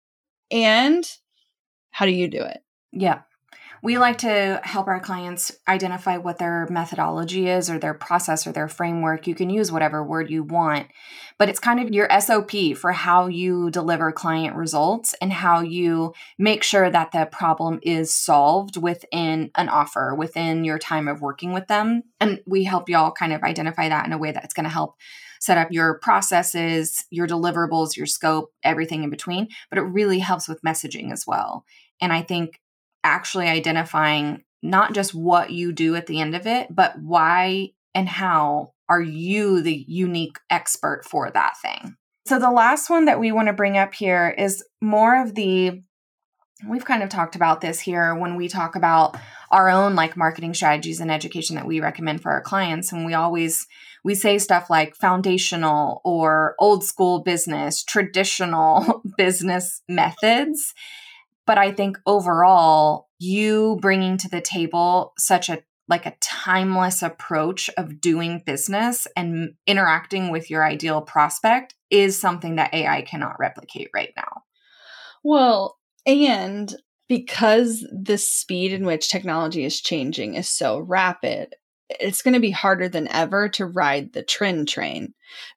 And 0.51 1.03
how 1.91 2.05
do 2.05 2.11
you 2.11 2.27
do 2.27 2.41
it? 2.41 2.61
Yeah. 2.91 3.21
We 3.83 3.97
like 3.97 4.19
to 4.19 4.59
help 4.63 4.87
our 4.87 4.99
clients 4.99 5.51
identify 5.67 6.17
what 6.17 6.39
their 6.39 6.67
methodology 6.69 7.47
is 7.47 7.69
or 7.69 7.77
their 7.77 7.93
process 7.93 8.47
or 8.47 8.51
their 8.51 8.67
framework. 8.67 9.27
You 9.27 9.35
can 9.35 9.49
use 9.49 9.71
whatever 9.71 10.03
word 10.03 10.29
you 10.29 10.43
want, 10.43 10.87
but 11.37 11.49
it's 11.49 11.59
kind 11.59 11.79
of 11.79 11.93
your 11.93 12.09
SOP 12.19 12.75
for 12.75 12.91
how 12.91 13.27
you 13.27 13.69
deliver 13.69 14.11
client 14.11 14.55
results 14.55 15.13
and 15.21 15.31
how 15.31 15.61
you 15.61 16.13
make 16.39 16.63
sure 16.63 16.89
that 16.89 17.11
the 17.11 17.27
problem 17.31 17.79
is 17.83 18.13
solved 18.13 18.77
within 18.77 19.51
an 19.55 19.69
offer, 19.69 20.15
within 20.15 20.63
your 20.63 20.79
time 20.79 21.07
of 21.07 21.21
working 21.21 21.53
with 21.53 21.67
them. 21.67 22.03
And 22.19 22.41
we 22.47 22.63
help 22.63 22.89
y'all 22.89 23.11
kind 23.11 23.33
of 23.33 23.43
identify 23.43 23.89
that 23.89 24.05
in 24.05 24.13
a 24.13 24.17
way 24.17 24.31
that's 24.31 24.53
going 24.53 24.63
to 24.63 24.69
help 24.69 24.95
set 25.39 25.57
up 25.57 25.67
your 25.71 25.99
processes, 25.99 27.05
your 27.11 27.27
deliverables, 27.27 27.95
your 27.95 28.07
scope, 28.07 28.51
everything 28.63 29.03
in 29.03 29.09
between. 29.11 29.49
But 29.69 29.77
it 29.77 29.83
really 29.83 30.19
helps 30.19 30.47
with 30.47 30.63
messaging 30.63 31.11
as 31.11 31.25
well. 31.27 31.63
And 32.01 32.11
I 32.11 32.23
think 32.23 32.59
actually 33.07 33.47
identifying 33.47 34.43
not 34.61 34.93
just 34.93 35.15
what 35.15 35.51
you 35.51 35.71
do 35.71 35.95
at 35.95 36.07
the 36.07 36.19
end 36.19 36.35
of 36.35 36.45
it, 36.45 36.67
but 36.69 36.99
why 36.99 37.69
and 37.95 38.07
how 38.07 38.73
are 38.89 39.01
you 39.01 39.61
the 39.61 39.85
unique 39.87 40.37
expert 40.49 41.03
for 41.05 41.31
that 41.31 41.53
thing. 41.61 41.95
So, 42.25 42.39
the 42.39 42.51
last 42.51 42.89
one 42.89 43.05
that 43.05 43.19
we 43.19 43.31
want 43.31 43.47
to 43.47 43.53
bring 43.53 43.77
up 43.77 43.93
here 43.93 44.33
is 44.37 44.63
more 44.81 45.21
of 45.21 45.35
the 45.35 45.81
we've 46.67 46.85
kind 46.85 47.03
of 47.03 47.09
talked 47.09 47.35
about 47.35 47.61
this 47.61 47.79
here 47.79 48.15
when 48.15 48.35
we 48.35 48.47
talk 48.47 48.75
about 48.75 49.15
our 49.51 49.69
own 49.69 49.95
like 49.95 50.17
marketing 50.17 50.53
strategies 50.53 50.99
and 50.99 51.11
education 51.11 51.55
that 51.55 51.67
we 51.67 51.79
recommend 51.79 52.21
for 52.21 52.31
our 52.31 52.41
clients 52.41 52.91
and 52.91 53.05
we 53.05 53.13
always 53.13 53.67
we 54.03 54.15
say 54.15 54.39
stuff 54.39 54.67
like 54.67 54.95
foundational 54.95 56.01
or 56.03 56.55
old 56.57 56.83
school 56.83 57.19
business 57.19 57.83
traditional 57.83 59.03
business 59.17 59.83
methods 59.87 60.73
but 61.47 61.57
I 61.57 61.71
think 61.71 61.97
overall, 62.05 63.07
you 63.17 63.79
bringing 63.81 64.17
to 64.17 64.29
the 64.29 64.41
table 64.41 65.13
such 65.17 65.49
a 65.49 65.63
like 65.89 66.05
a 66.05 66.15
timeless 66.21 67.01
approach 67.01 67.69
of 67.77 68.01
doing 68.01 68.43
business 68.45 69.07
and 69.15 69.53
interacting 69.65 70.31
with 70.31 70.49
your 70.49 70.63
ideal 70.63 71.01
prospect 71.01 71.75
is 71.89 72.19
something 72.19 72.57
that 72.57 72.73
AI 72.73 73.01
cannot 73.03 73.39
replicate 73.39 73.89
right 73.93 74.11
now. 74.17 74.43
Well, 75.23 75.77
and 76.05 76.75
because 77.07 77.87
the 77.89 78.17
speed 78.17 78.73
in 78.73 78.85
which 78.85 79.09
technology 79.09 79.63
is 79.63 79.79
changing 79.79 80.35
is 80.35 80.49
so 80.49 80.77
rapid, 80.77 81.55
it's 81.89 82.21
going 82.21 82.33
to 82.33 82.41
be 82.41 82.51
harder 82.51 82.89
than 82.89 83.07
ever 83.07 83.47
to 83.47 83.65
ride 83.65 84.11
the 84.11 84.23
trend 84.23 84.67
train 84.67 85.13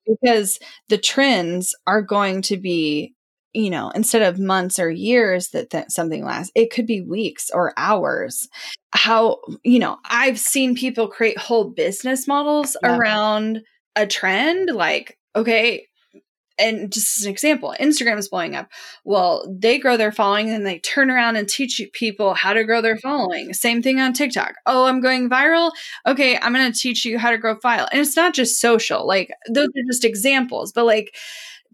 because 0.07 0.61
the 0.89 0.99
trends 0.99 1.75
are 1.89 2.03
going 2.03 2.43
to 2.43 2.57
be 2.57 3.15
you 3.53 3.71
know, 3.71 3.91
instead 3.91 4.23
of 4.23 4.39
months 4.39 4.79
or 4.79 4.91
years 4.91 5.49
that, 5.49 5.71
that 5.71 5.93
something 5.93 6.25
lasts, 6.25 6.53
it 6.55 6.71
could 6.71 6.87
be 6.87 7.01
weeks 7.01 7.51
or 7.53 7.73
hours. 7.77 8.49
How, 8.93 9.39
you 9.65 9.79
know, 9.79 9.99
I've 10.05 10.39
seen 10.39 10.75
people 10.75 11.09
create 11.09 11.39
whole 11.39 11.71
business 11.71 12.29
models 12.29 12.77
yeah. 12.83 12.97
around 12.97 13.63
a 13.97 14.07
trend, 14.07 14.71
like, 14.71 15.19
okay, 15.35 15.87
and 16.61 16.93
just 16.93 17.19
as 17.19 17.25
an 17.25 17.33
example, 17.33 17.75
Instagram 17.81 18.19
is 18.19 18.29
blowing 18.29 18.55
up. 18.55 18.69
Well, 19.05 19.47
they 19.51 19.79
grow 19.79 19.97
their 19.97 20.13
following 20.13 20.51
and 20.51 20.67
they 20.67 20.79
turn 20.79 21.11
around 21.11 21.37
and 21.37 21.49
teach 21.49 21.81
people 21.95 22.35
how 22.35 22.53
to 22.53 22.65
grow 22.65 22.83
their 22.83 22.97
mm-hmm. 22.97 23.09
following. 23.09 23.55
Same 23.55 23.83
thing 23.83 23.99
on 23.99 24.13
TikTok. 24.13 24.55
Oh, 24.67 24.85
I'm 24.85 25.01
going 25.01 25.31
viral. 25.31 25.73
Okay, 26.07 26.39
I'm 26.39 26.53
going 26.53 26.71
to 26.71 26.79
teach 26.79 27.05
you 27.05 27.19
how 27.19 27.31
to 27.31 27.39
grow 27.39 27.57
file. 27.57 27.89
And 27.91 28.01
it's 28.01 28.17
not 28.17 28.35
just 28.35 28.61
social. 28.61 29.07
Like 29.07 29.31
those 29.49 29.69
mm-hmm. 29.69 29.81
are 29.81 29.91
just 29.91 30.05
examples, 30.05 30.73
but 30.73 30.85
like 30.85 31.17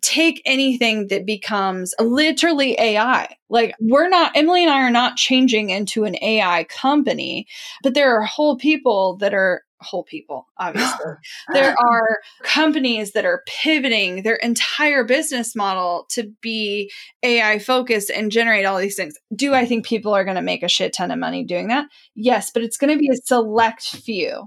take 0.02 0.42
anything 0.44 1.08
that 1.08 1.26
becomes 1.26 1.94
literally 1.98 2.78
AI. 2.78 3.36
Like 3.48 3.74
we're 3.80 4.08
not, 4.08 4.34
Emylee 4.34 4.62
and 4.62 4.70
I 4.70 4.82
are 4.82 4.90
not 4.90 5.16
changing 5.16 5.70
into 5.70 6.04
an 6.04 6.16
AI 6.22 6.64
company, 6.64 7.46
but 7.82 7.94
there 7.94 8.16
are 8.16 8.22
whole 8.22 8.56
people 8.56 9.16
that 9.18 9.34
are 9.34 9.62
whole 9.80 10.04
people, 10.04 10.46
obviously. 10.58 11.12
there 11.52 11.74
are 11.84 12.18
companies 12.42 13.12
that 13.12 13.24
are 13.24 13.42
pivoting 13.46 14.22
their 14.22 14.36
entire 14.36 15.04
business 15.04 15.54
model 15.54 16.06
to 16.10 16.32
be 16.40 16.90
AI 17.22 17.58
focused 17.58 18.10
and 18.10 18.32
generate 18.32 18.64
all 18.64 18.78
these 18.78 18.96
things. 18.96 19.14
Do 19.34 19.54
I 19.54 19.66
think 19.66 19.86
people 19.86 20.14
are 20.14 20.24
going 20.24 20.36
to 20.36 20.42
make 20.42 20.62
a 20.62 20.68
shit 20.68 20.92
ton 20.92 21.10
of 21.10 21.18
money 21.18 21.44
doing 21.44 21.68
that? 21.68 21.86
Yes, 22.14 22.50
but 22.50 22.62
it's 22.62 22.76
going 22.76 22.92
to 22.92 22.98
be 22.98 23.10
a 23.10 23.16
select 23.24 23.82
few. 23.82 24.46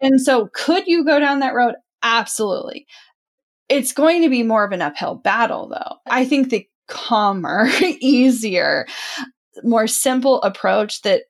And 0.00 0.20
so, 0.20 0.48
could 0.52 0.86
you 0.86 1.04
go 1.04 1.18
down 1.18 1.40
that 1.40 1.54
road? 1.54 1.74
Absolutely. 2.02 2.86
It's 3.68 3.92
going 3.92 4.22
to 4.22 4.28
be 4.28 4.42
more 4.42 4.64
of 4.64 4.72
an 4.72 4.82
uphill 4.82 5.14
battle, 5.14 5.68
though. 5.68 5.96
I 6.10 6.24
think 6.24 6.50
the 6.50 6.68
calmer, 6.86 7.66
easier, 8.00 8.86
more 9.62 9.86
simple 9.86 10.42
approach 10.42 11.02
that 11.02 11.22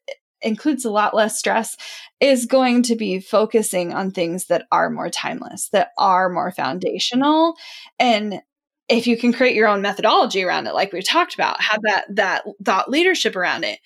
includes 0.42 0.84
a 0.84 0.90
lot 0.90 1.14
less 1.14 1.38
stress 1.38 1.76
is 2.20 2.46
going 2.46 2.82
to 2.84 2.96
be 2.96 3.20
focusing 3.20 3.92
on 3.92 4.10
things 4.10 4.46
that 4.46 4.66
are 4.70 4.90
more 4.90 5.10
timeless, 5.10 5.68
that 5.70 5.88
are 5.98 6.28
more 6.28 6.50
foundational. 6.50 7.56
And 7.98 8.40
if 8.88 9.06
you 9.06 9.16
can 9.16 9.32
create 9.32 9.56
your 9.56 9.68
own 9.68 9.80
methodology 9.80 10.42
around 10.42 10.66
it, 10.66 10.74
like 10.74 10.92
we 10.92 11.02
talked 11.02 11.34
about, 11.34 11.60
have 11.60 11.80
that 11.82 12.04
that 12.10 12.44
thought 12.64 12.90
leadership 12.90 13.34
around 13.34 13.64
it, 13.64 13.78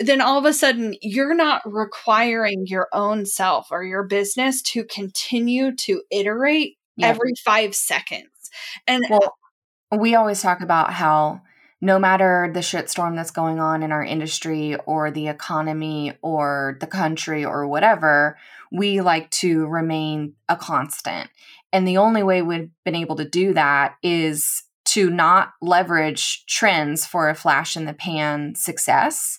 then 0.00 0.20
all 0.20 0.38
of 0.38 0.44
a 0.44 0.52
sudden 0.52 0.96
you're 1.00 1.34
not 1.34 1.62
requiring 1.64 2.64
your 2.66 2.88
own 2.92 3.26
self 3.26 3.68
or 3.70 3.84
your 3.84 4.02
business 4.02 4.60
to 4.62 4.84
continue 4.84 5.74
to 5.76 6.02
iterate 6.10 6.76
yeah. 6.96 7.08
every 7.08 7.32
five 7.44 7.74
seconds. 7.74 8.28
And 8.86 9.04
well, 9.10 9.34
we 9.96 10.14
always 10.14 10.42
talk 10.42 10.60
about 10.60 10.92
how 10.92 11.42
no 11.80 11.98
matter 11.98 12.50
the 12.52 12.60
shitstorm 12.60 13.14
that's 13.14 13.30
going 13.30 13.60
on 13.60 13.82
in 13.82 13.92
our 13.92 14.02
industry 14.02 14.74
or 14.86 15.10
the 15.10 15.28
economy 15.28 16.16
or 16.22 16.78
the 16.80 16.86
country 16.86 17.44
or 17.44 17.68
whatever, 17.68 18.38
we 18.72 19.00
like 19.00 19.30
to 19.30 19.66
remain 19.66 20.34
a 20.48 20.56
constant. 20.56 21.28
And 21.72 21.86
the 21.86 21.98
only 21.98 22.22
way 22.22 22.40
we've 22.40 22.70
been 22.84 22.94
able 22.94 23.16
to 23.16 23.28
do 23.28 23.52
that 23.54 23.96
is 24.02 24.62
to 24.86 25.10
not 25.10 25.52
leverage 25.60 26.46
trends 26.46 27.04
for 27.04 27.28
a 27.28 27.34
flash 27.34 27.76
in 27.76 27.84
the 27.84 27.92
pan 27.92 28.54
success 28.54 29.38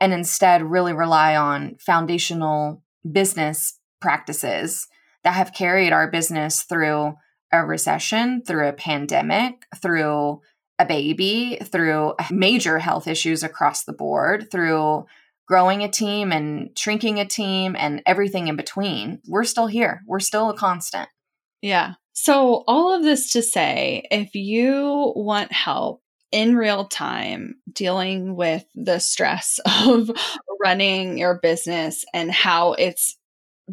and 0.00 0.12
instead 0.12 0.62
really 0.62 0.92
rely 0.92 1.36
on 1.36 1.76
foundational 1.78 2.82
business 3.10 3.78
practices 4.00 4.88
that 5.26 5.34
have 5.34 5.52
carried 5.52 5.92
our 5.92 6.08
business 6.08 6.62
through 6.62 7.16
a 7.50 7.66
recession, 7.66 8.44
through 8.46 8.68
a 8.68 8.72
pandemic, 8.72 9.66
through 9.82 10.40
a 10.78 10.86
baby, 10.86 11.58
through 11.64 12.14
major 12.30 12.78
health 12.78 13.08
issues 13.08 13.42
across 13.42 13.82
the 13.82 13.92
board, 13.92 14.46
through 14.52 15.04
growing 15.48 15.82
a 15.82 15.90
team 15.90 16.30
and 16.30 16.70
shrinking 16.78 17.18
a 17.18 17.24
team 17.24 17.74
and 17.76 18.02
everything 18.06 18.46
in 18.46 18.54
between, 18.54 19.20
we're 19.26 19.42
still 19.42 19.66
here. 19.66 20.02
We're 20.06 20.20
still 20.20 20.48
a 20.48 20.56
constant. 20.56 21.08
Yeah. 21.60 21.94
So, 22.12 22.62
all 22.68 22.94
of 22.94 23.02
this 23.02 23.30
to 23.32 23.42
say, 23.42 24.06
if 24.12 24.36
you 24.36 25.12
want 25.16 25.50
help 25.52 26.02
in 26.30 26.54
real 26.54 26.84
time 26.84 27.56
dealing 27.72 28.36
with 28.36 28.64
the 28.76 29.00
stress 29.00 29.58
of 29.86 30.08
running 30.62 31.18
your 31.18 31.40
business 31.42 32.04
and 32.14 32.30
how 32.30 32.74
it's 32.74 33.18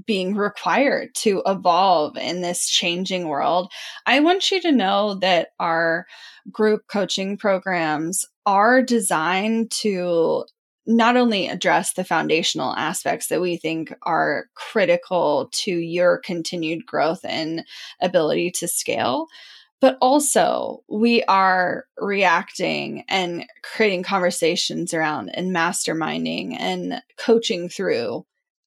being 0.06 0.36
required 0.36 1.14
to 1.16 1.41
evolve 1.46 2.18
in 2.18 2.41
this 2.41 2.68
changing 2.68 3.28
world, 3.28 3.72
I 4.06 4.20
want 4.20 4.52
you 4.52 4.62
to 4.62 4.72
know 4.72 5.16
that 5.16 5.50
our 5.60 6.06
group 6.52 6.84
coaching 6.88 7.38
programs 7.38 8.26
are 8.46 8.82
designed 8.82 9.72
to 9.72 10.46
not 10.86 11.16
only 11.16 11.48
address 11.48 11.94
the 11.94 12.04
foundational 12.04 12.76
aspects 12.76 13.28
that 13.28 13.39
we 13.39 13.56
think 13.56 13.94
are 14.04 14.48
critical 14.56 15.50
to 15.54 15.72
your 15.72 16.18
continued 16.18 16.86
growth 16.86 17.22
and 17.24 17.64
ability 18.02 18.52
to 18.52 18.68
scale, 18.68 19.28
but 19.80 19.98
also 20.02 20.84
we 20.89 21.24
are 21.24 21.86
reacting 21.98 23.04
and 23.08 23.46
creating 23.64 24.04
conversations 24.04 24.94
around 24.94 25.30
and 25.30 25.56
masterminding 25.56 26.56
and 26.60 27.02
coaching 27.18 27.70
through 27.70 28.26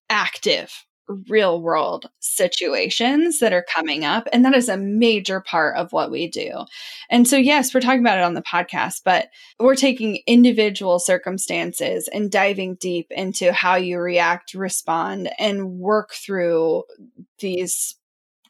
active 0.09 0.85
real 1.29 1.61
world 1.61 2.11
situations 2.21 3.39
that 3.39 3.53
are 3.53 3.65
coming 3.73 4.05
up. 4.05 4.29
And 4.33 4.45
that 4.45 4.55
is 4.55 4.69
a 4.69 4.77
major 4.77 5.41
part 5.41 5.77
of 5.77 5.93
what 5.93 6.11
we 6.11 6.29
do. 6.29 6.65
And 7.11 7.27
so, 7.27 7.37
yes, 7.37 7.73
we're 7.73 7.81
talking 7.81 8.01
about 8.01 8.19
it 8.19 8.25
on 8.25 8.35
the 8.35 8.43
podcast, 8.43 9.03
but 9.05 9.29
we're 9.59 9.77
taking 9.77 10.21
individual 10.27 10.99
circumstances 10.99 12.09
and 12.09 12.31
diving 12.31 12.77
deep 12.77 13.07
into 13.11 13.53
how 13.53 13.77
you 13.77 13.99
react, 13.99 14.55
respond, 14.55 15.31
and 15.39 15.79
work 15.79 16.13
through 16.13 16.85
these 17.39 17.97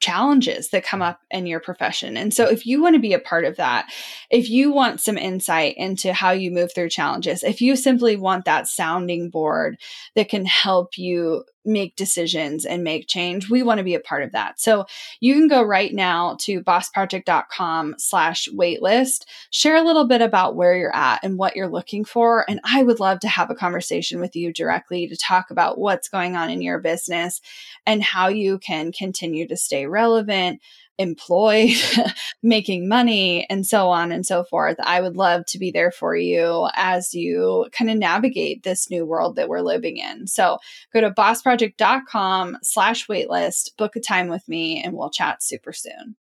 challenges 0.01 0.71
that 0.71 0.85
come 0.85 1.03
up 1.03 1.21
in 1.31 1.47
your 1.47 1.61
profession. 1.61 2.17
And 2.17 2.33
so, 2.33 2.45
if 2.45 2.67
you 2.67 2.83
want 2.83 2.95
to 2.95 3.01
be 3.01 3.13
a 3.13 3.19
part 3.19 3.45
of 3.45 3.57
that, 3.57 3.91
if 4.31 4.49
you 4.49 4.73
want 4.73 5.01
some 5.01 5.19
insight 5.19 5.75
into 5.77 6.13
how 6.13 6.31
you 6.31 6.51
move 6.51 6.73
through 6.75 6.91
challenges, 6.91 7.43
if 7.43 7.61
you 7.61 7.77
simply 7.77 8.17
want 8.17 8.45
that 8.45 8.69
sounding 8.69 9.31
board 9.31 9.79
that 10.15 10.29
can 10.29 10.45
help 10.45 10.99
you 10.99 11.45
make 11.67 11.97
decisions 11.97 12.65
and 12.65 12.85
make 12.85 13.09
change 13.09 13.51
we 13.51 13.63
want 13.63 13.79
to 13.79 13.85
be 13.85 13.95
a 13.95 14.01
part 14.01 14.23
of 14.23 14.33
that. 14.33 14.61
So 14.61 14.87
you 15.21 15.35
can 15.35 15.49
go 15.49 15.63
right 15.63 15.93
now 15.93 16.37
to 16.41 16.63
bossproject.com 16.63 17.97
slash 17.99 18.49
waitlist 18.55 19.25
share 19.51 19.77
a 19.77 19.83
little 19.83 20.07
bit 20.07 20.23
about 20.23 20.57
where 20.57 20.77
you're 20.77 20.95
at 20.95 21.21
and 21.23 21.39
what 21.39 21.57
you're 21.57 21.69
looking 21.69 22.05
for 22.05 22.49
and 22.49 22.61
i 22.65 22.83
would 22.83 23.01
love 23.01 23.21
to 23.21 23.29
have 23.29 23.51
a 23.51 23.55
conversation 23.55 24.21
with 24.21 24.37
you 24.37 24.53
directly 24.53 25.07
to 25.07 25.17
talk 25.17 25.51
about 25.51 25.79
what's 25.79 26.09
going 26.09 26.37
on 26.37 26.51
in 26.51 26.63
your 26.63 26.79
business 26.79 27.41
and 27.87 28.03
how 28.03 28.29
you 28.29 28.59
can 28.59 28.93
continue 28.93 29.47
to 29.47 29.57
stay 29.57 29.87
relevant 29.87 30.61
employed, 30.99 31.77
making 32.43 32.89
money, 32.89 33.47
and 33.51 33.67
so 33.67 33.89
on 33.89 34.13
and 34.13 34.25
so 34.25 34.45
forth. 34.45 34.77
I 34.81 35.01
would 35.01 35.17
love 35.17 35.45
to 35.49 35.59
be 35.59 35.71
there 35.71 35.91
for 35.91 36.17
you 36.17 36.69
as 36.75 37.15
you 37.15 37.67
kind 37.73 37.91
of 37.91 37.97
navigate 37.97 38.63
this 38.63 38.91
new 38.91 39.05
world 39.05 39.37
that 39.37 39.49
we're 39.49 39.61
living 39.61 39.97
in. 39.99 40.27
So 40.27 40.59
go 40.93 41.01
to 41.01 41.11
bossproject.com 41.11 42.59
slash 42.63 43.07
waitlist, 43.07 43.77
book 43.77 43.97
a 43.97 44.01
time 44.01 44.29
with 44.29 44.47
me, 44.49 44.83
and 44.83 44.95
we'll 44.95 45.11
chat 45.11 45.43
super 45.43 45.73
soon. 45.73 46.17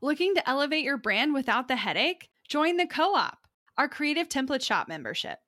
Looking 0.00 0.34
to 0.34 0.48
elevate 0.48 0.84
your 0.84 0.98
brand 0.98 1.32
without 1.34 1.68
the 1.68 1.76
headache? 1.76 2.28
Join 2.48 2.76
the 2.76 2.86
co 2.86 3.14
op, 3.14 3.38
our 3.78 3.88
creative 3.88 4.28
template 4.28 4.62
shop 4.62 4.86
membership. 4.86 5.38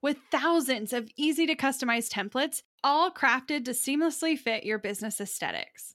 With 0.00 0.16
thousands 0.32 0.92
of 0.92 1.08
easy 1.16 1.46
to 1.46 1.54
customize 1.54 2.08
templates, 2.08 2.62
all 2.82 3.12
crafted 3.12 3.64
to 3.66 3.70
seamlessly 3.70 4.36
fit 4.36 4.64
your 4.64 4.78
business 4.78 5.20
aesthetics 5.20 5.94